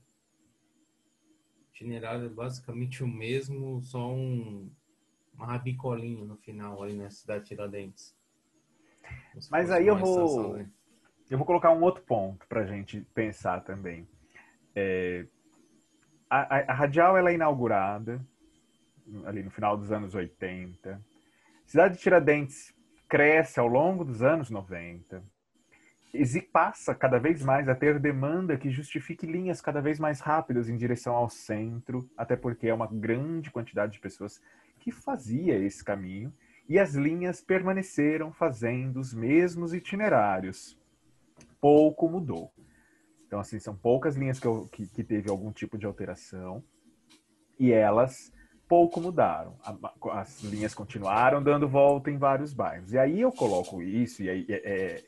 itinerário 1.70 2.26
é 2.26 2.30
basicamente 2.30 3.04
o 3.04 3.08
mesmo, 3.08 3.80
só 3.84 4.12
um, 4.12 4.72
uma 5.36 5.46
rabicolinha 5.46 6.26
no 6.26 6.36
final 6.38 6.82
ali 6.82 6.96
na 6.96 7.12
cidade 7.12 7.43
de 7.43 7.50
Tiradentes. 7.50 8.16
Mas 9.52 9.70
aí 9.70 9.86
eu 9.86 9.96
vou, 9.96 10.58
eu 11.30 11.38
vou 11.38 11.46
colocar 11.46 11.72
um 11.72 11.82
outro 11.82 12.04
ponto 12.04 12.48
para 12.48 12.62
a 12.62 12.66
gente 12.66 13.02
pensar 13.14 13.62
também. 13.62 14.08
É, 14.76 15.26
a, 16.30 16.58
a, 16.58 16.72
a, 16.72 16.74
Radial 16.74 17.18
ela 17.18 17.32
é 17.32 17.34
inaugurada 17.34 18.20
ali 19.26 19.44
no 19.44 19.52
final 19.52 19.78
dos 19.78 19.92
anos 19.92 20.14
80. 20.14 21.02
Cidade 21.66 21.96
de 21.96 22.02
Tiradentes 22.02 22.74
cresce 23.08 23.60
ao 23.60 23.68
longo 23.68 24.04
dos 24.04 24.22
anos 24.22 24.50
90 24.50 25.24
e 26.14 26.42
passa 26.42 26.96
cada 26.96 27.20
vez 27.20 27.44
mais 27.44 27.68
a 27.68 27.76
ter 27.76 28.00
demanda 28.00 28.58
que 28.58 28.70
justifique 28.70 29.26
linhas 29.26 29.60
cada 29.62 29.82
vez 29.82 30.00
mais 30.00 30.22
rápidas 30.22 30.70
em 30.70 30.78
direção 30.78 31.14
ao 31.14 31.30
centro, 31.30 32.10
até 32.18 32.36
porque 32.36 32.68
é 32.68 32.74
uma 32.74 32.88
grande 32.88 33.52
quantidade 33.52 33.94
de 33.94 34.00
pessoas 34.00 34.42
que 34.80 34.92
fazia 34.92 35.58
esse 35.58 35.84
caminho 35.84 36.34
e 36.70 36.80
as 36.80 36.96
linhas 36.96 37.42
permaneceram 37.42 38.32
fazendo 38.32 39.00
os 39.00 39.14
mesmos 39.14 39.74
itinerários. 39.74 40.78
Pouco 41.66 42.07
mudou. 42.07 42.53
Então, 43.26 43.39
assim, 43.39 43.57
são 43.57 43.76
poucas 43.76 44.16
linhas 44.16 44.39
que, 44.39 44.45
eu, 44.45 44.70
que, 44.72 44.86
que 44.86 45.03
teve 45.03 45.32
algum 45.32 45.51
tipo 45.51 45.80
de 45.80 45.88
alteração 45.88 46.63
e 47.59 47.72
elas 47.72 48.32
pouco 48.68 49.01
mudaram. 49.01 49.57
As 50.11 50.43
linhas 50.43 50.76
continuaram 50.76 51.41
dando 51.41 51.68
volta 51.68 52.11
em 52.11 52.20
vários 52.20 52.53
bairros. 52.53 52.93
E 52.93 52.99
aí 52.99 53.20
eu 53.20 53.32
coloco 53.32 53.82
isso, 53.82 54.22
e 54.22 54.30
aí 54.30 54.45
é, 54.47 54.53
é, 54.53 55.03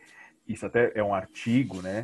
isso 0.47 0.65
até 0.65 0.91
é 0.95 1.03
um 1.03 1.13
artigo, 1.13 1.79
né? 1.83 2.03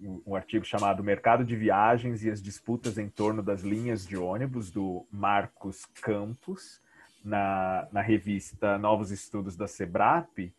Um 0.00 0.36
artigo 0.36 0.64
chamado 0.64 1.02
Mercado 1.02 1.44
de 1.44 1.56
Viagens 1.56 2.22
e 2.22 2.30
as 2.30 2.40
Disputas 2.40 2.98
em 2.98 3.08
Torno 3.08 3.42
das 3.42 3.62
Linhas 3.62 4.06
de 4.06 4.16
Ônibus, 4.16 4.70
do 4.70 5.04
Marcos 5.10 5.84
Campos, 6.00 6.80
na, 7.24 7.88
na 7.90 8.00
revista 8.00 8.78
Novos 8.78 9.10
Estudos 9.10 9.56
da 9.56 9.66
Sebrap, 9.66 10.54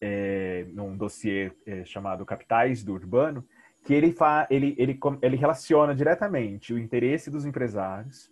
é, 0.00 0.66
num 0.72 0.96
dossiê 0.96 1.52
é, 1.64 1.84
chamado 1.84 2.26
Capitais 2.26 2.84
do 2.84 2.92
Urbano, 2.92 3.46
que 3.84 3.94
ele, 3.94 4.12
fa, 4.12 4.46
ele, 4.50 4.74
ele, 4.78 4.98
ele 5.22 5.36
relaciona 5.36 5.94
diretamente 5.94 6.72
o 6.72 6.78
interesse 6.78 7.30
dos 7.30 7.46
empresários 7.46 8.30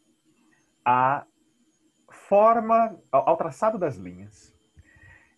à 0.84 1.24
forma, 2.10 2.98
ao, 3.10 3.30
ao 3.30 3.36
traçado 3.36 3.78
das 3.78 3.96
linhas. 3.96 4.54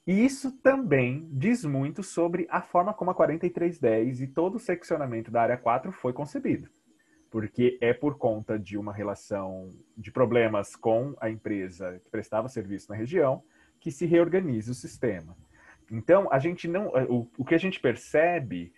E 0.07 0.25
isso 0.25 0.53
também 0.59 1.29
diz 1.33 1.65
muito 1.65 2.03
sobre 2.03 2.47
a 2.49 2.63
forma 2.63 2.95
como 2.95 3.11
a 3.11 3.15
4310 3.15 4.21
e 4.21 4.27
todo 4.29 4.55
o 4.55 4.61
seccionamento 4.61 5.31
da 5.31 5.43
área 5.43 5.57
4 5.57 5.91
foi 5.93 6.13
concebido. 6.13 6.69
porque 7.29 7.77
é 7.83 7.93
por 7.93 8.17
conta 8.17 8.59
de 8.59 8.79
uma 8.79 8.95
relação 8.95 9.69
de 9.97 10.11
problemas 10.11 10.75
com 10.75 11.15
a 11.21 11.29
empresa 11.29 12.01
que 12.03 12.09
prestava 12.09 12.49
serviço 12.49 12.89
na 12.89 12.97
região 12.97 13.43
que 13.81 13.91
se 13.91 14.07
reorganiza 14.07 14.73
o 14.73 14.75
sistema. 14.75 15.37
Então, 15.91 16.29
a 16.33 16.39
gente 16.39 16.67
não, 16.67 16.89
o, 17.09 17.29
o 17.39 17.45
que 17.45 17.55
a 17.55 17.59
gente 17.59 17.79
percebe 17.81 18.73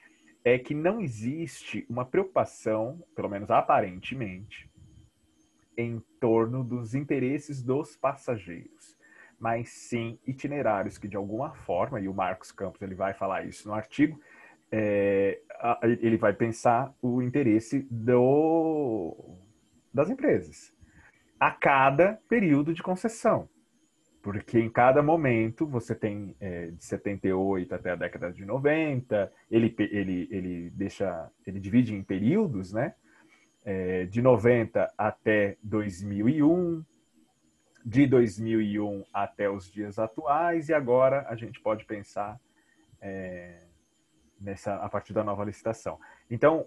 é 0.44 0.58
que 0.58 0.74
não 0.74 1.00
existe 1.00 1.86
uma 1.88 2.04
preocupação, 2.04 3.02
pelo 3.14 3.28
menos 3.28 3.50
aparentemente, 3.50 4.70
em 5.76 6.02
torno 6.20 6.64
dos 6.64 6.94
interesses 6.94 7.62
dos 7.62 7.96
passageiros, 7.96 8.96
mas 9.38 9.68
sim 9.68 10.18
itinerários 10.26 10.98
que 10.98 11.06
de 11.06 11.16
alguma 11.16 11.54
forma, 11.54 12.00
e 12.00 12.08
o 12.08 12.14
Marcos 12.14 12.50
Campos 12.50 12.82
ele 12.82 12.94
vai 12.94 13.14
falar 13.14 13.44
isso 13.44 13.68
no 13.68 13.74
artigo, 13.74 14.20
é, 14.70 15.40
ele 16.00 16.16
vai 16.16 16.32
pensar 16.32 16.92
o 17.00 17.22
interesse 17.22 17.86
do, 17.90 19.36
das 19.94 20.10
empresas 20.10 20.74
a 21.38 21.50
cada 21.50 22.20
período 22.28 22.74
de 22.74 22.82
concessão. 22.82 23.48
Porque 24.22 24.58
em 24.58 24.68
cada 24.68 25.02
momento 25.02 25.66
você 25.66 25.94
tem 25.94 26.34
é, 26.40 26.68
de 26.68 26.84
78 26.84 27.74
até 27.74 27.92
a 27.92 27.96
década 27.96 28.32
de 28.32 28.44
90, 28.44 29.32
ele, 29.50 29.74
ele, 29.78 30.28
ele 30.30 30.70
deixa, 30.70 31.30
ele 31.46 31.60
divide 31.60 31.94
em 31.94 32.02
períodos, 32.02 32.72
né? 32.72 32.94
É, 33.64 34.06
de 34.06 34.20
90 34.20 34.92
até 34.96 35.56
2001, 35.62 36.84
de 37.84 38.06
2001 38.06 39.04
até 39.12 39.48
os 39.48 39.70
dias 39.70 39.98
atuais, 39.98 40.68
e 40.68 40.74
agora 40.74 41.26
a 41.28 41.36
gente 41.36 41.60
pode 41.60 41.84
pensar 41.84 42.40
é, 43.00 43.62
nessa 44.40 44.76
a 44.76 44.88
partir 44.88 45.12
da 45.12 45.22
nova 45.22 45.44
licitação. 45.44 45.98
Então, 46.30 46.66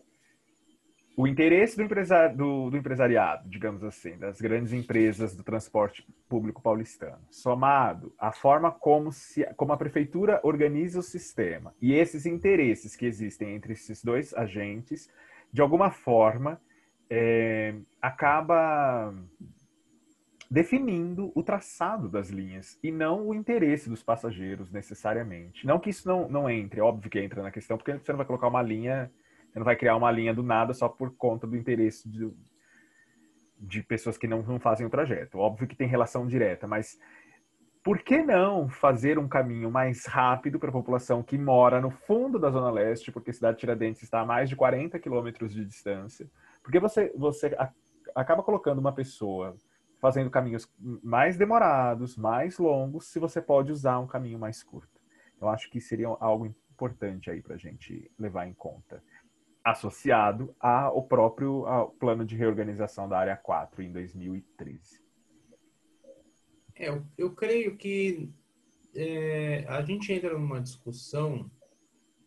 o 1.22 1.28
interesse 1.28 1.78
do, 1.78 1.84
empresari 1.84 2.36
do, 2.36 2.72
do, 2.72 2.78
empresariado, 2.78 3.48
digamos 3.48 3.84
assim, 3.84 4.18
das 4.18 4.42
grandes 4.42 4.74
empresas 4.74 5.36
do 5.36 5.44
transporte 5.44 6.04
público 6.28 6.60
paulistano, 6.64 7.22
somado 7.30 8.12
à 8.18 8.32
forma 8.32 8.72
como, 8.72 9.12
se, 9.12 9.46
como 9.56 9.72
a 9.72 9.78
prefeitura 9.78 10.40
organiza 10.42 10.98
o 10.98 11.04
sistema 11.04 11.76
e 11.80 11.94
esses 11.94 12.26
interesses 12.26 12.96
que 12.96 13.06
existem 13.06 13.54
entre 13.54 13.74
esses 13.74 14.04
dois 14.04 14.34
agentes, 14.34 15.12
de 15.54 15.62
alguma 15.62 15.92
forma, 15.92 16.60
é, 17.08 17.76
acaba 18.02 19.14
definindo 20.50 21.32
o 21.36 21.44
traçado 21.44 22.10
das 22.10 22.32
linhas 22.32 22.80
e 22.82 22.92
não 22.92 23.28
o 23.28 23.36
interesse 23.36 23.88
dos 23.88 24.02
passageiros 24.02 24.72
necessariamente. 24.72 25.68
Não 25.68 25.78
que 25.78 25.92
isso 25.92 26.08
não, 26.08 26.28
não 26.28 26.50
entre, 26.50 26.82
óbvio 26.82 27.12
que 27.12 27.20
entra 27.20 27.44
na 27.44 27.52
questão, 27.52 27.78
porque 27.78 27.96
você 27.96 28.12
não 28.12 28.18
vai 28.18 28.26
colocar 28.26 28.48
uma 28.48 28.64
linha, 28.64 29.12
você 29.52 29.60
não 29.60 29.66
vai 29.66 29.76
criar 29.76 29.96
uma 29.96 30.12
linha 30.12 30.34
do 30.34 30.44
nada 30.44 30.74
só 30.74 30.88
por 30.88 31.16
conta 31.16 31.46
do 31.46 31.58
interesse 31.58 32.08
de, 32.08 32.32
de 33.60 33.84
pessoas 33.84 34.18
que 34.18 34.28
não, 34.28 34.42
não 34.42 34.60
fazem 34.60 34.86
o 34.86 34.90
trajeto. 34.90 35.38
Óbvio 35.38 35.68
que 35.68 35.76
tem 35.76 35.88
relação 35.88 36.26
direta, 36.26 36.68
mas 36.68 36.98
por 37.84 38.00
que 38.00 38.22
não 38.22 38.70
fazer 38.70 39.18
um 39.18 39.28
caminho 39.28 39.70
mais 39.72 40.06
rápido 40.06 40.60
para 40.60 40.70
a 40.70 40.74
população 40.74 41.24
que 41.24 41.38
mora 41.38 41.82
no 41.82 41.90
fundo 41.90 42.40
da 42.40 42.50
Zona 42.50 42.70
Leste, 42.70 43.12
porque 43.12 43.32
a 43.32 43.34
cidade 43.34 43.58
de 43.58 43.62
Tiradentes 43.62 44.04
está 44.04 44.22
a 44.22 44.26
mais 44.26 44.50
de 44.50 44.56
40 44.56 44.98
quilômetros 45.00 45.54
de 45.54 45.66
distância? 45.66 46.30
Porque 46.64 46.80
você, 46.80 47.12
você 47.16 47.56
acaba 48.16 48.44
colocando 48.44 48.80
uma 48.80 48.94
pessoa 48.94 49.56
fazendo 50.00 50.30
caminhos 50.30 50.72
mais 51.04 51.38
demorados, 51.38 52.18
mais 52.18 52.58
longos, 52.58 53.08
se 53.08 53.20
você 53.20 53.42
pode 53.42 53.72
usar 53.72 54.00
um 54.00 54.08
caminho 54.08 54.40
mais 54.40 54.64
curto. 54.64 55.02
Eu 55.40 55.50
acho 55.50 55.70
que 55.70 55.82
seria 55.82 56.08
algo 56.08 56.46
importante 56.46 57.30
aí 57.30 57.42
para 57.42 57.56
a 57.56 57.58
gente 57.58 58.12
levar 58.18 58.48
em 58.48 58.54
conta, 58.54 59.04
associado 59.64 60.56
ao 60.60 61.04
próprio 61.04 61.66
ao 61.66 61.90
plano 61.92 62.26
de 62.26 62.36
reorganização 62.36 63.08
da 63.08 63.18
área 63.18 63.36
4 63.36 63.82
em 63.82 63.92
2013. 63.92 65.02
É, 66.76 66.90
eu, 66.90 67.06
eu 67.18 67.32
creio 67.34 67.78
que 67.78 68.30
é, 68.96 69.66
a 69.68 69.82
gente 69.82 70.12
entra 70.12 70.38
numa 70.38 70.60
discussão 70.60 71.50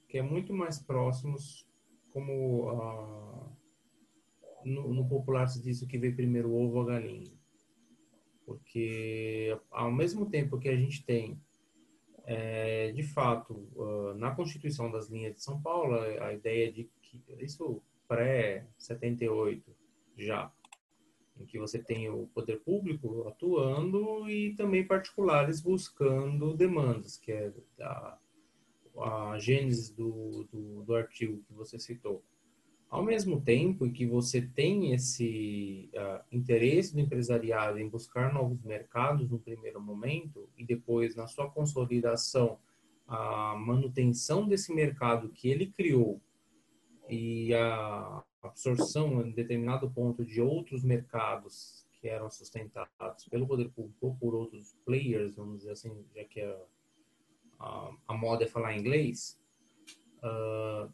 que 0.09 0.18
é 0.18 0.22
muito 0.22 0.53
mais 0.53 0.78
próximos, 0.78 1.68
como 2.12 3.12
no, 4.64 4.95
no, 4.95 5.09
popular 5.09 5.49
se 5.49 5.61
diz 5.61 5.82
o 5.82 5.87
que 5.89 5.99
veio 5.99 6.14
primeiro 6.14 6.51
o 6.51 6.64
ovo 6.64 6.76
ou 6.76 6.82
a 6.82 6.87
galinha 6.87 7.35
porque 8.45 9.59
ao 9.70 9.91
mesmo 9.91 10.28
tempo 10.28 10.59
que 10.59 10.68
a 10.68 10.76
gente 10.76 11.05
tem, 11.05 11.41
é, 12.26 12.93
de 12.93 13.03
fato, 13.03 13.68
na 14.16 14.35
Constituição 14.35 14.91
das 14.91 15.09
Linhas 15.09 15.35
de 15.35 15.43
São 15.43 15.61
Paulo, 15.61 15.95
a 15.95 16.32
ideia 16.32 16.72
de 16.72 16.89
isso 17.39 17.83
pré-78 18.09 19.62
já, 20.17 20.51
em 21.39 21.45
que 21.45 21.59
você 21.59 21.79
tem 21.79 22.09
o 22.09 22.29
poder 22.35 22.61
público 22.61 23.27
atuando 23.27 24.29
e 24.29 24.55
também 24.55 24.87
particulares 24.87 25.61
buscando 25.61 26.55
demandas, 26.55 27.17
que 27.17 27.33
é 27.33 27.53
a, 27.81 28.19
a 28.99 29.39
gênese 29.39 29.95
do, 29.95 30.47
do, 30.53 30.85
do 30.85 30.95
artigo 30.95 31.43
que 31.47 31.53
você 31.53 31.79
citou. 31.79 32.23
Ao 32.89 33.03
mesmo 33.03 33.41
tempo 33.41 33.91
que 33.91 34.07
você 34.07 34.41
tem 34.41 34.93
esse 34.93 35.91
uh, 35.95 36.23
interesse 36.31 36.95
do 36.95 37.01
empresariado 37.01 37.79
em 37.81 37.89
buscar 37.89 38.33
novos 38.33 38.62
mercados 38.62 39.29
no 39.29 39.39
primeiro 39.41 39.81
momento 39.81 40.49
e 40.57 40.65
depois 40.65 41.17
na 41.17 41.27
sua 41.27 41.51
consolidação 41.51 42.57
a 43.09 43.57
manutenção 43.57 44.47
desse 44.47 44.73
mercado 44.73 45.29
que 45.31 45.49
ele 45.49 45.67
criou 45.67 46.21
e 47.09 47.55
a 47.55 48.23
absorção 48.43 49.23
em 49.23 49.33
determinado 49.33 49.91
ponto 49.91 50.25
de 50.25 50.41
outros 50.41 50.83
mercados 50.83 51.87
que 52.01 52.09
eram 52.09 52.31
sustentados 52.31 53.27
pelo 53.31 53.47
poder 53.47 53.71
público 53.71 54.09
ou 54.09 54.15
por 54.15 54.35
outros 54.35 54.77
players, 54.85 55.37
vamos 55.37 55.59
dizer 55.59 55.73
assim, 55.73 56.05
já 56.15 56.25
que 56.25 56.41
a, 56.41 56.57
a, 57.59 57.91
a 58.09 58.15
moda 58.15 58.45
é 58.45 58.47
falar 58.47 58.77
inglês, 58.77 59.41
uh, 60.19 60.93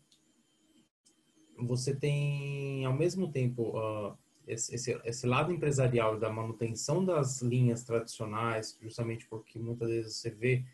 você 1.59 1.95
tem, 1.95 2.85
ao 2.85 2.93
mesmo 2.93 3.31
tempo, 3.31 3.77
uh, 3.77 4.17
esse, 4.47 4.75
esse, 4.75 5.01
esse, 5.05 5.27
lado 5.27 5.53
empresarial 5.53 6.19
da 6.19 6.31
manutenção 6.31 7.05
das 7.05 7.43
linhas 7.43 7.85
tradicionais, 7.85 8.79
justamente 8.81 9.27
porque 9.29 9.59
muitas 9.59 9.89
vezes 9.89 10.17
você 10.17 10.31
vê 10.31 10.65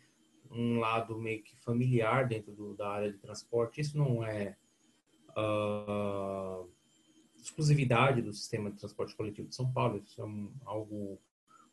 um 0.49 0.79
lado 0.79 1.17
meio 1.17 1.43
que 1.43 1.55
familiar 1.57 2.27
dentro 2.27 2.53
do, 2.53 2.73
da 2.73 2.89
área 2.89 3.11
de 3.11 3.17
transporte. 3.17 3.81
Isso 3.81 3.97
não 3.97 4.23
é 4.23 4.55
uh, 5.37 6.67
exclusividade 7.39 8.21
do 8.21 8.33
sistema 8.33 8.71
de 8.71 8.77
transporte 8.77 9.15
coletivo 9.15 9.47
de 9.47 9.55
São 9.55 9.71
Paulo, 9.71 10.01
isso 10.03 10.21
é 10.21 10.25
um, 10.25 10.51
algo 10.65 11.19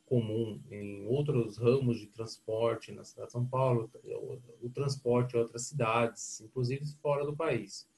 comum 0.07 0.61
em 0.71 1.07
outros 1.07 1.57
ramos 1.57 1.99
de 1.99 2.07
transporte 2.07 2.93
na 2.93 3.05
cidade 3.05 3.29
de 3.29 3.33
São 3.33 3.47
Paulo, 3.47 3.91
o, 4.05 4.67
o 4.67 4.71
transporte 4.71 5.35
em 5.35 5.41
outras 5.41 5.63
cidades, 5.63 6.41
inclusive 6.41 6.85
fora 7.03 7.25
do 7.25 7.35
país. 7.35 7.89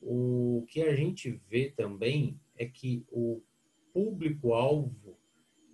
O 0.00 0.64
que 0.68 0.82
a 0.82 0.94
gente 0.94 1.30
vê 1.48 1.70
também 1.70 2.38
é 2.54 2.66
que 2.66 3.04
o 3.10 3.42
público-alvo 3.92 5.17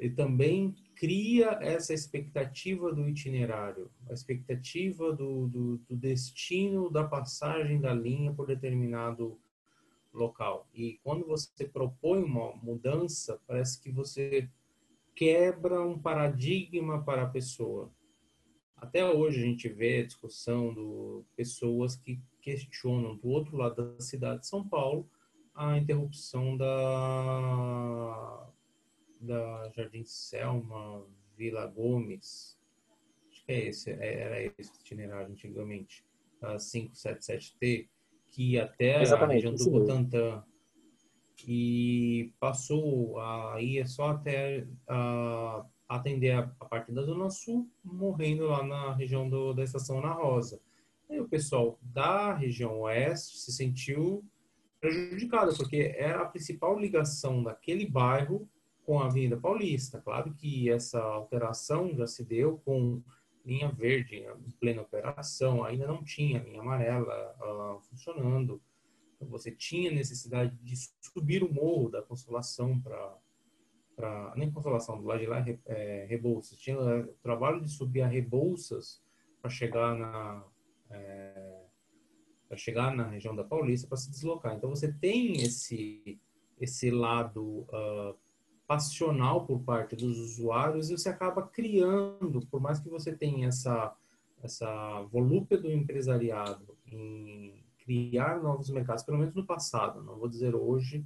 ele 0.04 0.14
também 0.14 0.76
cria 0.94 1.58
essa 1.62 1.94
expectativa 1.94 2.92
do 2.92 3.08
itinerário, 3.08 3.90
a 4.08 4.12
expectativa 4.12 5.14
do, 5.14 5.48
do, 5.48 5.78
do, 5.78 5.96
destino 5.96 6.90
da 6.90 7.04
passagem 7.04 7.80
da 7.80 7.94
linha 7.94 8.30
por 8.30 8.46
determinado 8.46 9.40
local. 10.12 10.68
E 10.74 11.00
quando 11.02 11.26
você 11.26 11.64
propõe 11.66 12.22
uma 12.22 12.54
mudança, 12.56 13.40
parece 13.46 13.80
que 13.80 13.90
você 13.90 14.46
quebra 15.16 15.80
um 15.80 15.98
paradigma 15.98 17.02
para 17.02 17.22
a 17.22 17.30
pessoa. 17.30 17.90
Até 18.76 19.10
hoje 19.10 19.40
a 19.40 19.46
gente 19.46 19.68
vê 19.70 20.00
a 20.00 20.06
discussão 20.06 20.74
de 20.74 21.24
pessoas 21.34 21.96
que 21.96 22.20
questionam 22.42 23.16
do 23.16 23.28
outro 23.28 23.56
lado 23.56 23.94
da 23.94 24.00
cidade 24.02 24.40
de 24.40 24.48
São 24.48 24.68
Paulo 24.68 25.08
a 25.54 25.78
interrupção 25.78 26.56
da, 26.56 26.64
da 29.24 29.70
Jardim 29.74 30.04
Selma, 30.04 31.04
Vila 31.36 31.66
Gomes, 31.66 32.58
acho 33.30 33.44
que 33.44 33.52
é 33.52 33.68
esse, 33.68 33.90
é, 33.90 34.20
era 34.20 34.42
esse 34.42 34.70
o 34.70 34.80
itinerário 34.80 35.30
antigamente, 35.30 36.04
a 36.40 36.56
577T, 36.56 37.88
que 38.30 38.52
ia 38.52 38.64
até 38.64 39.02
Exatamente, 39.02 39.46
a 39.46 39.50
região 39.50 39.54
do 39.54 39.70
Butantã. 39.70 40.44
E 41.46 42.32
passou 42.38 43.18
a 43.18 43.56
ir 43.60 43.86
só 43.88 44.10
até 44.10 44.66
a, 44.88 45.66
atender 45.88 46.32
a, 46.32 46.40
a 46.60 46.64
parte 46.64 46.92
da 46.92 47.02
Zona 47.02 47.28
Sul, 47.30 47.68
morrendo 47.82 48.46
lá 48.46 48.62
na 48.62 48.94
região 48.94 49.28
do, 49.28 49.52
da 49.52 49.62
Estação 49.62 49.98
Ana 49.98 50.12
Rosa. 50.12 50.60
Aí 51.10 51.20
o 51.20 51.28
pessoal 51.28 51.78
da 51.82 52.34
região 52.34 52.80
oeste 52.80 53.38
se 53.38 53.52
sentiu 53.52 54.24
prejudicado, 54.80 55.56
porque 55.56 55.94
era 55.96 56.22
a 56.22 56.26
principal 56.26 56.78
ligação 56.78 57.42
daquele 57.42 57.86
bairro 57.86 58.48
com 58.84 59.00
a 59.00 59.06
Avenida 59.06 59.36
Paulista. 59.36 60.00
Claro 60.00 60.32
que 60.34 60.70
essa 60.70 61.00
alteração 61.00 61.94
já 61.96 62.06
se 62.06 62.24
deu 62.24 62.58
com 62.64 63.02
linha 63.44 63.70
verde 63.70 64.16
em 64.16 64.50
plena 64.52 64.82
operação, 64.82 65.64
ainda 65.64 65.86
não 65.86 66.02
tinha 66.02 66.42
linha 66.42 66.60
amarela 66.60 67.34
uh, 67.40 67.80
funcionando. 67.82 68.60
você 69.20 69.50
tinha 69.50 69.90
necessidade 69.90 70.56
de 70.62 70.74
subir 71.00 71.42
o 71.42 71.52
morro 71.52 71.90
da 71.90 72.02
Consolação 72.02 72.80
para 72.80 73.18
para 73.96 74.34
nem 74.34 74.50
Consolação, 74.50 75.00
do 75.00 75.06
lado 75.06 75.20
de 75.20 75.26
lá 75.26 75.44
é, 75.66 76.04
Rebouças. 76.08 76.58
Tinha 76.58 76.76
o 76.76 77.14
trabalho 77.22 77.60
de 77.60 77.70
subir 77.70 78.02
a 78.02 78.08
Rebouças 78.08 79.00
para 79.40 79.48
chegar 79.48 79.96
na 79.96 80.44
é, 80.90 81.64
para 82.48 82.56
chegar 82.56 82.94
na 82.94 83.08
região 83.08 83.36
da 83.36 83.44
Paulista 83.44 83.86
para 83.86 83.96
se 83.96 84.10
deslocar. 84.10 84.54
Então 84.54 84.70
você 84.70 84.92
tem 84.92 85.42
esse 85.42 86.20
esse 86.60 86.90
lado 86.90 87.66
uh, 87.68 88.18
passional 88.66 89.46
por 89.46 89.60
parte 89.60 89.94
dos 89.94 90.18
usuários 90.18 90.90
e 90.90 90.96
você 90.96 91.08
acaba 91.08 91.42
criando, 91.42 92.46
por 92.50 92.60
mais 92.60 92.80
que 92.80 92.88
você 92.88 93.14
tenha 93.14 93.48
essa 93.48 93.94
essa 94.42 95.00
volúpia 95.10 95.56
do 95.56 95.72
empresariado 95.72 96.76
em 96.86 97.64
criar 97.78 98.42
novos 98.42 98.68
mercados, 98.68 99.02
pelo 99.02 99.16
menos 99.16 99.34
no 99.34 99.46
passado, 99.46 100.02
não 100.02 100.18
vou 100.18 100.28
dizer 100.28 100.54
hoje, 100.54 101.02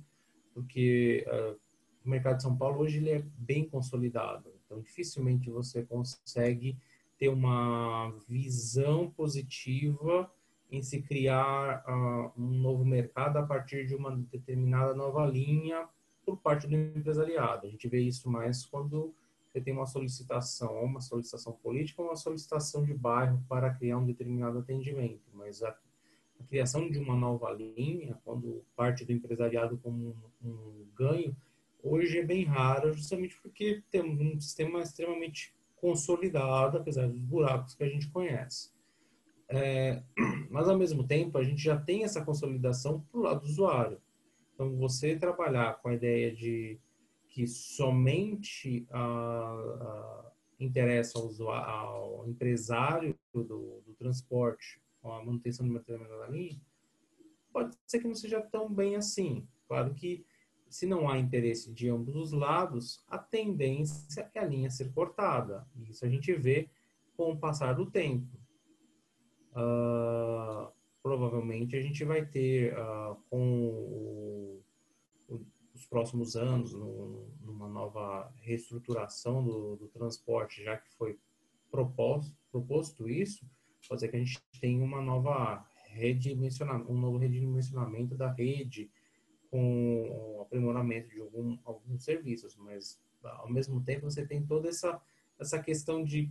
porque 0.52 1.24
uh, 1.28 1.56
o 2.04 2.11
mercado 2.11 2.38
de 2.38 2.42
São 2.42 2.56
Paulo 2.56 2.80
hoje 2.80 2.98
ele 2.98 3.11
é 3.11 3.24
bem 3.36 3.68
consolidado, 3.68 4.52
então 4.64 4.80
dificilmente 4.80 5.50
você 5.50 5.84
consegue 5.84 6.76
ter 7.16 7.28
uma 7.28 8.12
visão 8.28 9.09
positiva 9.11 10.28
em 10.70 10.82
se 10.82 11.00
criar 11.02 11.84
uh, 11.86 12.32
um 12.36 12.61
novo 12.61 12.84
mercado 12.84 13.38
a 13.38 13.42
partir 13.42 13.86
de 13.86 13.94
uma 13.94 14.16
determinada 14.16 14.94
nova 14.94 15.24
linha 15.26 15.88
por 16.29 16.37
parte 16.37 16.66
do 16.66 16.74
empresariado. 16.74 17.66
A 17.66 17.70
gente 17.70 17.89
vê 17.89 18.01
isso 18.01 18.29
mais 18.31 18.66
quando 18.66 19.14
você 19.47 19.62
tem 19.62 19.72
uma 19.72 19.87
solicitação, 19.87 20.85
uma 20.85 21.01
solicitação 21.01 21.55
política 21.55 22.03
ou 22.03 22.09
uma 22.09 22.16
solicitação 22.16 22.85
de 22.85 22.93
bairro 22.93 23.43
para 23.49 23.72
criar 23.72 23.97
um 23.97 24.05
determinado 24.05 24.59
atendimento. 24.59 25.22
Mas 25.33 25.62
a, 25.62 25.70
a 25.70 26.45
criação 26.45 26.91
de 26.91 26.99
uma 26.99 27.16
nova 27.16 27.51
linha, 27.51 28.18
quando 28.26 28.62
parte 28.76 29.07
do 29.07 29.12
empresariado 29.12 29.79
como 29.79 30.14
um, 30.45 30.49
um 30.51 30.87
ganho, 30.95 31.35
hoje 31.83 32.18
é 32.18 32.22
bem 32.22 32.45
rara, 32.45 32.93
justamente 32.93 33.41
porque 33.41 33.83
temos 33.91 34.20
um 34.20 34.39
sistema 34.39 34.83
extremamente 34.83 35.55
consolidado, 35.76 36.76
apesar 36.76 37.09
dos 37.09 37.22
buracos 37.22 37.74
que 37.74 37.85
a 37.85 37.89
gente 37.89 38.11
conhece. 38.11 38.70
É, 39.49 40.03
mas, 40.51 40.68
ao 40.68 40.76
mesmo 40.76 41.05
tempo, 41.05 41.39
a 41.39 41.43
gente 41.45 41.62
já 41.62 41.79
tem 41.79 42.05
essa 42.05 42.22
consolidação 42.22 43.01
para 43.11 43.18
o 43.18 43.22
lado 43.22 43.41
do 43.41 43.47
usuário. 43.47 43.99
Então, 44.59 44.74
você 44.74 45.14
trabalhar 45.16 45.80
com 45.80 45.88
a 45.88 45.94
ideia 45.94 46.34
de 46.34 46.80
que 47.28 47.46
somente 47.46 48.84
a, 48.90 48.98
a, 48.98 50.32
interessa 50.59 51.16
ao, 51.16 51.52
ao 51.52 52.28
empresário 52.28 53.16
do, 53.32 53.44
do, 53.44 53.94
transporte 53.96 54.82
a 55.04 55.24
manutenção 55.24 55.64
de 55.64 55.70
uma 55.70 55.78
determinada 55.78 56.26
linha, 56.26 56.61
pode 57.52 57.76
ser 57.86 58.00
que 58.00 58.09
não 58.09 58.16
seja 58.16 58.40
tão 58.40 58.68
bem 58.68 58.96
assim. 58.96 59.46
Claro 59.68 59.94
que 59.94 60.26
se 60.68 60.86
não 60.86 61.09
há 61.09 61.16
interesse 61.18 61.72
de 61.72 61.88
ambos 61.88 62.16
os 62.16 62.32
lados, 62.32 63.04
a 63.06 63.16
tendência 63.16 64.28
é 64.34 64.40
a 64.40 64.44
linha 64.44 64.70
ser 64.70 64.92
cortada. 64.92 65.64
Isso 65.88 66.04
a 66.04 66.09
gente 66.09 66.34
vê 66.34 66.68
com 67.16 67.30
o 67.30 67.38
passar 67.38 67.74
do 67.74 67.88
tempo. 67.88 68.26
Uh, 69.52 70.72
provavelmente 71.09 71.74
a 71.74 71.80
gente 71.80 72.04
vai 72.04 72.26
ter 72.26 72.74
uh, 72.74 73.16
com 73.30 73.40
o, 73.70 74.62
o, 75.26 75.46
os 75.74 75.86
próximos 75.86 76.36
anos 76.36 76.74
no, 76.74 77.30
numa 77.40 77.66
nova 77.66 78.30
reestruturação 78.42 79.42
do, 79.42 79.76
do, 79.76 79.88
transporte, 79.88 80.62
já 80.62 80.76
que 80.76 80.90
foi 80.98 81.18
proposto, 81.70 82.36
proposto 82.52 83.09
isso, 83.09 83.46
pode 83.88 84.02
ser 84.02 84.09
que 84.09 84.16
a 84.16 84.18
gente 84.18 84.38
tenha 84.61 84.84
uma 84.84 85.00
nova 85.00 85.66
redimensionamento, 85.86 86.92
um 86.92 87.00
novo 87.00 87.16
redimensionamento 87.16 88.14
da 88.14 88.30
rede 88.30 88.90
com 89.50 90.36
o 90.36 90.42
aprimoramento 90.42 91.09
de 91.09 91.20
algum, 91.20 91.56
alguns 91.64 92.04
serviços, 92.04 92.54
mas 92.56 93.00
ao 93.24 93.50
mesmo 93.50 93.82
tempo 93.82 94.11
você 94.11 94.26
tem 94.26 94.44
toda 94.44 94.68
essa 94.68 95.00
essa 95.40 95.59
questão 95.62 96.04
de 96.04 96.30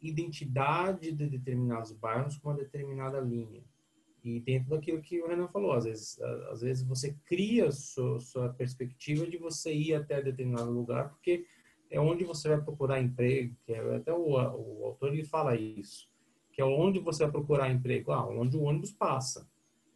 identidade 0.00 1.10
de 1.10 1.26
determinados 1.26 1.90
bairros 1.90 2.36
com 2.36 2.50
uma 2.50 2.56
determinada 2.56 3.18
linha. 3.18 3.64
E 4.24 4.38
dentro 4.38 4.70
daquilo 4.70 5.02
que 5.02 5.20
o 5.20 5.26
Renan 5.26 5.48
falou, 5.48 5.72
às 5.72 5.84
vezes, 5.84 6.20
às 6.20 6.60
vezes 6.60 6.86
você 6.86 7.16
cria 7.24 7.72
sua, 7.72 8.20
sua 8.20 8.48
perspectiva 8.50 9.26
de 9.26 9.36
você 9.36 9.74
ir 9.74 9.94
até 9.94 10.22
determinado 10.22 10.70
lugar, 10.70 11.10
porque 11.10 11.44
é 11.90 12.00
onde 12.00 12.24
você 12.24 12.48
vai 12.48 12.60
procurar 12.60 13.02
emprego, 13.02 13.54
que 13.66 13.72
é, 13.72 13.96
até 13.96 14.12
o, 14.12 14.30
o 14.30 14.86
autor 14.86 15.12
ele 15.12 15.24
fala 15.24 15.56
isso, 15.56 16.08
que 16.52 16.60
é 16.60 16.64
onde 16.64 17.00
você 17.00 17.24
vai 17.24 17.32
procurar 17.32 17.70
emprego, 17.70 18.12
ah, 18.12 18.26
onde 18.28 18.56
o 18.56 18.62
ônibus 18.62 18.92
passa. 18.92 19.48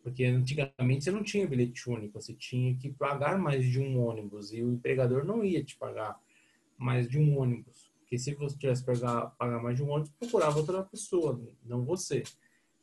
Porque 0.03 0.25
antigamente 0.25 1.05
você 1.05 1.11
não 1.11 1.23
tinha 1.23 1.47
bilhete 1.47 1.89
único, 1.89 2.21
você 2.21 2.35
tinha 2.35 2.77
que 2.77 2.91
pagar 2.91 3.39
mais 3.39 3.65
de 3.65 3.81
um 3.81 3.99
ônibus 3.99 4.53
e 4.53 4.63
o 4.63 4.73
empregador 4.73 5.25
não 5.25 5.45
ia 5.45 5.65
te 5.65 5.77
pagar 5.77 6.21
mais 6.77 7.09
de 7.09 7.19
um 7.19 7.39
ônibus. 7.39 7.91
Porque 8.01 8.19
se 8.19 8.35
você 8.35 8.57
tivesse 8.57 8.85
que 8.85 8.93
pagar, 8.93 9.31
pagar 9.37 9.61
mais 9.61 9.77
de 9.77 9.83
um 9.83 9.91
ônibus, 9.91 10.13
procurava 10.19 10.59
outra 10.59 10.83
pessoa, 10.85 11.41
não 11.65 11.85
você. 11.85 12.23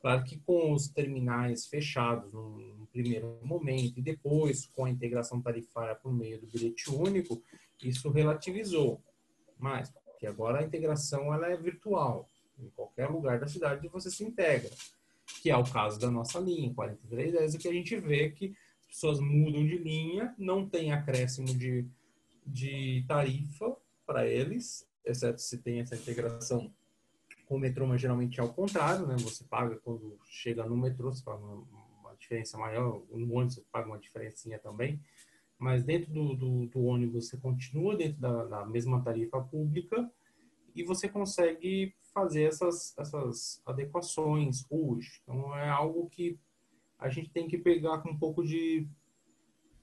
Claro 0.03 0.21
que 0.25 0.37
com 0.39 0.73
os 0.73 0.89
terminais 0.89 1.65
fechados 1.65 2.29
no, 2.33 2.85
primeiro 2.91 3.39
momento 3.41 3.97
e 3.97 4.01
depois 4.01 4.67
com 4.67 4.83
a 4.83 4.89
integração 4.89 5.41
tarifária 5.41 5.95
por 5.95 6.13
meio 6.13 6.39
do 6.39 6.45
bilhete 6.45 6.91
único, 6.91 7.41
isso 7.81 8.09
relativizou. 8.11 9.01
Mas, 9.57 9.89
porque 9.89 10.27
agora 10.27 10.59
a 10.59 10.63
integração 10.63 11.33
ela 11.33 11.47
é 11.47 11.55
virtual. 11.55 12.27
Em 12.59 12.69
qualquer 12.71 13.09
lugar 13.09 13.39
da 13.39 13.47
cidade 13.47 13.87
você 13.87 14.11
se 14.11 14.25
integra. 14.25 14.69
Que 15.41 15.49
é 15.49 15.55
o 15.55 15.63
caso 15.63 15.97
da 15.97 16.11
nossa 16.11 16.37
linha 16.37 16.73
4310, 16.73 17.55
que 17.55 17.67
a 17.69 17.73
gente 17.73 17.95
vê 17.95 18.29
que 18.29 18.53
as 18.81 18.87
pessoas 18.87 19.21
mudam 19.21 19.65
de 19.65 19.77
linha, 19.77 20.35
não 20.37 20.67
tem 20.67 20.91
acréscimo 20.91 21.47
de, 21.47 21.87
de 22.45 23.05
tarifa 23.07 23.73
para 24.05 24.27
eles, 24.27 24.85
exceto 25.05 25.41
se 25.41 25.57
tem 25.59 25.79
essa 25.79 25.95
integração 25.95 26.69
o 27.55 27.59
metrô, 27.59 27.87
mas 27.87 28.01
geralmente 28.01 28.39
é 28.39 28.43
ao 28.43 28.53
contrário, 28.53 29.05
né? 29.07 29.15
Você 29.19 29.43
paga 29.43 29.75
quando 29.77 30.17
chega 30.25 30.65
no 30.65 30.77
metrô, 30.77 31.13
você 31.13 31.23
paga 31.23 31.43
uma, 31.43 31.65
uma 32.01 32.15
diferença 32.15 32.57
maior, 32.57 33.01
no 33.11 33.33
ônibus 33.33 33.55
você 33.55 33.63
paga 33.71 33.87
uma 33.87 33.99
diferencinha 33.99 34.59
também, 34.59 34.99
mas 35.57 35.83
dentro 35.83 36.11
do, 36.11 36.35
do, 36.35 36.65
do 36.67 36.83
ônibus 36.83 37.29
você 37.29 37.37
continua 37.37 37.95
dentro 37.95 38.19
da, 38.19 38.45
da, 38.45 38.65
mesma 38.65 39.01
tarifa 39.01 39.41
pública 39.41 40.11
e 40.75 40.83
você 40.83 41.07
consegue 41.07 41.93
fazer 42.13 42.43
essas, 42.43 42.97
essas 42.97 43.61
adequações 43.65 44.65
hoje. 44.69 45.21
Então 45.23 45.55
é 45.55 45.69
algo 45.69 46.09
que 46.09 46.39
a 46.99 47.09
gente 47.09 47.29
tem 47.29 47.47
que 47.47 47.57
pegar 47.57 47.99
com 47.99 48.09
um 48.09 48.17
pouco 48.17 48.43
de 48.43 48.87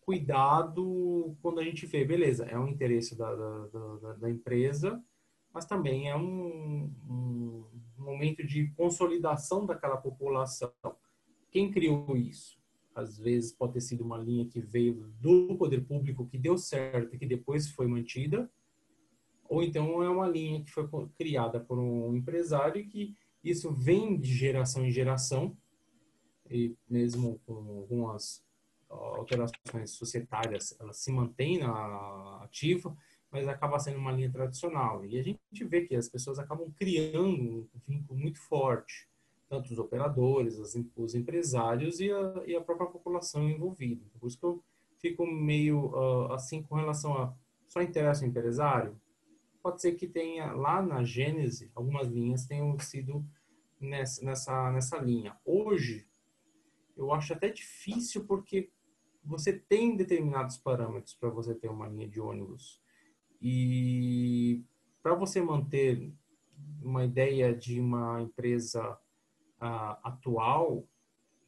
cuidado 0.00 1.36
quando 1.40 1.60
a 1.60 1.64
gente 1.64 1.86
vê, 1.86 2.04
beleza, 2.04 2.44
é 2.46 2.58
um 2.58 2.68
interesse 2.68 3.16
da, 3.16 3.34
da, 3.34 3.66
da, 3.68 4.12
da 4.14 4.30
empresa, 4.30 5.02
mas 5.52 5.64
também 5.64 6.08
é 6.08 6.16
um, 6.16 6.90
um, 7.08 7.64
momento 7.98 8.46
de 8.46 8.68
consolidação 8.76 9.66
daquela 9.66 9.96
população. 9.96 10.72
Quem 11.50 11.70
criou 11.70 12.16
isso? 12.16 12.58
Às 12.94 13.18
vezes 13.18 13.52
pode 13.52 13.74
ter 13.74 13.80
sido 13.80 14.02
uma 14.02 14.18
linha 14.18 14.46
que 14.46 14.60
veio 14.60 15.12
do 15.20 15.56
poder 15.56 15.84
público, 15.84 16.26
que 16.26 16.38
deu 16.38 16.56
certo 16.56 17.14
e 17.14 17.18
que 17.18 17.26
depois 17.26 17.68
foi 17.68 17.86
mantida, 17.86 18.50
ou 19.48 19.62
então 19.62 20.02
é 20.02 20.08
uma 20.08 20.28
linha 20.28 20.62
que 20.62 20.70
foi 20.70 20.88
criada 21.16 21.58
por 21.58 21.78
um 21.78 22.14
empresário 22.14 22.86
que 22.88 23.16
isso 23.42 23.72
vem 23.72 24.18
de 24.18 24.32
geração 24.32 24.84
em 24.84 24.90
geração, 24.90 25.56
e 26.48 26.76
mesmo 26.88 27.40
com 27.46 27.54
algumas 27.54 28.44
alterações 28.88 29.90
societárias, 29.92 30.76
ela 30.80 30.92
se 30.92 31.12
mantém 31.12 31.58
na 31.58 32.40
ativa, 32.42 32.96
mas 33.30 33.46
acaba 33.46 33.78
sendo 33.78 33.98
uma 33.98 34.12
linha 34.12 34.30
tradicional. 34.30 35.04
E 35.04 35.18
a 35.18 35.22
gente 35.22 35.64
vê 35.64 35.82
que 35.82 35.94
as 35.94 36.08
pessoas 36.08 36.38
acabam 36.38 36.70
criando 36.72 37.68
um 37.74 37.80
vínculo 37.86 38.18
muito 38.18 38.40
forte, 38.40 39.08
tanto 39.48 39.72
os 39.72 39.78
operadores, 39.78 40.58
os 40.58 41.14
empresários 41.14 42.00
e 42.00 42.10
a, 42.10 42.42
e 42.46 42.56
a 42.56 42.60
própria 42.60 42.88
população 42.88 43.48
envolvida. 43.48 44.04
Por 44.18 44.26
isso 44.26 44.38
que 44.38 44.44
eu 44.44 44.62
fico 44.98 45.26
meio 45.26 45.86
uh, 45.86 46.32
assim 46.32 46.62
com 46.62 46.74
relação 46.74 47.16
a 47.16 47.34
só 47.68 47.80
interessa 47.80 48.24
o 48.24 48.28
empresário. 48.28 49.00
Pode 49.62 49.80
ser 49.80 49.92
que 49.92 50.08
tenha 50.08 50.52
lá 50.52 50.82
na 50.82 51.04
Gênese 51.04 51.70
algumas 51.74 52.08
linhas 52.08 52.46
tenham 52.46 52.76
sido 52.80 53.24
nessa, 53.80 54.24
nessa, 54.24 54.70
nessa 54.72 54.98
linha. 54.98 55.36
Hoje, 55.44 56.06
eu 56.96 57.12
acho 57.12 57.32
até 57.32 57.48
difícil 57.48 58.24
porque 58.24 58.70
você 59.24 59.52
tem 59.52 59.96
determinados 59.96 60.56
parâmetros 60.56 61.14
para 61.14 61.28
você 61.28 61.54
ter 61.54 61.68
uma 61.68 61.88
linha 61.88 62.08
de 62.08 62.20
ônibus 62.20 62.80
e 63.40 64.62
para 65.02 65.14
você 65.14 65.40
manter 65.40 66.12
uma 66.82 67.04
ideia 67.04 67.54
de 67.54 67.80
uma 67.80 68.20
empresa 68.20 68.92
uh, 69.60 69.96
atual, 70.02 70.84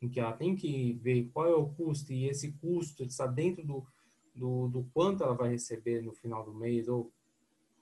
em 0.01 0.09
que 0.09 0.19
ela 0.19 0.33
tem 0.33 0.57
que 0.57 0.95
ver 0.95 1.31
qual 1.33 1.47
é 1.47 1.55
o 1.55 1.69
custo 1.69 2.13
e 2.13 2.29
esse 2.29 2.53
custo 2.53 3.05
está 3.05 3.27
dentro 3.27 3.65
do, 3.65 3.87
do, 4.35 4.69
do 4.69 4.85
quanto 4.93 5.23
ela 5.23 5.35
vai 5.35 5.51
receber 5.51 6.03
no 6.03 6.13
final 6.13 6.45
do 6.45 6.55
mês, 6.55 6.89
ou 6.89 7.13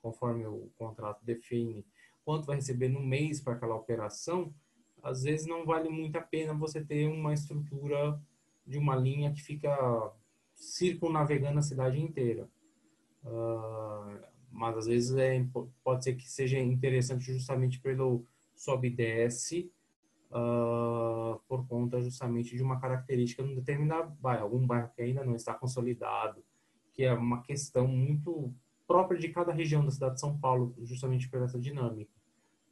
conforme 0.02 0.46
o 0.46 0.70
contrato 0.76 1.24
define, 1.24 1.84
quanto 2.24 2.46
vai 2.46 2.56
receber 2.56 2.88
no 2.88 3.00
mês 3.00 3.40
para 3.40 3.54
aquela 3.54 3.74
operação, 3.74 4.52
às 5.02 5.22
vezes 5.22 5.46
não 5.46 5.64
vale 5.64 5.88
muito 5.88 6.16
a 6.16 6.22
pena 6.22 6.52
você 6.52 6.84
ter 6.84 7.06
uma 7.06 7.32
estrutura 7.32 8.20
de 8.66 8.78
uma 8.78 8.94
linha 8.94 9.32
que 9.32 9.42
fica 9.42 10.12
circunavegando 10.54 11.58
a 11.58 11.62
cidade 11.62 11.98
inteira. 11.98 12.48
Uh, 13.24 14.18
mas 14.50 14.76
às 14.76 14.86
vezes 14.86 15.16
é, 15.16 15.46
pode 15.84 16.04
ser 16.04 16.14
que 16.14 16.28
seja 16.28 16.58
interessante 16.58 17.32
justamente 17.32 17.80
pelo 17.80 18.24
sobe 18.54 18.88
e 18.88 18.90
desce 18.90 19.70
uh, 20.30 21.40
por 21.48 21.66
conta 21.66 22.00
justamente 22.00 22.56
de 22.56 22.62
uma 22.62 22.80
característica 22.80 23.42
de 23.42 23.50
um 23.50 23.54
determinado 23.54 24.10
bairro, 24.20 24.44
algum 24.44 24.66
bairro 24.66 24.90
que 24.94 25.02
ainda 25.02 25.24
não 25.24 25.34
está 25.34 25.54
consolidado, 25.54 26.42
que 26.92 27.04
é 27.04 27.12
uma 27.12 27.42
questão 27.42 27.86
muito 27.86 28.52
própria 28.86 29.18
de 29.18 29.28
cada 29.28 29.52
região 29.52 29.84
da 29.84 29.90
cidade 29.90 30.14
de 30.14 30.20
São 30.20 30.36
Paulo, 30.36 30.74
justamente 30.82 31.28
por 31.28 31.40
essa 31.42 31.58
dinâmica. 31.58 32.10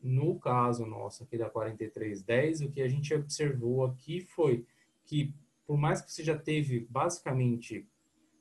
No 0.03 0.39
caso 0.39 0.85
nosso 0.85 1.23
aqui 1.23 1.39
da 1.39 1.49
4310, 1.49 2.63
o 2.63 2.71
que 2.71 2.83
a 2.83 2.89
gente 2.89 3.15
observou 3.15 3.85
aqui 3.85 4.21
foi 4.21 4.67
que, 5.05 5.33
por 5.67 5.77
mais 5.77 6.01
que 6.01 6.13
você 6.13 6.23
já 6.23 6.37
teve 6.37 6.87
basicamente 6.91 7.87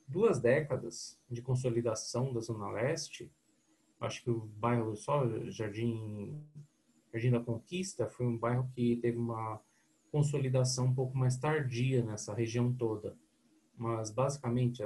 duas 0.08 0.40
décadas 0.40 1.20
de 1.30 1.42
consolidação 1.42 2.34
da 2.34 2.40
Zona 2.40 2.70
Leste, 2.70 3.32
acho 4.00 4.24
que 4.24 4.30
o 4.30 4.40
bairro 4.40 4.96
só 4.96 5.28
Jardim, 5.50 6.42
Jardim 7.12 7.32
da 7.32 7.40
Conquista 7.40 8.08
foi 8.08 8.26
um 8.26 8.38
bairro 8.38 8.70
que 8.74 8.96
teve 8.98 9.18
uma 9.18 9.60
consolidação 10.12 10.86
um 10.86 10.94
pouco 10.94 11.18
mais 11.18 11.38
tardia 11.38 12.04
nessa 12.04 12.34
região 12.34 12.72
toda. 12.74 13.18
Mas, 13.76 14.10
basicamente, 14.10 14.82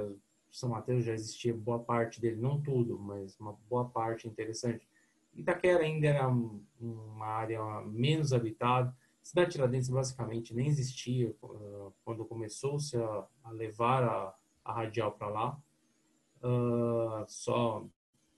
São 0.50 0.70
Mateus 0.70 1.04
já 1.04 1.14
existia 1.14 1.54
boa 1.54 1.78
parte 1.78 2.20
dele, 2.20 2.36
não 2.36 2.60
tudo, 2.60 2.98
mas 2.98 3.38
uma 3.38 3.52
boa 3.68 3.88
parte 3.88 4.28
interessante. 4.28 4.86
Itaquera 5.34 5.82
ainda 5.82 6.06
era 6.08 6.28
uma 6.28 7.26
área 7.26 7.80
menos 7.82 8.32
habitada. 8.32 8.94
Cidade 9.22 9.52
Tiradentes 9.52 9.88
basicamente 9.88 10.52
nem 10.52 10.66
existia 10.66 11.34
uh, 11.42 11.92
quando 12.04 12.24
começou-se 12.24 12.96
a, 12.96 13.26
levar 13.52 14.02
a, 14.02 14.34
a 14.64 14.72
radial 14.72 15.12
para 15.12 15.28
lá. 15.28 15.62
Uh, 16.42 17.24
só 17.28 17.86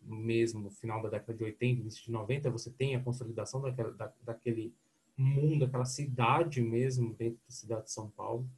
mesmo 0.02 0.60
no 0.60 0.70
final 0.70 1.02
da 1.02 1.08
década 1.08 1.34
de 1.34 1.44
80, 1.44 1.80
início 1.80 2.04
de 2.04 2.10
90, 2.10 2.50
você 2.50 2.70
tem 2.70 2.94
a 2.94 3.02
consolidação 3.02 3.60
daquela, 3.62 3.90
da, 3.92 4.12
daquele 4.22 4.74
mundo, 5.16 5.64
aquela 5.64 5.84
cidade 5.84 6.60
mesmo 6.60 7.14
dentro 7.14 7.38
da 7.46 7.54
cidade 7.54 7.84
de 7.84 7.92
São 7.92 8.10
Paulo, 8.10 8.48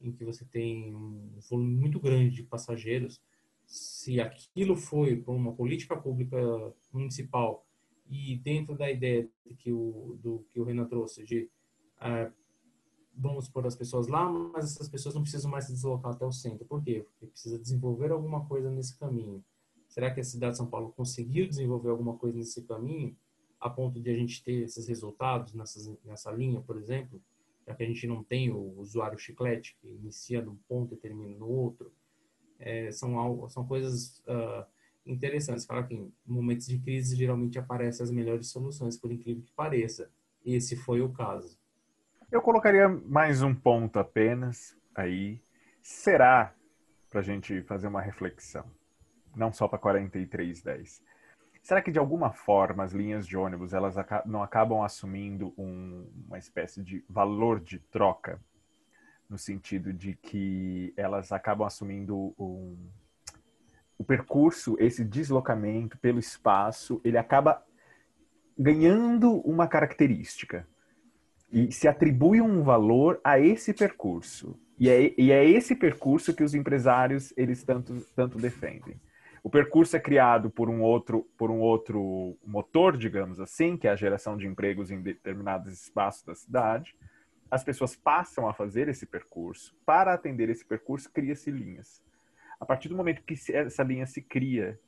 em 0.00 0.10
que 0.10 0.24
você 0.24 0.44
tem 0.44 0.94
um 0.94 1.38
volume 1.48 1.74
muito 1.74 2.00
grande 2.00 2.34
de 2.34 2.42
passageiros 2.42 3.20
se 3.64 4.20
aquilo 4.20 4.76
foi 4.76 5.16
por 5.16 5.34
uma 5.34 5.52
política 5.52 5.96
pública 5.96 6.36
municipal 6.92 7.64
e 8.10 8.36
dentro 8.36 8.76
da 8.76 8.90
ideia 8.90 9.28
que 9.58 9.72
o 9.72 10.18
do 10.20 10.44
que 10.50 10.60
o 10.60 10.64
Renan 10.64 10.86
trouxe 10.86 11.24
de 11.24 11.48
é, 12.00 12.30
vamos 13.14 13.48
pôr 13.48 13.66
as 13.66 13.76
pessoas 13.76 14.06
lá, 14.06 14.28
mas 14.28 14.72
essas 14.72 14.88
pessoas 14.88 15.14
não 15.14 15.22
precisam 15.22 15.50
mais 15.50 15.66
se 15.66 15.72
deslocar 15.72 16.12
até 16.12 16.24
o 16.24 16.32
centro. 16.32 16.64
Por 16.64 16.82
quê? 16.82 17.04
Porque 17.08 17.26
precisa 17.26 17.58
desenvolver 17.58 18.10
alguma 18.10 18.44
coisa 18.46 18.70
nesse 18.70 18.96
caminho. 18.98 19.44
Será 19.88 20.10
que 20.10 20.20
a 20.20 20.24
cidade 20.24 20.52
de 20.52 20.58
São 20.58 20.66
Paulo 20.66 20.92
conseguiu 20.96 21.46
desenvolver 21.46 21.90
alguma 21.90 22.16
coisa 22.16 22.38
nesse 22.38 22.62
caminho 22.62 23.16
a 23.60 23.68
ponto 23.68 24.00
de 24.00 24.10
a 24.10 24.14
gente 24.14 24.42
ter 24.42 24.62
esses 24.62 24.88
resultados 24.88 25.52
nessas, 25.52 25.88
nessa 26.04 26.32
linha, 26.32 26.60
por 26.60 26.76
exemplo? 26.76 27.20
Já 27.66 27.74
que 27.74 27.82
a 27.82 27.86
gente 27.86 28.06
não 28.06 28.24
tem 28.24 28.50
o 28.50 28.80
usuário 28.80 29.18
chiclete 29.18 29.76
que 29.80 29.88
inicia 29.88 30.42
num 30.42 30.56
ponto 30.66 30.94
e 30.94 30.96
termina 30.96 31.36
no 31.36 31.48
outro 31.48 31.92
é, 32.58 32.90
são, 32.92 33.48
são 33.48 33.66
coisas 33.66 34.20
uh, 34.20 34.64
interessantes. 35.04 35.66
Claro 35.66 35.86
que 35.86 35.94
em 35.94 36.12
momentos 36.24 36.66
de 36.66 36.78
crise 36.78 37.16
geralmente 37.16 37.58
aparecem 37.58 38.04
as 38.04 38.10
melhores 38.10 38.48
soluções, 38.48 38.96
por 38.96 39.12
incrível 39.12 39.42
que 39.42 39.52
pareça. 39.52 40.10
Esse 40.44 40.76
foi 40.76 41.00
o 41.02 41.10
caso. 41.10 41.58
Eu 42.32 42.40
colocaria 42.40 42.88
mais 42.88 43.42
um 43.42 43.54
ponto 43.54 43.98
apenas 43.98 44.74
aí. 44.94 45.38
Será, 45.82 46.54
para 47.10 47.20
a 47.20 47.22
gente 47.22 47.60
fazer 47.64 47.88
uma 47.88 48.00
reflexão, 48.00 48.64
não 49.36 49.52
só 49.52 49.68
para 49.68 49.78
4310, 49.78 51.02
será 51.62 51.82
que 51.82 51.90
de 51.90 51.98
alguma 51.98 52.32
forma 52.32 52.84
as 52.84 52.92
linhas 52.92 53.26
de 53.26 53.36
ônibus 53.36 53.74
elas 53.74 53.96
não 54.24 54.42
acabam 54.42 54.80
assumindo 54.82 55.52
um, 55.58 56.10
uma 56.26 56.38
espécie 56.38 56.82
de 56.82 57.04
valor 57.06 57.60
de 57.60 57.78
troca? 57.78 58.40
No 59.28 59.36
sentido 59.36 59.92
de 59.92 60.14
que 60.14 60.94
elas 60.96 61.32
acabam 61.32 61.66
assumindo 61.66 62.34
um, 62.38 62.78
o 63.98 64.04
percurso, 64.04 64.74
esse 64.80 65.04
deslocamento 65.04 65.98
pelo 65.98 66.18
espaço, 66.18 66.98
ele 67.04 67.18
acaba 67.18 67.62
ganhando 68.58 69.34
uma 69.40 69.68
característica 69.68 70.66
e 71.52 71.70
se 71.70 71.86
atribui 71.86 72.40
um 72.40 72.62
valor 72.62 73.20
a 73.22 73.38
esse 73.38 73.74
percurso. 73.74 74.58
E 74.78 74.88
é, 74.88 75.14
e 75.16 75.30
é 75.30 75.44
esse 75.44 75.76
percurso 75.76 76.34
que 76.34 76.42
os 76.42 76.54
empresários 76.54 77.32
eles 77.36 77.62
tanto, 77.62 78.00
tanto 78.16 78.38
defendem. 78.38 79.00
O 79.44 79.50
percurso 79.50 79.96
é 79.96 80.00
criado 80.00 80.50
por 80.50 80.70
um 80.70 80.80
outro 80.80 81.28
por 81.36 81.50
um 81.50 81.60
outro 81.60 82.36
motor, 82.44 82.96
digamos 82.96 83.38
assim, 83.38 83.76
que 83.76 83.86
é 83.86 83.90
a 83.90 83.96
geração 83.96 84.36
de 84.36 84.46
empregos 84.46 84.90
em 84.90 85.00
determinados 85.00 85.72
espaços 85.72 86.24
da 86.24 86.34
cidade 86.34 86.94
as 87.52 87.62
pessoas 87.62 87.94
passam 87.94 88.48
a 88.48 88.54
fazer 88.54 88.88
esse 88.88 89.04
percurso. 89.04 89.76
Para 89.84 90.14
atender 90.14 90.48
esse 90.48 90.64
percurso, 90.64 91.12
cria-se 91.12 91.50
linhas. 91.50 92.02
A 92.58 92.64
partir 92.64 92.88
do 92.88 92.96
momento 92.96 93.22
que 93.22 93.34
essa 93.52 93.82
linha 93.82 94.06
se 94.06 94.22
cria, 94.22 94.80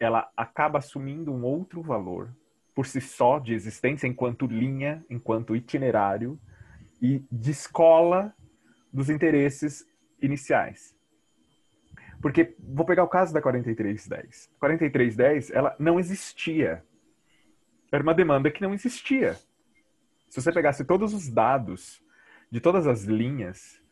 ela 0.00 0.32
acaba 0.34 0.78
assumindo 0.78 1.30
um 1.30 1.44
outro 1.44 1.82
valor 1.82 2.34
por 2.74 2.86
si 2.86 3.00
só 3.00 3.38
de 3.38 3.54
existência 3.54 4.06
enquanto 4.06 4.46
linha, 4.46 5.04
enquanto 5.10 5.54
itinerário 5.54 6.38
e 7.00 7.22
descola 7.30 8.34
dos 8.92 9.10
interesses 9.10 9.86
iniciais. 10.20 10.96
Porque 12.20 12.54
vou 12.58 12.86
pegar 12.86 13.02
o 13.02 13.08
caso 13.08 13.34
da 13.34 13.42
4310. 13.42 14.48
4310, 14.58 15.50
ela 15.50 15.74
não 15.78 15.98
existia. 15.98 16.84
Era 17.90 18.02
uma 18.02 18.14
demanda 18.14 18.50
que 18.50 18.62
não 18.62 18.72
existia. 18.72 19.34
Se 20.30 20.40
você 20.40 20.52
pegasse 20.52 20.84
todos 20.84 21.12
os 21.12 21.28
dados 21.28 22.00
de 22.50 22.60
todas 22.60 22.86
as 22.86 23.02
linhas, 23.04 23.82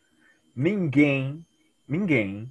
ninguém, 0.55 1.45
ninguém 1.87 2.51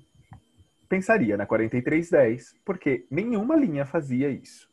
pensaria 0.87 1.37
na 1.37 1.45
4310, 1.45 2.55
porque 2.65 3.05
nenhuma 3.09 3.55
linha 3.55 3.85
fazia 3.85 4.29
isso. 4.29 4.68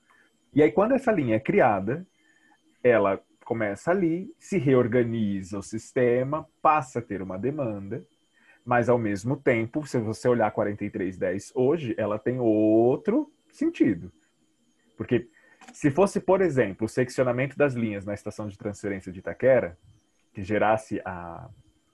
E 0.56 0.62
aí, 0.62 0.72
quando 0.72 0.92
essa 0.92 1.12
linha 1.12 1.36
é 1.36 1.38
criada, 1.38 2.06
ela 2.82 3.22
começa 3.44 3.90
ali, 3.90 4.34
se 4.38 4.56
reorganiza 4.56 5.58
o 5.58 5.62
sistema, 5.62 6.48
passa 6.62 6.98
a 6.98 7.02
ter 7.02 7.20
uma 7.20 7.38
demanda, 7.38 8.02
mas 8.64 8.88
ao 8.88 8.96
mesmo 8.96 9.36
tempo, 9.36 9.86
se 9.86 9.98
você 9.98 10.26
olhar 10.26 10.50
4310 10.50 11.52
hoje, 11.54 11.94
ela 11.98 12.18
tem 12.18 12.40
outro 12.40 13.30
sentido. 13.52 14.10
Porque 14.96 15.28
se 15.74 15.90
fosse, 15.90 16.20
por 16.20 16.40
exemplo, 16.40 16.86
o 16.86 16.88
seccionamento 16.88 17.54
das 17.54 17.74
linhas 17.74 18.06
na 18.06 18.14
estação 18.14 18.48
de 18.48 18.56
transferência 18.56 19.12
de 19.12 19.18
Itaquera, 19.18 19.76
que 20.32 20.42
gerasse 20.42 21.02
a, 21.04 21.50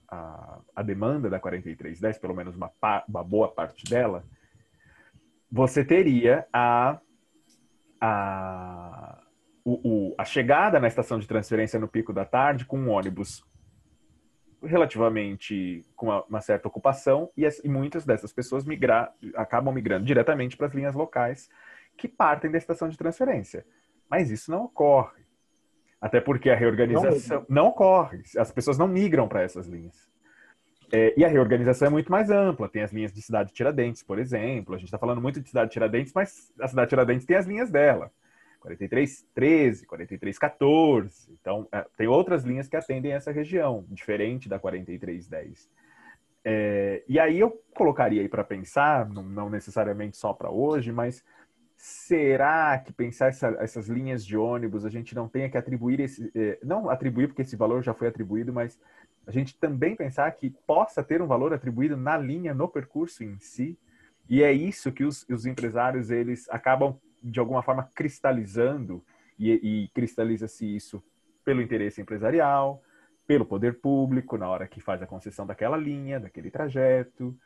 a, 0.06 0.60
a 0.76 0.82
demanda 0.84 1.28
da 1.28 1.40
4310, 1.40 2.16
pelo 2.16 2.32
menos 2.36 2.54
uma, 2.54 2.70
uma 3.08 3.24
boa 3.24 3.48
parte 3.48 3.84
dela, 3.90 4.24
você 5.50 5.84
teria 5.84 6.46
a, 6.52 7.00
a, 8.04 9.22
o, 9.64 10.10
o, 10.10 10.14
a 10.18 10.24
chegada 10.24 10.80
na 10.80 10.88
estação 10.88 11.20
de 11.20 11.28
transferência 11.28 11.78
no 11.78 11.86
pico 11.86 12.12
da 12.12 12.24
tarde 12.24 12.64
com 12.64 12.76
um 12.76 12.90
ônibus 12.90 13.46
relativamente 14.60 15.84
com 15.94 16.06
uma, 16.06 16.24
uma 16.24 16.40
certa 16.40 16.66
ocupação 16.66 17.30
e, 17.36 17.46
as, 17.46 17.58
e, 17.60 17.68
muitas 17.68 18.04
dessas 18.04 18.32
pessoas 18.32 18.64
migrar, 18.64 19.12
acabam 19.36 19.72
migrando 19.72 20.04
diretamente 20.04 20.56
para 20.56 20.66
as 20.66 20.74
linhas 20.74 20.94
locais 20.94 21.48
que 21.96 22.08
partem 22.08 22.50
da 22.50 22.58
estação 22.58 22.88
de 22.88 22.96
transferência. 22.96 23.64
Mas 24.10 24.30
isso 24.30 24.50
não 24.50 24.64
ocorre. 24.64 25.22
Até 26.00 26.20
porque 26.20 26.50
a 26.50 26.56
reorganização 26.56 27.46
não, 27.48 27.62
não 27.62 27.66
ocorre. 27.68 28.22
As 28.36 28.50
pessoas 28.50 28.76
não 28.76 28.88
migram 28.88 29.28
para 29.28 29.42
essas 29.42 29.68
linhas. 29.68 30.11
É, 30.94 31.14
e 31.16 31.24
a 31.24 31.28
reorganização 31.28 31.88
é 31.88 31.90
muito 31.90 32.12
mais 32.12 32.28
ampla. 32.28 32.68
Tem 32.68 32.82
as 32.82 32.92
linhas 32.92 33.12
de 33.12 33.22
Cidade 33.22 33.52
Tiradentes, 33.54 34.02
por 34.02 34.18
exemplo. 34.18 34.74
A 34.74 34.78
gente 34.78 34.88
está 34.88 34.98
falando 34.98 35.22
muito 35.22 35.40
de 35.40 35.48
Cidade 35.48 35.70
Tiradentes, 35.70 36.12
mas 36.14 36.52
a 36.60 36.68
Cidade 36.68 36.90
Tiradentes 36.90 37.24
tem 37.24 37.36
as 37.36 37.46
linhas 37.46 37.70
dela. 37.70 38.12
4313, 38.60 39.86
4314. 39.86 41.32
Então, 41.40 41.66
é, 41.72 41.86
tem 41.96 42.06
outras 42.06 42.44
linhas 42.44 42.68
que 42.68 42.76
atendem 42.76 43.12
essa 43.12 43.32
região, 43.32 43.86
diferente 43.88 44.50
da 44.50 44.58
4310. 44.58 45.68
É, 46.44 47.02
e 47.08 47.18
aí 47.18 47.40
eu 47.40 47.50
colocaria 47.74 48.20
aí 48.20 48.28
para 48.28 48.44
pensar, 48.44 49.08
não, 49.08 49.22
não 49.22 49.48
necessariamente 49.48 50.18
só 50.18 50.34
para 50.34 50.50
hoje, 50.50 50.92
mas 50.92 51.24
será 51.76 52.78
que 52.78 52.92
pensar 52.92 53.28
essa, 53.28 53.48
essas 53.58 53.88
linhas 53.88 54.24
de 54.24 54.36
ônibus 54.36 54.84
a 54.84 54.88
gente 54.88 55.16
não 55.16 55.26
tenha 55.26 55.50
que 55.50 55.58
atribuir 55.58 55.98
esse 55.98 56.30
eh, 56.32 56.56
não 56.62 56.88
atribuir 56.88 57.26
porque 57.26 57.42
esse 57.42 57.56
valor 57.56 57.82
já 57.82 57.92
foi 57.92 58.06
atribuído 58.06 58.52
mas 58.52 58.78
a 59.26 59.30
gente 59.30 59.56
também 59.58 59.94
pensar 59.94 60.30
que 60.32 60.50
possa 60.66 61.02
ter 61.02 61.22
um 61.22 61.26
valor 61.26 61.52
atribuído 61.52 61.96
na 61.96 62.16
linha 62.16 62.54
no 62.54 62.68
percurso 62.68 63.22
em 63.22 63.38
si 63.38 63.78
e 64.28 64.42
é 64.42 64.52
isso 64.52 64.92
que 64.92 65.04
os, 65.04 65.26
os 65.28 65.46
empresários 65.46 66.10
eles 66.10 66.48
acabam 66.50 66.98
de 67.22 67.38
alguma 67.38 67.62
forma 67.62 67.88
cristalizando 67.94 69.04
e, 69.38 69.52
e 69.52 69.88
cristaliza-se 69.88 70.64
isso 70.64 71.02
pelo 71.44 71.62
interesse 71.62 72.00
empresarial 72.00 72.82
pelo 73.26 73.46
poder 73.46 73.80
público 73.80 74.36
na 74.36 74.48
hora 74.48 74.66
que 74.66 74.80
faz 74.80 75.02
a 75.02 75.06
concessão 75.06 75.46
daquela 75.46 75.76
linha, 75.76 76.20
daquele 76.20 76.50
trajeto. 76.50 77.36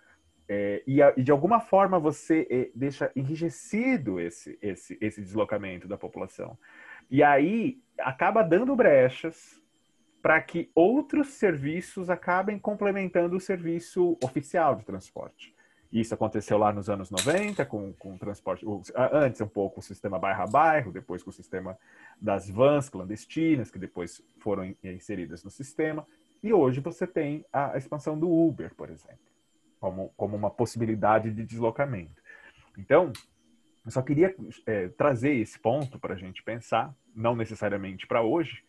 É, 0.49 0.83
e, 0.87 1.03
a, 1.03 1.13
e, 1.17 1.23
de 1.23 1.31
alguma 1.31 1.61
forma 1.61 1.99
você 1.99 2.47
é, 2.51 2.71
deixa 2.75 3.11
enrijecido 3.17 4.21
esse, 4.21 4.59
esse, 4.63 4.97
esse 5.01 5.21
deslocamento 5.21 5.89
da 5.89 5.99
população. 5.99 6.57
E 7.11 7.23
aí 7.23 7.81
acaba 7.99 8.43
dando 8.43 8.75
brechas 8.75 9.61
para 10.27 10.43
que 10.43 10.69
outros 10.75 11.35
serviços 11.35 12.11
acabem 12.11 12.59
complementando 12.59 13.37
o 13.37 13.41
serviço 13.41 14.19
oficial 14.25 14.75
de 14.75 14.85
transporte. 14.85 15.55
Isso 15.93 16.13
aconteceu 16.15 16.59
lá 16.59 16.73
nos 16.73 16.91
anos 16.91 17.13
90 17.13 17.65
com, 17.65 17.93
com 17.93 18.17
o 18.17 18.19
transporte, 18.19 18.67
antes 18.97 19.41
um 19.41 19.47
pouco 19.47 19.79
o 19.79 19.83
sistema 19.85 20.19
bairro 20.19 20.43
a 20.43 20.47
bairro, 20.49 20.91
depois 20.91 21.23
com 21.23 21.31
o 21.31 21.33
sistema 21.33 21.79
das 22.21 22.51
vans 22.51 22.89
clandestinas, 22.89 23.71
que 23.71 23.79
depois 23.79 24.21
foram 24.41 24.75
inseridas 24.83 25.45
no 25.45 25.51
sistema. 25.51 26.05
E 26.43 26.53
hoje 26.53 26.81
você 26.81 27.07
tem 27.07 27.45
a 27.53 27.79
expansão 27.79 28.19
do 28.19 28.29
Uber, 28.29 28.75
por 28.75 28.91
exemplo, 28.91 29.21
como, 29.79 30.13
como 30.17 30.37
uma 30.37 30.51
possibilidade 30.51 31.31
de 31.31 31.45
deslocamento. 31.45 32.21
Então, 32.77 33.13
eu 33.85 33.93
só 33.93 34.03
queria 34.03 34.35
é, 34.67 34.89
trazer 34.89 35.37
esse 35.37 35.57
ponto 35.57 36.01
para 36.01 36.15
a 36.15 36.19
gente 36.19 36.43
pensar, 36.43 36.93
não 37.15 37.37
necessariamente 37.37 38.09
para 38.09 38.23
hoje, 38.23 38.65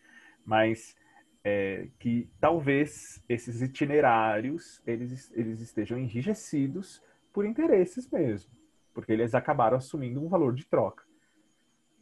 mas 0.46 0.96
é, 1.44 1.88
que 2.00 2.30
talvez 2.40 3.24
esses 3.28 3.62
itinerários 3.62 4.82
eles, 4.86 5.32
eles 5.36 5.62
estejam 5.62 5.98
enrijecidos 5.98 7.02
por 7.32 7.46
interesses 7.46 8.10
mesmo, 8.10 8.52
porque 8.94 9.12
eles 9.12 9.36
acabaram 9.36 9.78
assumindo 9.78 10.24
um 10.24 10.28
valor 10.28 10.54
de 10.54 10.66
troca. 10.66 11.04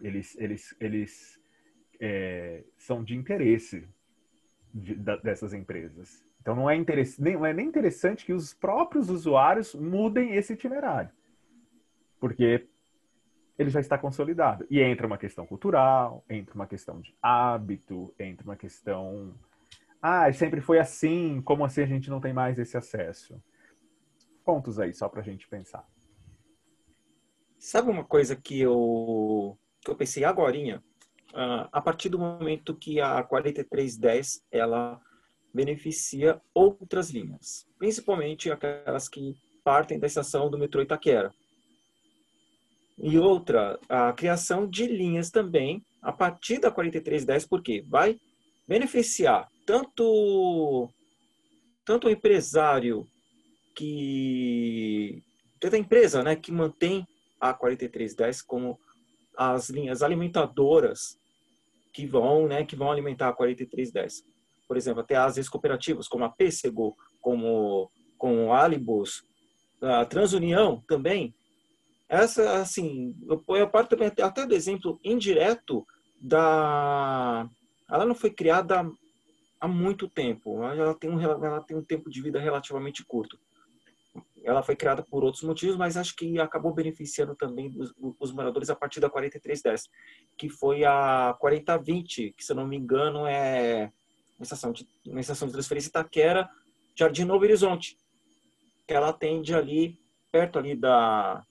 Eles, 0.02 0.36
eles, 0.38 0.76
eles 0.80 1.42
é, 2.00 2.64
são 2.78 3.04
de 3.04 3.16
interesse 3.16 3.88
de, 4.74 4.96
da, 4.96 5.16
dessas 5.18 5.54
empresas. 5.54 6.26
Então 6.42 6.56
não 6.56 6.70
é, 6.70 6.76
interesse, 6.76 7.22
nem, 7.22 7.34
não 7.34 7.46
é 7.46 7.54
nem 7.54 7.68
interessante 7.68 8.26
que 8.26 8.34
os 8.34 8.54
próprios 8.54 9.10
usuários 9.10 9.74
mudem 9.74 10.36
esse 10.36 10.54
itinerário, 10.54 11.10
porque 12.20 12.68
ele 13.58 13.70
já 13.70 13.80
está 13.80 13.98
consolidado. 13.98 14.66
E 14.70 14.82
entra 14.82 15.08
uma 15.08 15.18
questão 15.18 15.46
cultural, 15.46 16.24
entra 16.30 16.56
uma 16.56 16.68
questão 16.68 17.00
de 17.00 17.16
hábito, 17.22 18.14
entra 18.20 18.46
uma 18.46 18.56
questão. 18.56 19.34
Ah, 20.02 20.32
sempre 20.34 20.62
foi 20.62 20.80
assim, 20.80 21.42
como 21.42 21.66
assim 21.66 21.82
a 21.82 21.86
gente 21.86 22.10
não 22.10 22.20
tem 22.20 22.34
mais 22.34 22.60
esse 22.60 22.78
acesso? 22.78 23.42
Pontos 24.44 24.80
aí, 24.80 24.94
só 24.94 25.10
para 25.10 25.22
a 25.22 25.24
gente 25.24 25.48
pensar. 25.48 25.88
Sabe 27.58 27.90
uma 27.90 28.04
coisa 28.04 28.36
que 28.36 28.60
eu, 28.62 29.58
que 29.82 29.90
eu 29.90 29.96
pensei 29.96 30.24
agora? 30.24 30.56
Uh, 31.34 31.68
a 31.72 31.82
partir 31.82 32.10
do 32.10 32.20
momento 32.20 32.76
que 32.76 33.02
a 33.02 33.24
4310 33.24 34.46
ela 34.52 35.02
beneficia 35.54 36.42
outras 36.54 37.10
linhas, 37.10 37.68
principalmente 37.80 38.52
aquelas 38.52 39.10
que 39.10 39.36
partem 39.64 39.98
da 39.98 40.06
estação 40.06 40.50
do 40.50 40.58
metrô 40.58 40.82
Itaquera. 40.82 41.34
E 42.98 43.18
outra, 43.20 43.80
a 43.90 44.14
criação 44.14 44.68
de 44.68 44.88
linhas 44.88 45.30
também 45.30 45.84
a 46.02 46.12
partir 46.12 46.60
da 46.60 46.72
4310, 46.72 47.48
porque 47.48 47.84
vai 47.88 48.18
beneficiar 48.68 49.48
tanto 49.66 50.90
tanto 51.86 52.08
o 52.08 52.10
empresário 52.10 53.06
que 53.76 55.22
tanto 55.60 55.76
a 55.76 55.80
empresa, 55.80 56.24
né, 56.24 56.36
que 56.36 56.52
mantém 56.52 57.06
a 57.40 57.54
4310 57.54 58.42
como 58.42 58.80
as 59.38 59.70
linhas 59.70 60.02
alimentadoras 60.02 61.18
que 61.94 62.06
vão, 62.06 62.48
né, 62.48 62.66
que 62.66 62.76
vão 62.76 62.92
alimentar 62.92 63.30
a 63.30 63.34
4310. 63.34 64.24
Por 64.68 64.78
exemplo, 64.78 65.02
até 65.02 65.16
as 65.16 65.48
cooperativas 65.48 66.08
como 66.08 66.24
a 66.24 66.30
Pêssego, 66.30 66.96
como 67.22 67.90
com 68.18 68.52
a 68.54 68.64
Alibus, 68.64 69.24
a 69.82 70.06
Transunião 70.06 70.84
também. 70.88 71.34
Essa, 72.08 72.62
assim, 72.62 73.16
eu 73.50 73.70
parto 73.70 73.90
também 73.90 74.12
até 74.22 74.46
do 74.46 74.54
exemplo 74.54 75.00
indireto 75.04 75.86
da... 76.22 77.50
Ela 77.90 78.06
não 78.06 78.16
foi 78.16 78.30
criada 78.30 78.88
há 79.60 79.68
muito 79.68 80.08
tempo, 80.08 80.64
ela 80.64 80.94
tem 80.94 81.10
um, 81.10 81.20
ela 81.20 81.62
tem 81.62 81.76
um 81.76 81.84
tempo 81.84 82.10
de 82.10 82.22
vida 82.22 82.40
relativamente 82.40 83.04
curto. 83.04 83.40
Ela 84.44 84.62
foi 84.62 84.76
criada 84.76 85.04
por 85.04 85.24
outros 85.24 85.44
motivos, 85.44 85.76
mas 85.76 85.98
acho 85.98 86.16
que 86.16 86.40
acabou 86.40 86.74
beneficiando 86.74 87.36
também 87.36 87.74
os, 87.76 87.94
os 88.20 88.32
moradores 88.32 88.70
a 88.70 88.76
partir 88.76 89.00
da 89.00 89.10
4310, 89.10 89.90
que 90.38 90.50
foi 90.50 90.86
a 90.86 91.36
4020, 91.40 92.34
que 92.38 92.46
se 92.46 92.52
eu 92.52 92.56
não 92.56 92.68
me 92.68 92.78
engano 92.78 93.26
é 93.26 93.92
uma 94.38 94.44
estação 94.44 94.72
de, 94.72 94.88
uma 95.08 95.20
estação 95.20 95.48
de 95.48 95.54
transferência 95.54 95.90
Itaquera, 95.90 96.48
Jardim 96.96 97.24
Novo 97.24 97.44
Horizonte, 97.44 97.98
que 98.88 98.94
ela 98.94 99.10
atende 99.10 99.56
ali, 99.56 99.98
perto 100.32 100.60
ali 100.60 100.76
da, 100.76 101.44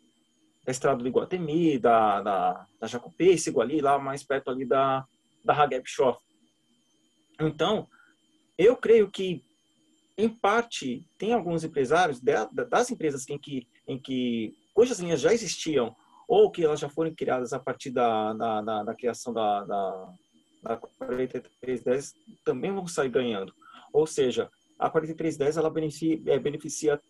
da 0.64 0.70
estrada 0.72 1.02
do 1.02 1.08
Iguatemi, 1.08 1.78
da, 1.78 2.20
da, 2.22 2.66
da 2.80 2.86
Jacopêssego 2.86 3.60
ali, 3.60 3.80
lá 3.80 3.98
mais 3.98 4.22
perto 4.22 4.50
ali 4.50 4.64
da, 4.64 5.04
da 5.44 5.54
Hageb 5.54 5.84
Shoff. 5.86 6.18
Então, 7.40 7.86
eu 8.56 8.76
creio 8.76 9.10
que 9.10 9.44
em 10.16 10.28
parte, 10.28 11.04
tem 11.18 11.32
alguns 11.32 11.64
empresários 11.64 12.20
das 12.20 12.90
empresas 12.90 13.28
em 13.28 13.36
que, 13.36 13.66
em 13.86 13.98
que 13.98 14.54
cujas 14.72 15.00
linhas 15.00 15.20
já 15.20 15.32
existiam 15.32 15.94
ou 16.28 16.50
que 16.50 16.64
elas 16.64 16.80
já 16.80 16.88
foram 16.88 17.14
criadas 17.14 17.52
a 17.52 17.58
partir 17.58 17.90
da, 17.90 18.32
da, 18.32 18.62
da, 18.62 18.82
da 18.84 18.94
criação 18.94 19.32
da, 19.32 19.64
da, 19.64 20.14
da 20.62 20.76
4310 20.76 22.14
também 22.44 22.72
vão 22.72 22.86
sair 22.86 23.10
ganhando. 23.10 23.52
Ou 23.92 24.06
seja, 24.06 24.48
a 24.78 24.88
4310 24.88 25.56
ela 25.56 25.70
beneficia, 25.70 26.20
é, 26.26 26.38
beneficia 26.38 27.00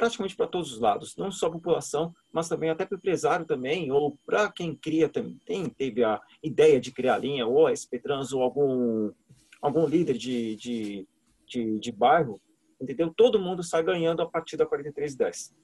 praticamente 0.00 0.36
para 0.36 0.46
todos 0.46 0.72
os 0.72 0.80
lados, 0.80 1.16
não 1.16 1.30
só 1.30 1.46
a 1.46 1.52
população, 1.52 2.14
mas 2.32 2.48
também 2.48 2.70
até 2.70 2.86
para 2.86 2.94
o 2.94 2.98
empresário 2.98 3.44
também, 3.44 3.92
ou 3.92 4.16
para 4.24 4.50
quem 4.50 4.74
cria 4.74 5.08
também, 5.08 5.38
tem, 5.44 5.68
teve 5.68 6.02
a 6.02 6.20
ideia 6.42 6.80
de 6.80 6.92
criar 6.92 7.14
a 7.14 7.18
linha, 7.18 7.46
ou 7.46 7.66
a 7.66 7.76
SP 7.76 7.98
Trans, 7.98 8.32
ou 8.32 8.42
algum, 8.42 9.12
algum 9.60 9.86
líder 9.86 10.16
de, 10.16 10.56
de 10.56 11.08
de, 11.50 11.80
de 11.80 11.92
bairro, 11.92 12.40
entendeu? 12.80 13.12
Todo 13.12 13.40
mundo 13.40 13.62
sai 13.62 13.82
ganhando 13.82 14.22
a 14.22 14.30
partir 14.30 14.56
da 14.56 14.64
4310. 14.64 15.54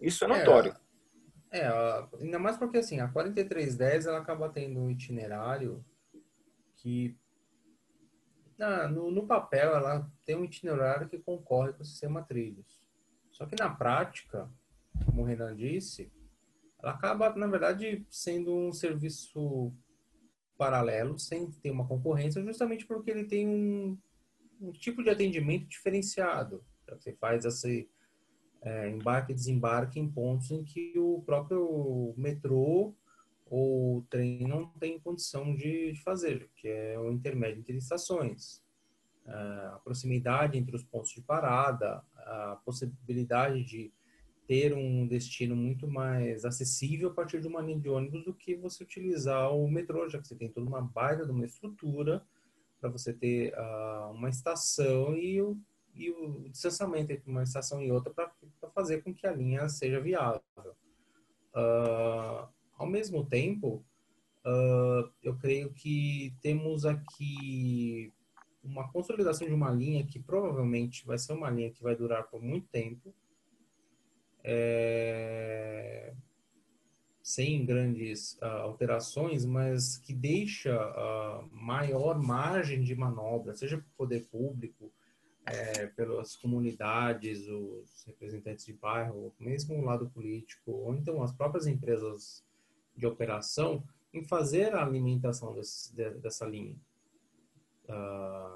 Isso 0.00 0.24
é, 0.24 0.26
é 0.26 0.38
notório. 0.38 0.76
É, 1.52 1.60
é, 1.60 2.08
ainda 2.20 2.38
mais 2.38 2.56
porque 2.56 2.78
assim, 2.78 3.00
a 3.00 3.08
4310 3.08 4.06
ela 4.06 4.18
acaba 4.18 4.48
tendo 4.48 4.80
um 4.80 4.90
itinerário 4.90 5.84
que 6.76 7.16
na, 8.56 8.88
no, 8.88 9.10
no, 9.10 9.26
papel 9.26 9.74
ela 9.74 10.10
tem 10.24 10.36
um 10.36 10.44
itinerário 10.44 11.08
que 11.08 11.18
concorre 11.18 11.72
com 11.72 11.82
o 11.82 11.84
sistema 11.84 12.22
trilhos. 12.22 12.79
Só 13.40 13.46
que 13.46 13.56
na 13.58 13.70
prática, 13.70 14.52
como 15.06 15.22
o 15.22 15.24
Renan 15.24 15.56
disse, 15.56 16.12
ela 16.78 16.92
acaba, 16.92 17.34
na 17.34 17.46
verdade, 17.46 18.06
sendo 18.10 18.54
um 18.54 18.70
serviço 18.70 19.72
paralelo, 20.58 21.18
sem 21.18 21.50
ter 21.50 21.70
uma 21.70 21.88
concorrência, 21.88 22.44
justamente 22.44 22.84
porque 22.84 23.10
ele 23.10 23.24
tem 23.24 23.48
um, 23.48 23.98
um 24.60 24.70
tipo 24.72 25.02
de 25.02 25.08
atendimento 25.08 25.66
diferenciado. 25.66 26.62
Você 26.90 27.14
faz 27.14 27.46
esse 27.46 27.88
é, 28.60 28.90
embarque 28.90 29.32
e 29.32 29.34
desembarque 29.34 29.98
em 29.98 30.10
pontos 30.10 30.50
em 30.50 30.62
que 30.62 30.92
o 30.98 31.22
próprio 31.24 32.12
metrô 32.18 32.94
ou 33.46 34.02
trem 34.10 34.46
não 34.46 34.66
tem 34.78 35.00
condição 35.00 35.56
de, 35.56 35.94
fazer, 36.04 36.50
que 36.56 36.68
é 36.68 36.98
o 36.98 37.10
intermédio 37.10 37.60
entre 37.60 37.78
estações. 37.78 38.62
A 39.32 39.80
proximidade 39.84 40.58
entre 40.58 40.74
os 40.74 40.82
pontos 40.82 41.10
de 41.10 41.22
parada, 41.22 42.02
a 42.16 42.60
possibilidade 42.64 43.64
de 43.64 43.92
ter 44.50 44.74
um 44.74 45.06
destino 45.06 45.54
muito 45.54 45.86
mais 45.86 46.44
acessível 46.44 47.10
a 47.10 47.14
partir 47.14 47.40
de 47.40 47.46
uma 47.46 47.62
linha 47.62 47.78
de 47.78 47.88
ônibus 47.88 48.24
do 48.24 48.34
que 48.34 48.56
você 48.56 48.82
utilizar 48.82 49.54
o 49.54 49.70
metrô, 49.70 50.08
já 50.08 50.18
que 50.18 50.26
você 50.26 50.34
tem 50.34 50.50
toda 50.50 50.66
uma 50.68 50.82
baita 50.82 51.24
de 51.24 51.30
uma 51.30 51.44
estrutura 51.44 52.26
para 52.80 52.90
você 52.90 53.12
ter 53.12 53.54
uh, 53.54 54.10
uma 54.10 54.28
estação 54.28 55.16
e 55.16 55.40
o, 55.40 55.56
e 55.94 56.10
o 56.10 56.48
distanciamento 56.48 57.12
entre 57.12 57.30
uma 57.30 57.44
estação 57.44 57.80
e 57.80 57.92
outra 57.92 58.12
para 58.12 58.70
fazer 58.74 59.02
com 59.02 59.14
que 59.14 59.24
a 59.24 59.32
linha 59.32 59.68
seja 59.68 60.00
viável. 60.00 60.42
Uh, 61.54 62.48
ao 62.76 62.88
mesmo 62.88 63.24
tempo, 63.24 63.84
uh, 64.44 65.08
eu 65.22 65.36
creio 65.36 65.72
que 65.72 66.34
temos 66.42 66.84
aqui 66.84 68.12
uma 68.62 68.90
consolidação 68.90 69.46
de 69.46 69.54
uma 69.54 69.70
linha 69.70 70.04
que 70.04 70.18
provavelmente 70.18 71.06
vai 71.06 71.18
ser 71.18 71.32
uma 71.32 71.50
linha 71.50 71.70
que 71.70 71.82
vai 71.82 71.96
durar 71.96 72.24
por 72.28 72.42
muito 72.42 72.68
tempo. 72.68 73.14
É, 74.42 76.14
sem 77.22 77.64
grandes 77.64 78.34
uh, 78.42 78.62
alterações, 78.62 79.44
mas 79.44 79.98
que 79.98 80.12
deixa 80.12 80.74
uh, 80.74 81.48
maior 81.52 82.18
margem 82.18 82.82
de 82.82 82.94
manobra, 82.94 83.54
seja 83.54 83.76
pelo 83.76 83.90
poder 83.96 84.26
público, 84.26 84.90
é, 85.46 85.86
pelas 85.86 86.36
comunidades, 86.36 87.46
os 87.48 88.04
representantes 88.04 88.66
de 88.66 88.72
bairro, 88.72 89.32
mesmo 89.38 89.74
o 89.74 89.84
lado 89.84 90.08
político, 90.10 90.70
ou 90.72 90.94
então 90.94 91.22
as 91.22 91.32
próprias 91.32 91.66
empresas 91.66 92.44
de 92.96 93.06
operação, 93.06 93.82
em 94.12 94.24
fazer 94.24 94.74
a 94.74 94.84
alimentação 94.84 95.54
desse, 95.54 95.94
de, 95.94 96.10
dessa 96.18 96.44
linha. 96.46 96.76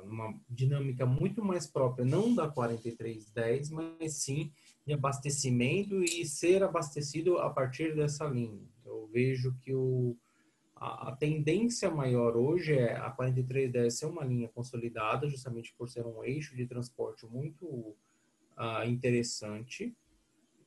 Uma 0.05 0.39
dinâmica 0.49 1.05
muito 1.07 1.45
mais 1.45 1.66
própria, 1.66 2.05
não 2.05 2.35
da 2.35 2.49
4310, 2.49 3.70
mas 3.70 4.14
sim 4.14 4.53
de 4.87 4.93
abastecimento 4.93 6.03
e 6.03 6.24
ser 6.26 6.62
abastecido 6.62 7.39
a 7.39 7.51
partir 7.51 7.95
dessa 7.95 8.26
linha. 8.26 8.62
Eu 8.85 9.09
vejo 9.12 9.55
que 9.62 9.74
o, 9.74 10.16
a, 10.76 11.09
a 11.09 11.16
tendência 11.16 11.91
maior 11.91 12.37
hoje 12.37 12.74
é 12.74 12.97
a 12.97 13.11
4310 13.11 13.99
ser 13.99 14.07
uma 14.07 14.24
linha 14.24 14.49
consolidada, 14.49 15.28
justamente 15.28 15.74
por 15.76 15.89
ser 15.89 16.07
um 16.07 16.22
eixo 16.22 16.55
de 16.55 16.66
transporte 16.66 17.26
muito 17.26 17.66
uh, 17.66 18.85
interessante 18.87 19.97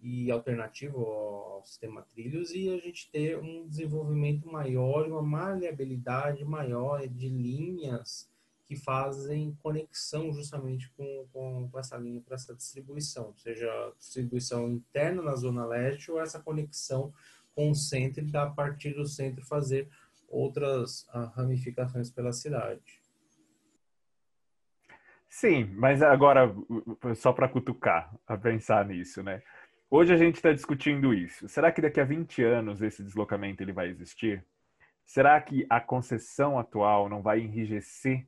e 0.01 0.31
alternativo 0.31 1.03
ao 1.05 1.65
sistema 1.65 2.01
trilhos 2.01 2.51
e 2.51 2.69
a 2.69 2.77
gente 2.77 3.09
ter 3.11 3.37
um 3.39 3.67
desenvolvimento 3.67 4.47
maior, 4.47 5.07
uma 5.07 5.21
maleabilidade 5.21 6.45
maior 6.45 7.07
de 7.07 7.29
linhas 7.29 8.29
que 8.67 8.75
fazem 8.75 9.55
conexão 9.63 10.33
justamente 10.33 10.91
com, 10.91 11.25
com, 11.31 11.69
com 11.71 11.79
essa 11.79 11.97
linha 11.97 12.21
para 12.21 12.35
essa 12.35 12.53
distribuição, 12.53 13.33
seja 13.37 13.69
distribuição 13.97 14.67
interna 14.67 15.21
na 15.21 15.35
zona 15.35 15.65
leste 15.65 16.11
ou 16.11 16.19
essa 16.19 16.39
conexão 16.39 17.13
com 17.55 17.71
o 17.71 17.75
centro 17.75 18.23
e 18.23 18.37
a 18.37 18.45
partir 18.47 18.93
do 18.93 19.07
centro 19.07 19.45
fazer 19.45 19.89
outras 20.27 21.03
uh, 21.13 21.31
ramificações 21.33 22.11
pela 22.11 22.33
cidade. 22.33 23.01
Sim, 25.29 25.65
mas 25.75 26.01
agora 26.01 26.53
só 27.15 27.31
para 27.31 27.47
cutucar 27.47 28.13
a 28.27 28.37
pensar 28.37 28.85
nisso, 28.85 29.23
né? 29.23 29.41
Hoje 29.89 30.13
a 30.13 30.17
gente 30.17 30.35
está 30.35 30.51
discutindo 30.51 31.13
isso. 31.13 31.47
Será 31.47 31.71
que 31.71 31.81
daqui 31.81 32.01
a 32.01 32.05
20 32.05 32.43
anos 32.43 32.81
esse 32.81 33.01
deslocamento 33.01 33.63
ele 33.63 33.71
vai 33.71 33.87
existir? 33.87 34.45
Será 35.05 35.39
que 35.39 35.65
a 35.69 35.79
concessão 35.79 36.59
atual 36.59 37.07
não 37.07 37.21
vai 37.21 37.39
enrijecer 37.39 38.27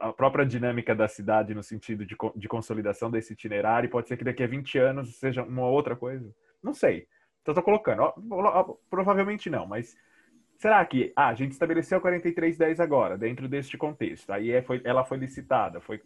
a 0.00 0.12
própria 0.12 0.44
dinâmica 0.44 0.94
da 0.94 1.06
cidade 1.06 1.54
no 1.54 1.62
sentido 1.62 2.04
de, 2.04 2.16
de 2.34 2.48
consolidação 2.48 3.10
desse 3.10 3.32
itinerário? 3.32 3.88
Pode 3.88 4.08
ser 4.08 4.16
que 4.16 4.24
daqui 4.24 4.42
a 4.42 4.46
20 4.46 4.78
anos 4.78 5.18
seja 5.18 5.42
uma 5.42 5.66
outra 5.66 5.94
coisa? 5.94 6.34
Não 6.62 6.74
sei. 6.74 7.06
Então 7.42 7.52
estou 7.52 7.62
colocando. 7.62 8.12
Provavelmente 8.90 9.48
não, 9.48 9.66
mas 9.66 9.96
será 10.56 10.84
que 10.84 11.12
ah, 11.14 11.28
a 11.28 11.34
gente 11.34 11.52
estabeleceu 11.52 11.98
a 11.98 12.00
4310 12.00 12.80
agora, 12.80 13.16
dentro 13.16 13.48
deste 13.48 13.78
contexto? 13.78 14.30
Aí 14.30 14.50
é, 14.50 14.62
foi, 14.62 14.80
ela 14.84 15.04
foi 15.04 15.18
licitada, 15.18 15.80
foi, 15.80 16.02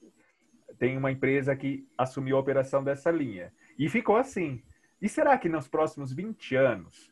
tem 0.79 0.97
uma 0.97 1.11
empresa 1.11 1.57
que 1.57 1.87
assumiu 1.97 2.37
a 2.37 2.41
operação 2.41 2.85
dessa 2.85 3.11
linha. 3.11 3.53
E 3.79 3.89
ficou 3.89 4.17
assim. 4.17 4.63
E 5.01 5.09
será 5.09 5.37
que 5.39 5.49
nos 5.49 5.67
próximos 5.67 6.13
20 6.13 6.55
anos, 6.57 7.12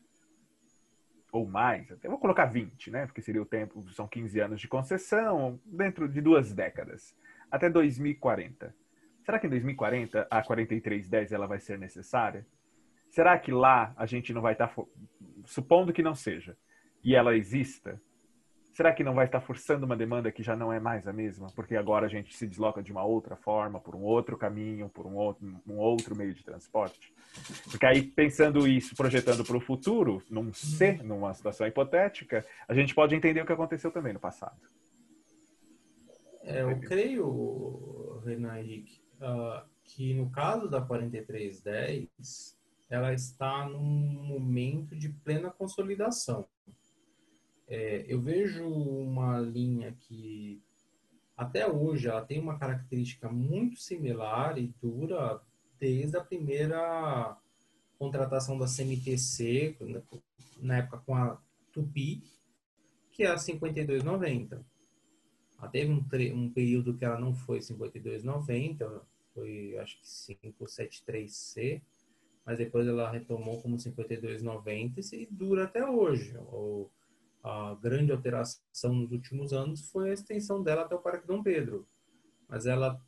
ou 1.31 1.47
mais, 1.47 1.89
eu 1.89 2.09
vou 2.09 2.19
colocar 2.19 2.45
20, 2.45 2.91
né? 2.91 3.05
Porque 3.05 3.21
seria 3.21 3.41
o 3.41 3.45
tempo, 3.45 3.87
são 3.91 4.07
15 4.07 4.39
anos 4.39 4.59
de 4.59 4.67
concessão, 4.67 5.59
dentro 5.65 6.07
de 6.07 6.19
duas 6.19 6.53
décadas, 6.53 7.15
até 7.49 7.69
2040. 7.69 8.75
Será 9.23 9.39
que 9.39 9.47
em 9.47 9.49
2040 9.49 10.27
a 10.29 10.41
4310 10.43 11.31
ela 11.31 11.47
vai 11.47 11.59
ser 11.59 11.79
necessária? 11.79 12.45
Será 13.09 13.37
que 13.37 13.51
lá 13.51 13.93
a 13.95 14.05
gente 14.05 14.33
não 14.33 14.41
vai 14.41 14.53
estar, 14.53 14.67
tá 14.67 14.83
supondo 15.45 15.93
que 15.93 16.03
não 16.03 16.15
seja, 16.15 16.57
e 17.03 17.15
ela 17.15 17.35
exista, 17.35 18.01
será 18.73 18.93
que 18.93 19.03
não 19.03 19.13
vai 19.13 19.25
estar 19.25 19.41
forçando 19.41 19.85
uma 19.85 19.95
demanda 19.95 20.31
que 20.31 20.43
já 20.43 20.55
não 20.55 20.71
é 20.71 20.79
mais 20.79 21.07
a 21.07 21.13
mesma? 21.13 21.47
Porque 21.55 21.75
agora 21.75 22.05
a 22.05 22.09
gente 22.09 22.35
se 22.35 22.47
desloca 22.47 22.81
de 22.81 22.91
uma 22.91 23.03
outra 23.03 23.35
forma, 23.35 23.79
por 23.79 23.95
um 23.95 24.01
outro 24.01 24.37
caminho, 24.37 24.89
por 24.89 25.05
um 25.05 25.15
outro, 25.15 25.61
um 25.67 25.77
outro 25.77 26.15
meio 26.15 26.33
de 26.33 26.43
transporte? 26.43 27.13
Porque 27.69 27.85
aí, 27.85 28.01
pensando 28.01 28.67
isso, 28.67 28.95
projetando 28.95 29.43
para 29.43 29.57
o 29.57 29.61
futuro, 29.61 30.21
num 30.29 30.53
C, 30.53 30.93
numa 31.03 31.33
situação 31.33 31.67
hipotética, 31.67 32.45
a 32.67 32.73
gente 32.73 32.93
pode 32.93 33.15
entender 33.15 33.41
o 33.41 33.45
que 33.45 33.53
aconteceu 33.53 33.91
também 33.91 34.13
no 34.13 34.19
passado. 34.19 34.59
É, 36.43 36.63
eu 36.63 36.79
creio, 36.79 38.21
Renan 38.25 38.59
Henrique, 38.59 39.01
uh, 39.17 39.63
que 39.83 40.13
no 40.13 40.29
caso 40.29 40.69
da 40.69 40.81
4310, 40.81 42.57
ela 42.89 43.13
está 43.13 43.65
num 43.69 43.79
momento 43.79 44.95
de 44.95 45.09
plena 45.09 45.49
consolidação. 45.49 46.47
É, 47.73 48.03
eu 48.05 48.19
vejo 48.19 48.67
uma 48.67 49.39
linha 49.39 49.93
que 49.93 50.61
até 51.37 51.65
hoje 51.71 52.09
ela 52.09 52.21
tem 52.21 52.37
uma 52.37 52.59
característica 52.59 53.29
muito 53.29 53.79
similar 53.79 54.57
e 54.57 54.67
dura 54.81 55.41
desde 55.79 56.17
a 56.17 56.21
primeira 56.21 57.37
contratação 57.97 58.59
da 58.59 58.65
CMTC, 58.65 59.77
na 60.59 60.79
época 60.79 60.97
com 60.97 61.15
a 61.15 61.41
Tupi, 61.71 62.21
que 63.09 63.23
é 63.23 63.27
a 63.27 63.37
5290. 63.37 64.65
Ela 65.57 65.67
teve 65.69 65.93
um, 65.93 66.05
um 66.35 66.51
período 66.51 66.97
que 66.97 67.05
ela 67.05 67.17
não 67.17 67.33
foi 67.33 67.61
5290, 67.61 69.01
foi 69.33 69.77
acho 69.77 69.97
que 69.97 70.35
573C, 70.51 71.81
mas 72.45 72.57
depois 72.57 72.85
ela 72.85 73.09
retomou 73.09 73.61
como 73.61 73.79
5290 73.79 74.99
e 75.15 75.25
dura 75.25 75.63
até 75.63 75.89
hoje. 75.89 76.37
Ou, 76.47 76.91
a 77.43 77.75
grande 77.81 78.11
alteração 78.11 78.93
nos 78.93 79.11
últimos 79.11 79.51
anos 79.51 79.89
foi 79.89 80.11
a 80.11 80.13
extensão 80.13 80.61
dela 80.61 80.83
até 80.83 80.95
o 80.95 80.99
Parque 80.99 81.27
Dom 81.27 81.41
Pedro. 81.41 81.87
Mas 82.47 82.65
ela 82.65 83.01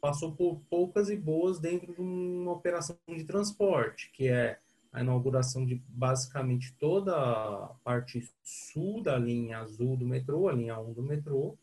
passou 0.00 0.32
por 0.34 0.60
poucas 0.70 1.10
e 1.10 1.16
boas 1.16 1.58
dentro 1.58 1.92
de 1.92 2.00
uma 2.00 2.52
operação 2.52 2.96
de 3.08 3.24
transporte, 3.24 4.10
que 4.12 4.28
é 4.28 4.58
a 4.92 5.00
inauguração 5.00 5.66
de 5.66 5.82
basicamente 5.88 6.74
toda 6.78 7.14
a 7.14 7.74
parte 7.84 8.30
sul 8.42 9.02
da 9.02 9.18
linha 9.18 9.58
azul 9.58 9.96
do 9.96 10.06
metrô, 10.06 10.48
a 10.48 10.52
linha 10.52 10.78
1 10.78 10.92
do 10.92 11.02
metrô. 11.02 11.58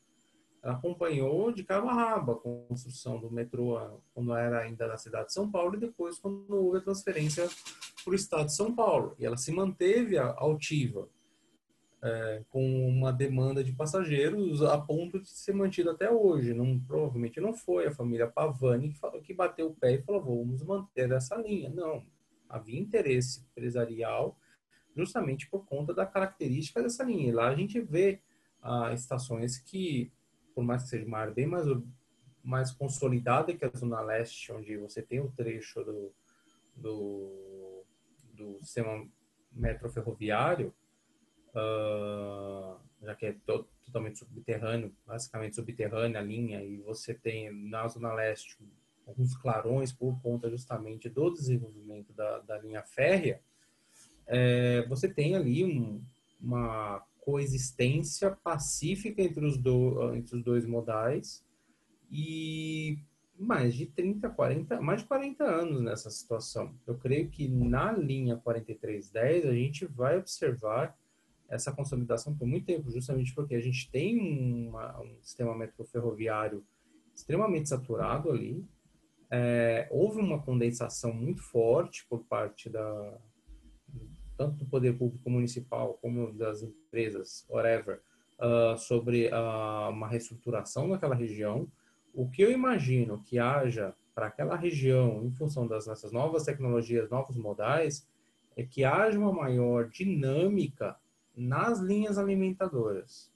Ela 0.61 0.73
acompanhou 0.73 1.51
de 1.51 1.63
cabo 1.63 1.87
a 1.87 1.93
rabo 1.93 2.31
a 2.33 2.39
construção 2.39 3.19
do 3.19 3.31
metrô 3.31 3.79
quando 4.13 4.33
era 4.35 4.59
ainda 4.59 4.87
na 4.87 4.97
cidade 4.97 5.27
de 5.27 5.33
São 5.33 5.49
Paulo 5.49 5.75
e 5.75 5.79
depois 5.79 6.19
quando 6.19 6.51
houve 6.55 6.79
a 6.79 6.81
transferência 6.81 7.47
para 8.03 8.11
o 8.11 8.15
estado 8.15 8.47
de 8.47 8.55
São 8.55 8.73
Paulo. 8.73 9.15
E 9.17 9.25
ela 9.25 9.37
se 9.37 9.51
manteve 9.51 10.17
altiva 10.17 11.07
é, 12.05 12.43
com 12.49 12.87
uma 12.87 13.11
demanda 13.11 13.63
de 13.63 13.71
passageiros 13.73 14.61
a 14.61 14.77
ponto 14.77 15.19
de 15.19 15.27
ser 15.27 15.53
mantido 15.53 15.89
até 15.89 16.09
hoje. 16.11 16.53
Não, 16.53 16.79
provavelmente 16.79 17.41
não 17.41 17.51
foi 17.51 17.87
a 17.87 17.91
família 17.91 18.27
Pavani 18.27 18.89
que, 18.89 18.99
falou, 18.99 19.21
que 19.23 19.33
bateu 19.33 19.67
o 19.67 19.75
pé 19.75 19.93
e 19.93 20.01
falou, 20.03 20.21
vamos 20.21 20.61
manter 20.61 21.11
essa 21.11 21.35
linha. 21.35 21.67
Não, 21.71 22.05
havia 22.47 22.79
interesse 22.79 23.43
empresarial 23.51 24.37
justamente 24.95 25.49
por 25.49 25.65
conta 25.65 25.95
da 25.95 26.05
característica 26.05 26.81
dessa 26.81 27.03
linha. 27.03 27.27
E 27.27 27.31
lá 27.31 27.47
a 27.47 27.55
gente 27.55 27.81
vê 27.81 28.21
ah, 28.61 28.93
estações 28.93 29.57
que, 29.57 30.11
por 30.53 30.63
mais 30.63 30.83
que 30.83 30.89
seja 30.89 31.07
uma 31.07 31.17
área 31.17 31.33
bem 31.33 31.47
mais, 31.47 31.65
mais 32.43 32.71
consolidada 32.71 33.55
que 33.55 33.65
a 33.65 33.71
Zona 33.75 33.99
Leste, 34.01 34.51
onde 34.51 34.77
você 34.77 35.01
tem 35.01 35.19
o 35.19 35.31
trecho 35.31 35.83
do, 35.83 36.13
do, 36.75 37.83
do 38.31 38.59
sistema 38.59 39.03
metroferroviário, 39.51 40.71
uh, 41.55 42.77
já 43.01 43.15
que 43.15 43.25
é 43.27 43.33
to 43.45 43.67
totalmente 43.85 44.19
subterrâneo, 44.19 44.93
basicamente 45.05 45.55
subterrânea 45.55 46.19
a 46.19 46.23
linha, 46.23 46.61
e 46.63 46.77
você 46.77 47.13
tem 47.13 47.51
na 47.51 47.87
Zona 47.87 48.13
Leste 48.13 48.57
alguns 49.07 49.37
clarões 49.37 49.93
por 49.93 50.19
conta 50.21 50.49
justamente 50.49 51.07
do 51.07 51.31
desenvolvimento 51.31 52.11
da, 52.13 52.39
da 52.39 52.57
linha 52.57 52.81
férrea, 52.81 53.39
é, 54.27 54.85
você 54.87 55.07
tem 55.07 55.35
ali 55.35 55.63
um, 55.63 56.03
uma 56.41 57.05
coexistência 57.21 58.31
pacífica 58.31 59.21
entre 59.21 59.45
os, 59.45 59.57
do, 59.57 60.13
entre 60.15 60.35
os 60.35 60.43
dois 60.43 60.65
modais 60.65 61.45
e 62.11 62.99
mais 63.37 63.75
de 63.75 63.85
30, 63.85 64.29
40, 64.29 64.81
mais 64.81 65.01
de 65.01 65.07
40 65.07 65.43
anos 65.43 65.81
nessa 65.81 66.09
situação. 66.09 66.73
Eu 66.87 66.97
creio 66.97 67.29
que 67.29 67.47
na 67.47 67.91
linha 67.91 68.37
4310 68.37 69.45
a 69.45 69.53
gente 69.53 69.85
vai 69.85 70.17
observar 70.17 70.97
essa 71.49 71.71
consolidação 71.71 72.35
por 72.35 72.47
muito 72.47 72.65
tempo, 72.65 72.91
justamente 72.91 73.33
porque 73.33 73.55
a 73.55 73.61
gente 73.61 73.89
tem 73.91 74.67
uma, 74.67 75.01
um 75.01 75.17
sistema 75.21 75.55
metroferroviário 75.55 76.63
extremamente 77.13 77.69
saturado 77.69 78.31
ali. 78.31 78.65
É, 79.29 79.87
houve 79.91 80.19
uma 80.19 80.41
condensação 80.41 81.13
muito 81.13 81.41
forte 81.41 82.05
por 82.07 82.23
parte 82.23 82.69
da 82.69 83.17
tanto 84.37 84.57
do 84.57 84.65
poder 84.65 84.97
público 84.97 85.29
municipal 85.29 85.97
como 86.01 86.33
das 86.33 86.61
empresas, 86.61 87.45
whatever, 87.49 88.01
uh, 88.37 88.77
sobre 88.77 89.27
uh, 89.27 89.89
uma 89.89 90.07
reestruturação 90.07 90.87
naquela 90.87 91.15
região. 91.15 91.67
O 92.13 92.29
que 92.29 92.41
eu 92.41 92.51
imagino 92.51 93.21
que 93.23 93.39
haja 93.39 93.95
para 94.13 94.27
aquela 94.27 94.55
região, 94.55 95.25
em 95.25 95.31
função 95.31 95.67
das 95.67 95.87
nossas 95.87 96.11
novas 96.11 96.43
tecnologias, 96.43 97.09
novos 97.09 97.37
modais, 97.37 98.07
é 98.55 98.63
que 98.63 98.83
haja 98.83 99.19
uma 99.19 99.33
maior 99.33 99.89
dinâmica 99.89 100.95
nas 101.35 101.79
linhas 101.79 102.17
alimentadoras, 102.17 103.31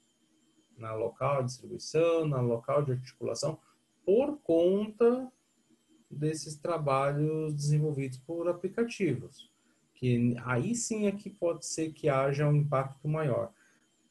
na 0.78 0.94
local 0.94 1.44
de 1.44 1.50
distribuição, 1.50 2.28
na 2.28 2.40
local 2.40 2.84
de 2.84 2.94
articulação, 2.94 3.60
por 4.06 4.38
conta 4.38 5.32
desses 6.10 6.56
trabalhos 6.56 7.54
desenvolvidos 7.54 8.18
por 8.18 8.48
aplicativos. 8.48 9.52
Que 9.94 10.36
aí 10.46 10.74
sim 10.74 11.06
é 11.06 11.12
que 11.12 11.30
pode 11.30 11.66
ser 11.66 11.92
que 11.92 12.10
haja 12.10 12.48
um 12.48 12.56
impacto 12.56 13.08
maior. 13.08 13.54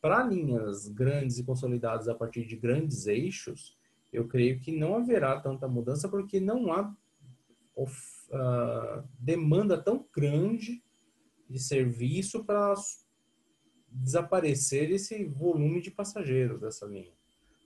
para 0.00 0.22
linhas 0.22 0.86
grandes 0.86 1.38
e 1.38 1.44
consolidadas 1.44 2.06
a 2.06 2.14
partir 2.14 2.46
de 2.46 2.54
grandes 2.54 3.08
eixos, 3.08 3.76
eu 4.12 4.28
creio 4.28 4.60
que 4.60 4.70
não 4.70 4.94
haverá 4.94 5.40
tanta 5.40 5.66
mudança 5.66 6.08
porque 6.08 6.38
não 6.38 6.72
há 6.72 6.94
uh, 7.76 9.08
demanda 9.18 9.76
tão 9.76 10.06
grande 10.14 10.82
de 11.48 11.58
serviço 11.58 12.44
para 12.44 12.74
desaparecer 13.98 14.90
esse 14.90 15.24
volume 15.24 15.80
de 15.80 15.90
passageiros 15.90 16.60
dessa 16.60 16.86
linha. 16.86 17.12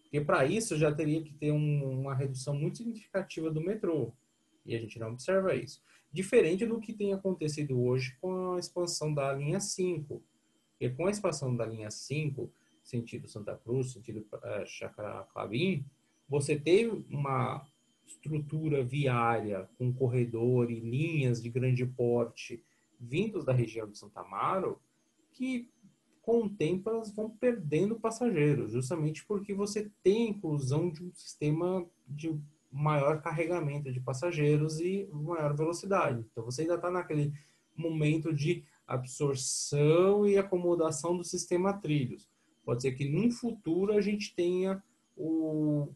Porque 0.03 0.21
para 0.21 0.45
isso 0.45 0.77
já 0.77 0.93
teria 0.93 1.23
que 1.23 1.33
ter 1.33 1.53
um, 1.53 2.01
uma 2.01 2.15
redução 2.15 2.55
muito 2.55 2.79
significativa 2.79 3.51
do 3.51 3.61
metrô. 3.61 4.13
E 4.65 4.75
a 4.75 4.79
gente 4.79 4.99
não 4.99 5.13
observa 5.13 5.55
isso. 5.55 5.83
Diferente 6.13 6.67
do 6.67 6.79
que 6.79 6.93
tem 6.93 7.13
acontecido 7.13 7.81
hoje 7.81 8.17
com 8.21 8.55
a 8.55 8.59
expansão 8.59 9.13
da 9.13 9.33
linha 9.33 9.61
5. 9.61 10.23
Porque 10.73 10.91
com 10.91 11.07
a 11.07 11.11
expansão 11.11 11.57
da 11.57 11.65
linha 11.65 11.91
5, 11.91 12.53
sentido 12.83 13.29
Santa 13.29 13.57
Cruz, 13.57 13.93
sentido 13.93 14.27
uh, 14.35 14.67
Chácara 14.67 15.27
Clavim, 15.33 15.85
você 16.29 16.59
teve 16.59 17.05
uma 17.11 17.67
estrutura 18.07 18.85
viária 18.85 19.69
com 19.79 19.93
corredor 19.93 20.71
e 20.71 20.81
linhas 20.81 21.43
de 21.43 21.49
grande 21.49 21.87
porte 21.87 22.63
vindos 23.01 23.45
da 23.45 23.53
região 23.53 23.89
de 23.89 23.99
Santa 23.99 24.21
Amaro 24.21 24.81
que 25.33 25.71
com 26.23 26.45
o 26.45 26.51
tempo 26.51 26.89
elas 26.89 27.13
vão 27.13 27.29
perdendo 27.29 27.99
passageiros, 27.99 28.73
justamente 28.73 29.25
porque 29.27 29.53
você 29.53 29.91
tem 30.03 30.27
a 30.27 30.31
inclusão 30.31 30.89
de 30.89 31.03
um 31.05 31.13
sistema 31.13 31.85
de 32.09 32.41
maior 32.71 33.21
carregamento 33.21 33.93
de 33.93 34.01
passageiros 34.01 34.81
e 34.81 35.07
maior 35.13 35.55
velocidade. 35.55 36.25
Então 36.31 36.45
você 36.45 36.63
ainda 36.63 36.77
está 36.77 36.91
naquele 36.91 37.35
momento 37.77 38.33
de 38.33 38.65
absorção 38.87 40.27
e 40.27 40.39
acomodação 40.39 41.17
do 41.17 41.25
sistema 41.25 41.73
trilhos. 41.75 42.31
Pode 42.65 42.83
ser 42.83 42.93
que 42.93 43.09
num 43.09 43.31
futuro 43.31 43.93
a 43.93 44.01
gente 44.01 44.35
tenha 44.35 44.83
o, 45.17 45.89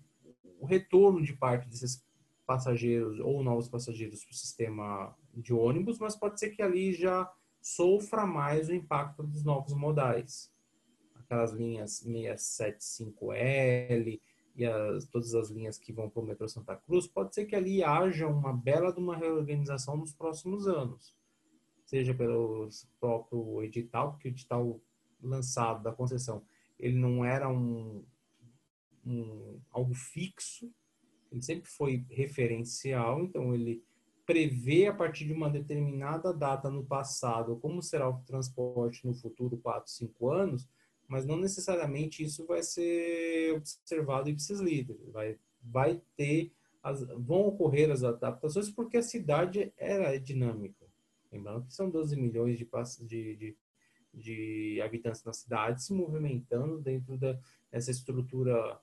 o 0.58 0.66
retorno 0.66 1.22
de 1.22 1.32
parte 1.32 1.68
desses 1.68 2.04
passageiros 2.44 3.18
ou 3.20 3.42
novos 3.42 3.68
passageiros 3.68 4.24
para 4.24 4.32
o 4.32 4.36
sistema 4.36 5.16
de 5.34 5.52
ônibus, 5.52 5.98
mas 5.98 6.16
pode 6.16 6.38
ser 6.38 6.50
que 6.50 6.62
ali 6.62 6.92
já 6.92 7.30
sofra 7.66 8.24
mais 8.24 8.68
o 8.68 8.74
impacto 8.74 9.24
dos 9.24 9.42
novos 9.42 9.74
modais. 9.74 10.52
Aquelas 11.16 11.52
linhas 11.52 12.04
675L 12.04 14.20
e 14.54 14.64
as, 14.64 15.04
todas 15.06 15.34
as 15.34 15.50
linhas 15.50 15.76
que 15.76 15.92
vão 15.92 16.08
para 16.08 16.22
o 16.22 16.24
metrô 16.24 16.48
Santa 16.48 16.76
Cruz, 16.76 17.08
pode 17.08 17.34
ser 17.34 17.44
que 17.44 17.56
ali 17.56 17.82
haja 17.82 18.28
uma 18.28 18.52
bela 18.52 18.92
de 18.92 19.00
uma 19.00 19.16
reorganização 19.16 19.96
nos 19.96 20.12
próximos 20.12 20.68
anos. 20.68 21.12
Seja 21.84 22.14
pelo 22.14 22.68
próprio 23.00 23.64
edital, 23.64 24.12
porque 24.12 24.28
o 24.28 24.30
edital 24.30 24.80
lançado 25.20 25.82
da 25.82 25.92
concessão, 25.92 26.44
ele 26.78 26.96
não 26.96 27.24
era 27.24 27.48
um, 27.48 28.04
um 29.04 29.60
algo 29.72 29.92
fixo, 29.92 30.72
ele 31.32 31.42
sempre 31.42 31.68
foi 31.68 32.06
referencial, 32.10 33.24
então 33.24 33.52
ele 33.52 33.84
prevê 34.26 34.88
a 34.88 34.92
partir 34.92 35.24
de 35.24 35.32
uma 35.32 35.48
determinada 35.48 36.34
data 36.34 36.68
no 36.68 36.84
passado 36.84 37.56
como 37.56 37.80
será 37.80 38.08
o 38.10 38.20
transporte 38.24 39.06
no 39.06 39.14
futuro, 39.14 39.56
4, 39.58 39.90
5 39.90 40.30
anos, 40.30 40.68
mas 41.06 41.24
não 41.24 41.36
necessariamente 41.36 42.24
isso 42.24 42.44
vai 42.44 42.62
ser 42.62 43.54
observado 43.54 44.28
em 44.28 44.36
líder. 44.60 44.98
Vai, 45.12 45.38
vai 45.62 46.02
ter, 46.16 46.52
as, 46.82 47.02
vão 47.02 47.46
ocorrer 47.46 47.90
as 47.90 48.02
adaptações 48.02 48.68
porque 48.68 48.96
a 48.96 49.02
cidade 49.02 49.72
era 49.76 50.18
dinâmica. 50.18 50.84
Lembrando 51.30 51.66
que 51.66 51.74
são 51.74 51.88
12 51.88 52.16
milhões 52.16 52.58
de, 52.58 52.66
de, 53.06 53.36
de, 53.36 53.56
de 54.12 54.80
habitantes 54.82 55.22
na 55.22 55.32
cidade 55.32 55.84
se 55.84 55.92
movimentando 55.92 56.80
dentro 56.80 57.16
da, 57.16 57.38
dessa 57.70 57.92
estrutura 57.92 58.76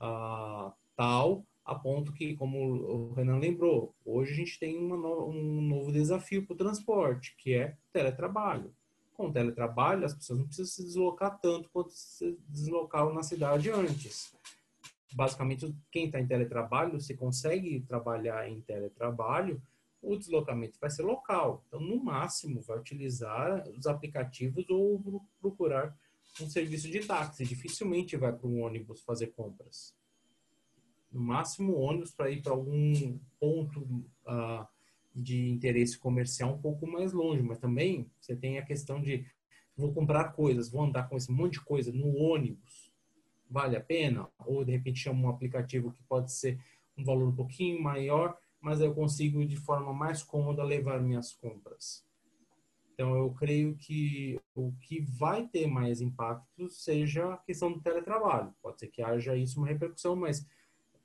uh, 0.00 0.72
tal 0.96 1.44
a 1.66 1.74
ponto 1.74 2.12
que, 2.12 2.36
como 2.36 2.58
o 2.58 3.12
Renan 3.12 3.38
lembrou, 3.38 3.92
hoje 4.04 4.32
a 4.32 4.36
gente 4.36 4.58
tem 4.58 4.80
no, 4.80 5.28
um 5.28 5.60
novo 5.60 5.90
desafio 5.90 6.46
para 6.46 6.54
o 6.54 6.56
transporte, 6.56 7.34
que 7.36 7.54
é 7.54 7.76
teletrabalho. 7.92 8.72
Com 9.12 9.32
teletrabalho, 9.32 10.04
as 10.04 10.14
pessoas 10.14 10.38
não 10.38 10.46
precisam 10.46 10.72
se 10.72 10.84
deslocar 10.84 11.40
tanto 11.40 11.68
quanto 11.70 11.90
se 11.90 12.38
deslocavam 12.48 13.12
na 13.12 13.24
cidade 13.24 13.68
antes. 13.68 14.32
Basicamente, 15.12 15.74
quem 15.90 16.06
está 16.06 16.20
em 16.20 16.26
teletrabalho, 16.26 17.00
se 17.00 17.16
consegue 17.16 17.80
trabalhar 17.80 18.48
em 18.48 18.60
teletrabalho, 18.60 19.60
o 20.00 20.16
deslocamento 20.16 20.78
vai 20.78 20.90
ser 20.90 21.02
local. 21.02 21.64
Então, 21.66 21.80
no 21.80 21.96
máximo, 21.96 22.62
vai 22.62 22.78
utilizar 22.78 23.68
os 23.70 23.88
aplicativos 23.88 24.64
ou 24.70 25.20
procurar 25.40 25.96
um 26.40 26.48
serviço 26.48 26.88
de 26.88 27.00
táxi. 27.00 27.44
Dificilmente 27.44 28.16
vai 28.16 28.32
para 28.32 28.46
um 28.46 28.62
ônibus 28.62 29.00
fazer 29.00 29.28
compras 29.28 29.96
no 31.10 31.20
máximo 31.20 31.76
ônibus 31.76 32.12
para 32.12 32.30
ir 32.30 32.42
para 32.42 32.52
algum 32.52 33.18
ponto 33.38 33.80
uh, 33.80 34.66
de 35.14 35.48
interesse 35.50 35.98
comercial 35.98 36.54
um 36.54 36.58
pouco 36.58 36.86
mais 36.86 37.12
longe, 37.12 37.42
mas 37.42 37.58
também 37.58 38.10
você 38.20 38.36
tem 38.36 38.58
a 38.58 38.64
questão 38.64 39.00
de 39.00 39.24
vou 39.76 39.92
comprar 39.92 40.32
coisas, 40.32 40.70
vou 40.70 40.82
andar 40.82 41.08
com 41.08 41.16
esse 41.16 41.30
monte 41.30 41.54
de 41.54 41.60
coisa 41.60 41.92
no 41.92 42.14
ônibus, 42.16 42.92
vale 43.48 43.76
a 43.76 43.80
pena? 43.80 44.28
Ou 44.44 44.64
de 44.64 44.72
repente 44.72 45.00
chamo 45.00 45.26
um 45.26 45.30
aplicativo 45.30 45.92
que 45.92 46.02
pode 46.02 46.32
ser 46.32 46.58
um 46.96 47.04
valor 47.04 47.28
um 47.28 47.34
pouquinho 47.34 47.82
maior, 47.82 48.36
mas 48.60 48.80
eu 48.80 48.94
consigo 48.94 49.44
de 49.44 49.56
forma 49.56 49.92
mais 49.92 50.22
cômoda 50.22 50.62
levar 50.62 51.00
minhas 51.00 51.32
compras. 51.32 52.04
Então 52.92 53.14
eu 53.14 53.30
creio 53.30 53.76
que 53.76 54.40
o 54.54 54.72
que 54.80 55.00
vai 55.00 55.46
ter 55.46 55.66
mais 55.66 56.00
impacto 56.00 56.68
seja 56.70 57.34
a 57.34 57.36
questão 57.36 57.70
do 57.70 57.80
teletrabalho. 57.80 58.54
Pode 58.62 58.80
ser 58.80 58.86
que 58.86 59.02
haja 59.02 59.36
isso 59.36 59.60
uma 59.60 59.68
repercussão, 59.68 60.16
mas 60.16 60.46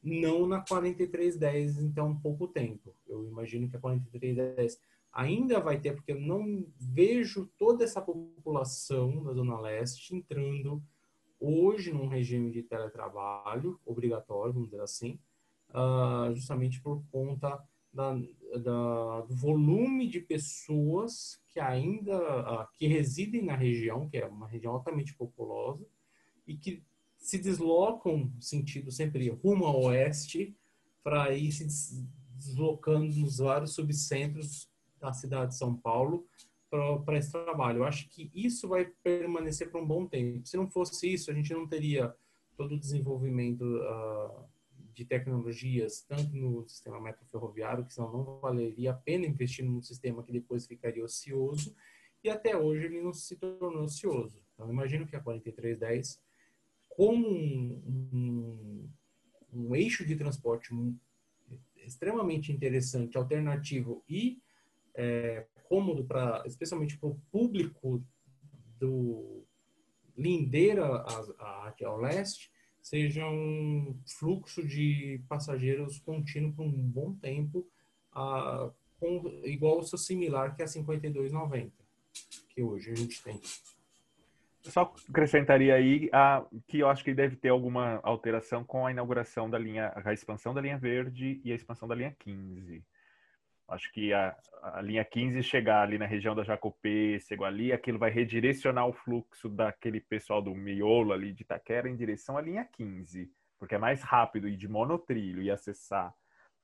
não 0.04 0.48
na 0.48 0.62
4310 0.62 1.78
em 1.78 1.92
tão 1.92 2.16
pouco 2.16 2.48
tempo. 2.48 2.96
Eu 3.08 3.26
imagino 3.26 3.70
que 3.70 3.76
a 3.76 3.80
4310 3.80 4.80
ainda 5.12 5.60
vai 5.60 5.80
ter, 5.80 5.94
porque 5.94 6.14
eu 6.14 6.22
não 6.22 6.66
vejo 6.80 7.50
toda 7.58 7.84
essa 7.84 8.02
população 8.02 9.24
da 9.24 9.34
Zona 9.34 9.60
Leste 9.60 10.16
entrando 10.16 10.82
hoje 11.40 11.92
num 11.92 12.08
regime 12.08 12.52
de 12.52 12.64
teletrabalho 12.64 13.80
obrigatório, 13.86 14.54
vamos 14.54 14.70
dizer 14.70 14.82
assim, 14.82 15.20
uh, 15.70 16.34
justamente 16.34 16.82
por 16.82 17.04
conta 17.12 17.62
da, 17.92 18.14
da, 18.64 19.22
do 19.22 19.36
volume 19.36 20.08
de 20.08 20.22
pessoas 20.22 21.42
que 21.50 21.60
ainda 21.60 22.18
uh, 22.18 22.68
que 22.74 22.88
residem 22.88 23.44
na 23.44 23.56
região, 23.56 24.08
que 24.08 24.18
é 24.18 24.26
uma 24.26 24.48
região 24.48 24.74
altamente 24.74 25.14
populosa, 25.16 25.86
e 26.48 26.56
que 26.56 26.84
se 27.22 27.38
deslocam, 27.38 28.34
sentido 28.40 28.92
sempre 28.92 29.30
rumo 29.30 29.66
ao 29.66 29.84
oeste, 29.84 30.58
para 31.04 31.34
ir 31.34 31.52
se 31.52 32.06
deslocando 32.36 33.16
nos 33.16 33.38
vários 33.38 33.76
subcentros 33.76 34.68
da 35.00 35.14
cidade 35.14 35.52
de 35.52 35.58
São 35.58 35.76
Paulo 35.76 36.28
para 37.06 37.18
esse 37.18 37.32
trabalho. 37.32 37.80
Eu 37.80 37.84
acho 37.84 38.10
que 38.10 38.32
isso 38.34 38.68
vai 38.68 38.86
permanecer 39.04 39.70
por 39.70 39.82
um 39.82 39.86
bom 39.86 40.08
tempo. 40.08 40.46
Se 40.48 40.58
não 40.58 40.70
fosse 40.70 41.14
isso, 41.14 41.30
a 41.30 41.34
gente 41.34 41.54
não 41.54 41.68
teria 41.68 42.14
todo 42.58 42.76
o 42.76 42.80
desenvolvimento 42.80 43.62
uh, 43.62 44.46
de 44.94 45.06
tecnologias, 45.06 46.02
tanto 46.02 46.36
no 46.36 46.68
sistema 46.68 47.00
metroferroviário, 47.00 47.86
que 47.86 47.94
senão 47.94 48.12
não 48.12 48.40
valeria 48.40 48.92
a 48.92 48.96
pena 48.96 49.26
investir 49.26 49.66
num 49.66 49.82
sistema 49.82 50.24
que 50.24 50.32
depois 50.32 50.66
ficaria 50.66 51.04
ocioso, 51.04 51.76
e 52.24 52.30
até 52.30 52.56
hoje 52.56 52.86
ele 52.86 53.02
não 53.02 53.14
se 53.14 53.36
tornou 53.36 53.84
ocioso. 53.84 54.42
Então, 54.54 54.70
imagino 54.70 55.06
que 55.06 55.16
a 55.16 55.20
4310 55.20 56.22
como 56.96 57.28
um, 57.28 58.10
um, 58.14 58.90
um 59.54 59.76
eixo 59.76 60.06
de 60.06 60.16
transporte 60.16 60.74
extremamente 61.78 62.52
interessante, 62.52 63.18
alternativo 63.18 64.04
e 64.08 64.40
é, 64.94 65.46
cômodo 65.68 66.04
para, 66.04 66.44
especialmente 66.46 66.98
para 66.98 67.10
o 67.10 67.20
público 67.32 68.04
do 68.80 69.44
lindeira 70.18 70.86
a, 70.86 71.74
ao 71.86 71.98
leste, 71.98 72.52
seja 72.82 73.26
um 73.28 73.98
fluxo 74.06 74.66
de 74.66 75.22
passageiros 75.30 76.00
contínuo 76.00 76.54
por 76.54 76.66
um 76.66 76.72
bom 76.72 77.14
tempo, 77.16 77.68
a, 78.12 78.70
com, 79.00 79.28
igual 79.46 79.82
seu 79.84 79.98
similar 79.98 80.56
que 80.56 80.62
é 80.62 80.66
a 80.66 80.68
5290, 80.68 81.72
que 82.50 82.62
hoje 82.62 82.92
a 82.92 82.96
gente 82.96 83.24
tem 83.24 83.40
só 84.64 84.94
acrescentaria 85.10 85.76
aí 85.76 86.10
a, 86.14 86.46
que 86.68 86.80
eu 86.80 86.90
acho 86.90 87.04
que 87.04 87.14
deve 87.14 87.36
ter 87.36 87.50
alguma 87.50 88.00
alteração 88.04 88.64
com 88.64 88.86
a 88.86 88.92
inauguração 88.92 89.50
da 89.50 89.58
linha, 89.58 89.92
a 89.96 90.14
expansão 90.14 90.54
da 90.54 90.62
linha 90.62 90.78
verde 90.78 91.42
e 91.44 91.52
a 91.52 91.56
expansão 91.56 91.88
da 91.88 91.96
linha 91.96 92.16
15. 92.20 92.84
Acho 93.68 93.92
que 93.92 94.14
a, 94.14 94.36
a 94.62 94.82
linha 94.82 95.04
15 95.04 95.42
chegar 95.44 95.82
ali 95.82 95.98
na 95.98 96.06
região 96.06 96.36
da 96.36 96.44
Jacopêssego 96.44 97.46
ali, 97.46 97.72
aquilo 97.72 97.98
vai 97.98 98.12
redirecionar 98.12 98.88
o 98.88 98.94
fluxo 98.94 99.48
daquele 99.50 100.02
pessoal 100.02 100.42
do 100.42 100.54
miolo 100.54 101.14
ali 101.14 101.32
de 101.32 101.44
Itaquera 101.44 101.90
em 101.90 101.96
direção 101.96 102.38
à 102.38 102.42
linha 102.42 102.68
15, 102.74 103.32
porque 103.58 103.76
é 103.76 103.78
mais 103.78 104.02
rápido 104.02 104.48
ir 104.48 104.58
de 104.58 104.68
monotrilho 104.68 105.42
e 105.42 105.50
acessar 105.50 106.14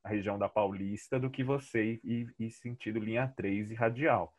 a 0.03 0.09
região 0.09 0.37
da 0.37 0.49
Paulista 0.49 1.19
do 1.19 1.29
que 1.29 1.43
você 1.43 1.99
ir, 2.03 2.51
sentido 2.51 2.99
linha 2.99 3.27
3 3.35 3.71
e 3.71 3.73
radial. 3.75 4.33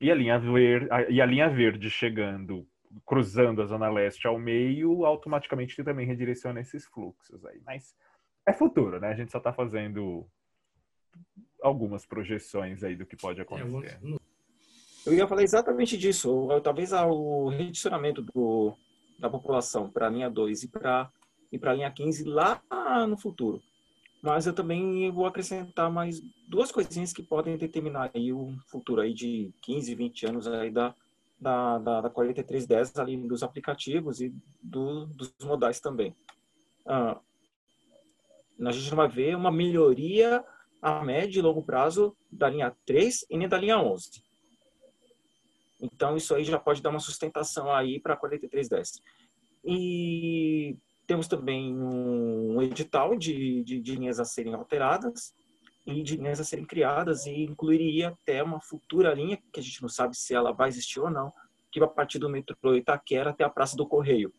E 0.00 0.10
a 0.10 0.14
linha 0.14 0.38
verde, 0.38 0.88
e 1.10 1.20
a 1.20 1.26
linha 1.26 1.48
verde 1.48 1.90
chegando 1.90 2.66
cruzando 3.04 3.62
a 3.62 3.66
Zona 3.66 3.90
Leste 3.90 4.26
ao 4.26 4.38
meio, 4.38 5.04
automaticamente 5.04 5.82
também 5.82 6.06
redireciona 6.06 6.60
esses 6.60 6.86
fluxos 6.86 7.44
aí. 7.44 7.60
Mas 7.64 7.94
é 8.46 8.52
futuro, 8.52 9.00
né? 9.00 9.08
A 9.08 9.14
gente 9.14 9.32
só 9.32 9.38
está 9.38 9.52
fazendo 9.52 10.26
algumas 11.62 12.06
projeções 12.06 12.82
aí 12.84 12.94
do 12.94 13.06
que 13.06 13.16
pode 13.16 13.40
acontecer. 13.40 13.98
Eu 15.04 15.14
ia 15.14 15.26
falar 15.26 15.42
exatamente 15.42 15.96
disso. 15.96 16.48
Talvez 16.62 16.92
o 16.92 17.48
redirecionamento 17.48 18.22
do, 18.22 18.74
da 19.18 19.30
população 19.30 19.90
para 19.90 20.06
a 20.06 20.10
linha 20.10 20.30
2 20.30 20.64
e 20.64 20.68
para 20.68 21.10
e 21.52 21.60
a 21.62 21.72
linha 21.72 21.90
15 21.90 22.24
lá 22.24 22.60
no 23.08 23.16
futuro. 23.16 23.62
Mas 24.22 24.46
eu 24.46 24.52
também 24.52 25.10
vou 25.12 25.26
acrescentar 25.26 25.90
mais 25.90 26.20
duas 26.48 26.72
coisinhas 26.72 27.12
que 27.12 27.22
podem 27.22 27.56
determinar 27.56 28.10
aí 28.14 28.32
o 28.32 28.52
futuro 28.66 29.00
aí 29.00 29.14
de 29.14 29.52
15, 29.62 29.94
20 29.94 30.26
anos 30.26 30.48
aí 30.48 30.70
da, 30.70 30.94
da, 31.38 31.78
da, 31.78 32.00
da 32.02 32.10
4310 32.10 32.98
ali 32.98 33.16
dos 33.16 33.42
aplicativos 33.42 34.20
e 34.20 34.34
do, 34.62 35.06
dos 35.06 35.34
modais 35.42 35.80
também. 35.80 36.14
Ah, 36.86 37.20
a 38.64 38.72
gente 38.72 38.88
não 38.90 38.96
vai 38.96 39.08
ver 39.08 39.36
uma 39.36 39.52
melhoria 39.52 40.44
a 40.80 41.04
médio 41.04 41.40
e 41.40 41.42
longo 41.42 41.62
prazo 41.62 42.16
da 42.30 42.48
linha 42.48 42.74
3 42.86 43.26
e 43.30 43.36
nem 43.36 43.48
da 43.48 43.58
linha 43.58 43.78
11. 43.78 44.22
Então, 45.80 46.16
isso 46.16 46.34
aí 46.34 46.44
já 46.44 46.58
pode 46.58 46.80
dar 46.80 46.90
uma 46.90 47.00
sustentação 47.00 47.72
aí 47.72 48.00
para 48.00 48.16
4310. 48.16 49.02
E 49.64 50.76
temos 51.06 51.28
também 51.28 51.74
um 51.74 52.62
edital 52.62 53.16
de, 53.16 53.62
de, 53.62 53.80
de, 53.80 53.94
linhas 53.94 54.18
a 54.18 54.24
serem 54.24 54.54
alteradas 54.54 55.34
e 55.86 56.02
de 56.02 56.16
linhas 56.16 56.40
a 56.40 56.44
serem 56.44 56.64
criadas 56.64 57.26
e 57.26 57.44
incluiria 57.44 58.08
até 58.08 58.42
uma 58.42 58.60
futura 58.60 59.14
linha, 59.14 59.38
que 59.52 59.60
a 59.60 59.62
gente 59.62 59.80
não 59.80 59.88
sabe 59.88 60.16
se 60.16 60.34
ela 60.34 60.52
vai 60.52 60.68
existir 60.68 61.00
ou 61.00 61.10
não, 61.10 61.32
que 61.70 61.78
vai 61.78 61.88
partir 61.88 62.18
do 62.18 62.28
metrô 62.28 62.74
Itaquera 62.74 63.30
até 63.30 63.44
a 63.44 63.50
Praça 63.50 63.76
do 63.76 63.86
Correio. 63.86 64.32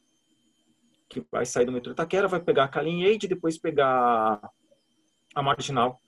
Que 1.09 1.25
vai 1.31 1.45
sair 1.45 1.65
do 1.65 1.71
metrô 1.71 1.93
Itaquera, 1.93 2.27
vai 2.27 2.41
pegar 2.41 2.65
a 2.65 2.67
Calinhade 2.67 3.25
e 3.25 3.29
depois 3.29 3.57
pegar 3.57 4.41
a 5.33 5.41
Marginal 5.41 6.01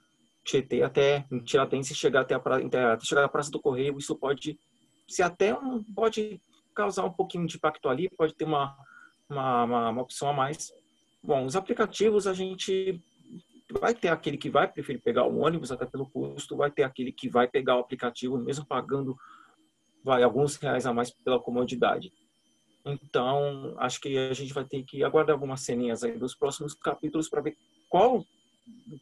Tietê 0.44 0.84
até 0.84 1.26
Tiradentes 1.46 1.92
e 1.92 1.96
chegar 1.96 2.22
até 2.22 2.36
a, 2.36 2.38
até 2.38 3.00
chegar 3.06 3.24
à 3.24 3.30
Praça 3.30 3.50
do 3.50 3.62
Correio. 3.62 3.98
Isso 3.98 4.16
pode 4.16 4.60
ser 5.08 5.24
até 5.24 5.58
um, 5.58 5.84
pode 5.96 6.42
causar 6.76 7.06
um 7.06 7.12
pouquinho 7.12 7.48
de 7.48 7.56
impacto 7.56 7.88
ali, 7.88 8.10
pode 8.10 8.36
ter 8.36 8.46
uma 8.46 8.76
uma, 9.30 9.64
uma, 9.64 9.90
uma 9.90 10.02
opção 10.02 10.30
a 10.30 10.34
mais. 10.34 10.74
Bom, 11.24 11.46
os 11.46 11.56
aplicativos 11.56 12.26
a 12.26 12.34
gente 12.34 13.00
vai 13.80 13.94
ter 13.94 14.10
aquele 14.10 14.38
que 14.38 14.50
vai 14.50 14.68
preferir 14.68 15.02
pegar 15.02 15.26
o 15.26 15.40
ônibus 15.40 15.72
até 15.72 15.86
pelo 15.86 16.10
custo, 16.10 16.58
vai 16.58 16.72
ter 16.72 16.84
aquele 16.84 17.12
que 17.12 17.30
vai 17.30 17.48
pegar 17.48 17.78
o 17.78 17.80
aplicativo 17.80 18.38
mesmo 18.38 18.66
pagando 18.66 19.18
vai 20.04 20.24
alguns 20.24 20.56
reais 20.56 20.86
a 20.86 20.94
mais 20.94 21.12
pela 21.12 21.40
comodidade. 21.40 22.12
Então, 22.86 23.76
acho 23.78 24.00
que 24.00 24.18
a 24.18 24.34
gente 24.34 24.54
vai 24.54 24.64
ter 24.64 24.84
que 24.84 25.04
aguardar 25.04 25.34
algumas 25.34 25.62
ceninhas 25.62 26.04
aí 26.04 26.18
dos 26.18 26.34
próximos 26.34 26.74
capítulos 26.74 27.30
para 27.30 27.42
ver 27.42 27.58
qual 27.90 28.26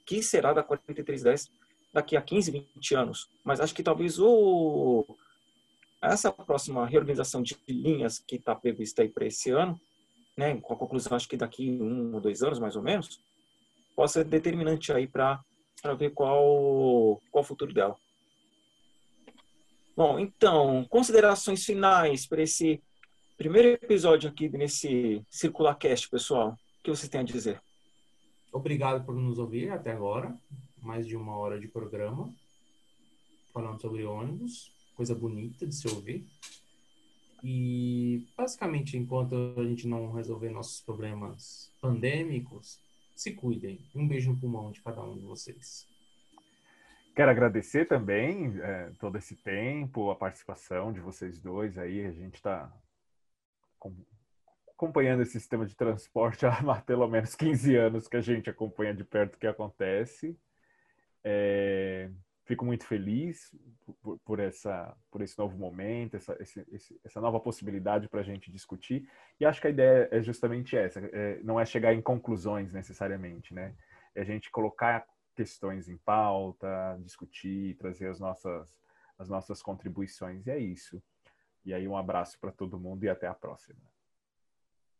que 0.06 0.24
será 0.24 0.54
da 0.54 0.64
4310 0.64 1.50
daqui 1.94 2.18
a 2.18 2.22
15, 2.22 2.52
20 2.52 2.96
anos. 2.96 3.30
Mas 3.44 3.60
acho 3.60 3.76
que 3.76 3.84
talvez 3.84 4.20
o 4.20 5.06
essa 6.02 6.32
próxima 6.32 6.86
reorganização 6.86 7.42
de 7.42 7.58
linhas 7.68 8.20
que 8.20 8.36
está 8.36 8.56
prevista 8.56 9.02
aí 9.02 9.10
para 9.10 9.26
esse 9.26 9.50
ano 9.50 9.80
né, 10.38 10.56
com 10.62 10.74
a 10.74 10.78
conclusão, 10.78 11.18
acho 11.18 11.28
que 11.28 11.36
daqui 11.36 11.82
um 11.82 12.14
ou 12.14 12.22
dois 12.22 12.44
anos, 12.44 12.60
mais 12.60 12.76
ou 12.76 12.84
menos, 12.84 13.20
possa 13.98 14.20
ser 14.20 14.26
determinante 14.26 14.94
aí 14.94 15.08
para 15.08 15.44
ver 15.98 16.12
qual, 16.12 17.20
qual 17.32 17.44
o 17.44 17.48
futuro 17.48 17.74
dela. 17.74 17.98
Bom, 19.96 20.20
então, 20.20 20.86
considerações 20.88 21.66
finais 21.66 22.28
para 22.28 22.44
esse 22.44 22.80
primeiro 23.36 23.70
episódio 23.70 24.30
aqui 24.30 24.48
nesse 24.50 25.26
Circular 25.32 25.74
Cast, 25.76 26.08
pessoal. 26.12 26.52
O 26.52 26.84
que 26.84 26.92
vocês 26.92 27.10
têm 27.10 27.22
a 27.22 27.24
dizer? 27.24 27.60
Obrigado 28.54 29.04
por 29.04 29.16
nos 29.16 29.40
ouvir 29.40 29.72
até 29.72 29.94
agora. 29.94 30.38
Mais 30.80 31.08
de 31.08 31.16
uma 31.16 31.36
hora 31.36 31.60
de 31.60 31.68
programa. 31.68 32.32
Falando 33.52 33.82
sobre 33.82 34.06
ônibus. 34.06 34.72
Coisa 34.96 35.16
bonita 35.16 35.66
de 35.66 35.74
se 35.74 35.88
ouvir. 35.88 36.24
E 37.44 38.28
basicamente, 38.38 38.96
enquanto 38.96 39.56
a 39.58 39.64
gente 39.64 39.88
não 39.88 40.14
resolver 40.14 40.52
nossos 40.52 40.82
problemas 40.82 41.72
pandêmicos, 41.82 42.80
se 43.20 43.34
cuidem. 43.34 43.80
Um 43.96 44.08
beijo 44.08 44.32
no 44.32 44.40
pulmão 44.40 44.72
de 44.72 44.82
cada 44.82 45.02
um 45.02 45.18
de 45.18 45.26
vocês. 45.26 45.88
Quero 47.16 47.32
agradecer 47.32 47.86
também 47.86 48.54
é, 48.62 48.92
todo 49.00 49.18
esse 49.18 49.36
tempo, 49.36 50.12
a 50.12 50.16
participação 50.16 50.94
de 50.94 51.00
vocês 51.00 51.40
dois 51.40 51.78
aí. 51.78 52.06
A 52.06 52.12
gente 52.12 52.36
está 52.36 52.72
acompanhando 54.72 55.24
esse 55.24 55.32
sistema 55.32 55.66
de 55.66 55.76
transporte 55.76 56.46
há 56.48 56.82
pelo 56.82 57.08
menos 57.08 57.34
15 57.34 57.76
anos 57.76 58.08
que 58.08 58.18
a 58.18 58.22
gente 58.22 58.52
acompanha 58.52 58.94
de 58.94 59.04
perto 59.04 59.36
o 59.36 59.40
que 59.40 59.48
acontece. 59.48 60.40
É, 61.24 62.12
fico 62.48 62.66
muito 62.66 62.86
feliz 62.86 63.54
por, 64.02 64.18
por, 64.20 64.40
essa, 64.40 64.96
por 65.12 65.22
esse 65.22 65.38
novo 65.38 65.58
momento, 65.58 66.16
essa, 66.16 66.36
esse, 66.40 67.00
essa 67.04 67.20
nova 67.20 67.40
possibilidade 67.40 68.08
para 68.08 68.22
a 68.22 68.24
gente 68.24 68.50
discutir. 68.50 69.08
E 69.40 69.46
acho 69.46 69.60
que 69.60 69.68
a 69.68 69.70
ideia 69.70 70.08
é 70.12 70.22
justamente 70.24 70.76
essa: 70.76 71.00
é, 71.00 71.40
não 71.44 71.60
é 71.60 71.66
chegar 71.66 71.94
em 71.94 72.02
conclusões 72.02 72.72
necessariamente, 72.72 73.54
né? 73.54 73.76
É 74.16 74.22
a 74.22 74.26
gente 74.26 74.50
colocar 74.50 75.06
questões 75.36 75.90
em 75.90 75.98
pauta, 75.98 76.98
discutir, 77.02 77.76
trazer 77.76 78.08
as 78.08 78.20
nossas, 78.20 78.76
as 79.20 79.30
nossas 79.30 79.62
contribuições. 79.62 80.48
E 80.48 80.52
é 80.52 80.58
isso. 80.58 81.04
E 81.66 81.74
aí, 81.74 81.86
um 81.88 81.98
abraço 81.98 82.40
para 82.40 82.52
todo 82.52 82.80
mundo 82.80 83.04
e 83.04 83.10
até 83.10 83.28
a 83.28 83.34
próxima. 83.34 83.80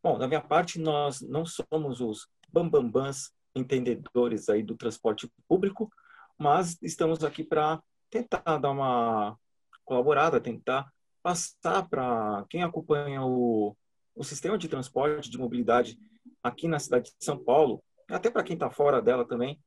Bom, 0.02 0.18
da 0.18 0.28
minha 0.28 0.40
parte, 0.40 0.78
nós 0.78 1.22
não 1.22 1.44
somos 1.44 2.00
os 2.00 2.28
bambambãs 2.52 3.32
entendedores 3.54 4.48
aí 4.48 4.62
do 4.62 4.76
transporte 4.76 5.28
público, 5.48 5.90
mas 6.38 6.78
estamos 6.82 7.24
aqui 7.24 7.42
para 7.42 7.82
tentar 8.08 8.58
dar 8.58 8.70
uma 8.70 9.36
colaborada, 9.84 10.40
tentar 10.40 10.90
passar 11.22 11.88
para 11.88 12.44
quem 12.48 12.62
acompanha 12.62 13.22
o, 13.22 13.76
o 14.14 14.24
sistema 14.24 14.56
de 14.56 14.68
transporte, 14.68 15.30
de 15.30 15.38
mobilidade 15.38 15.98
aqui 16.42 16.68
na 16.68 16.78
cidade 16.78 17.10
de 17.10 17.24
São 17.24 17.42
Paulo, 17.42 17.82
até 18.08 18.30
para 18.30 18.44
quem 18.44 18.54
está 18.54 18.70
fora 18.70 19.02
dela 19.02 19.26
também, 19.26 19.60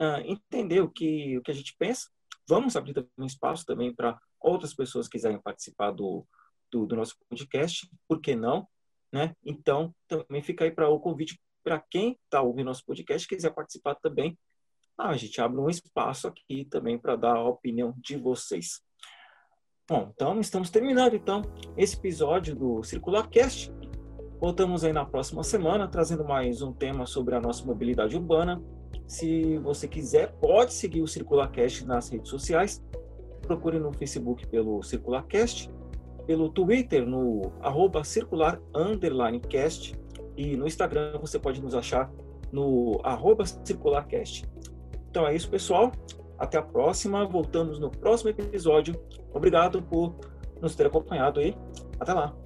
uh, 0.00 0.20
entender 0.24 0.80
o 0.80 0.90
que, 0.90 1.36
o 1.38 1.42
que 1.42 1.50
a 1.50 1.54
gente 1.54 1.76
pensa. 1.78 2.08
Vamos 2.48 2.76
abrir 2.76 2.94
também 2.94 3.26
espaço 3.26 3.64
também 3.66 3.94
para 3.94 4.18
outras 4.40 4.74
pessoas 4.74 5.06
que 5.06 5.12
quiserem 5.12 5.40
participar 5.40 5.90
do, 5.90 6.26
do, 6.70 6.86
do, 6.86 6.96
nosso 6.96 7.16
podcast, 7.28 7.88
por 8.08 8.20
que 8.20 8.34
não? 8.34 8.66
Né? 9.12 9.34
Então, 9.44 9.94
também 10.08 10.42
fica 10.42 10.64
aí 10.64 10.70
para 10.70 10.88
o 10.88 11.00
convite 11.00 11.40
para 11.62 11.82
quem 11.90 12.18
está 12.24 12.40
ouvindo 12.40 12.66
nosso 12.66 12.84
podcast 12.84 13.26
quiser 13.26 13.52
participar 13.52 13.96
também 13.96 14.38
ah, 14.98 15.10
a 15.10 15.16
gente 15.16 15.40
abre 15.40 15.60
um 15.60 15.68
espaço 15.68 16.26
aqui 16.26 16.64
também 16.64 16.98
para 16.98 17.16
dar 17.16 17.36
a 17.36 17.48
opinião 17.48 17.94
de 17.98 18.16
vocês. 18.16 18.80
Bom, 19.88 20.10
então 20.14 20.40
estamos 20.40 20.70
terminando 20.70 21.14
então 21.14 21.42
esse 21.76 21.96
episódio 21.96 22.56
do 22.56 22.82
Circular 22.82 23.28
Cast. 23.28 23.72
Voltamos 24.40 24.84
aí 24.84 24.92
na 24.92 25.04
próxima 25.04 25.42
semana 25.42 25.86
trazendo 25.86 26.24
mais 26.24 26.60
um 26.62 26.72
tema 26.72 27.06
sobre 27.06 27.34
a 27.34 27.40
nossa 27.40 27.64
mobilidade 27.64 28.16
urbana. 28.16 28.62
Se 29.06 29.58
você 29.58 29.86
quiser, 29.86 30.32
pode 30.40 30.72
seguir 30.72 31.02
o 31.02 31.06
Circular 31.06 31.50
Cast 31.50 31.86
nas 31.86 32.08
redes 32.08 32.30
sociais. 32.30 32.82
Procure 33.42 33.78
no 33.78 33.92
Facebook 33.92 34.46
pelo 34.48 34.82
Circular 34.82 35.24
Cast, 35.26 35.70
pelo 36.26 36.48
Twitter 36.48 37.06
no 37.06 37.52
arroba 37.60 38.02
e 40.36 40.56
no 40.56 40.66
Instagram 40.66 41.18
você 41.18 41.38
pode 41.38 41.62
nos 41.62 41.74
achar 41.74 42.10
no 42.52 43.00
arroba 43.02 43.44
circularcast. 43.46 44.44
Então 45.16 45.26
é 45.26 45.34
isso, 45.34 45.48
pessoal. 45.48 45.92
Até 46.38 46.58
a 46.58 46.62
próxima. 46.62 47.24
Voltamos 47.24 47.78
no 47.78 47.90
próximo 47.90 48.28
episódio. 48.28 48.94
Obrigado 49.32 49.80
por 49.80 50.14
nos 50.60 50.74
ter 50.76 50.86
acompanhado 50.86 51.40
aí. 51.40 51.56
Até 51.98 52.12
lá. 52.12 52.36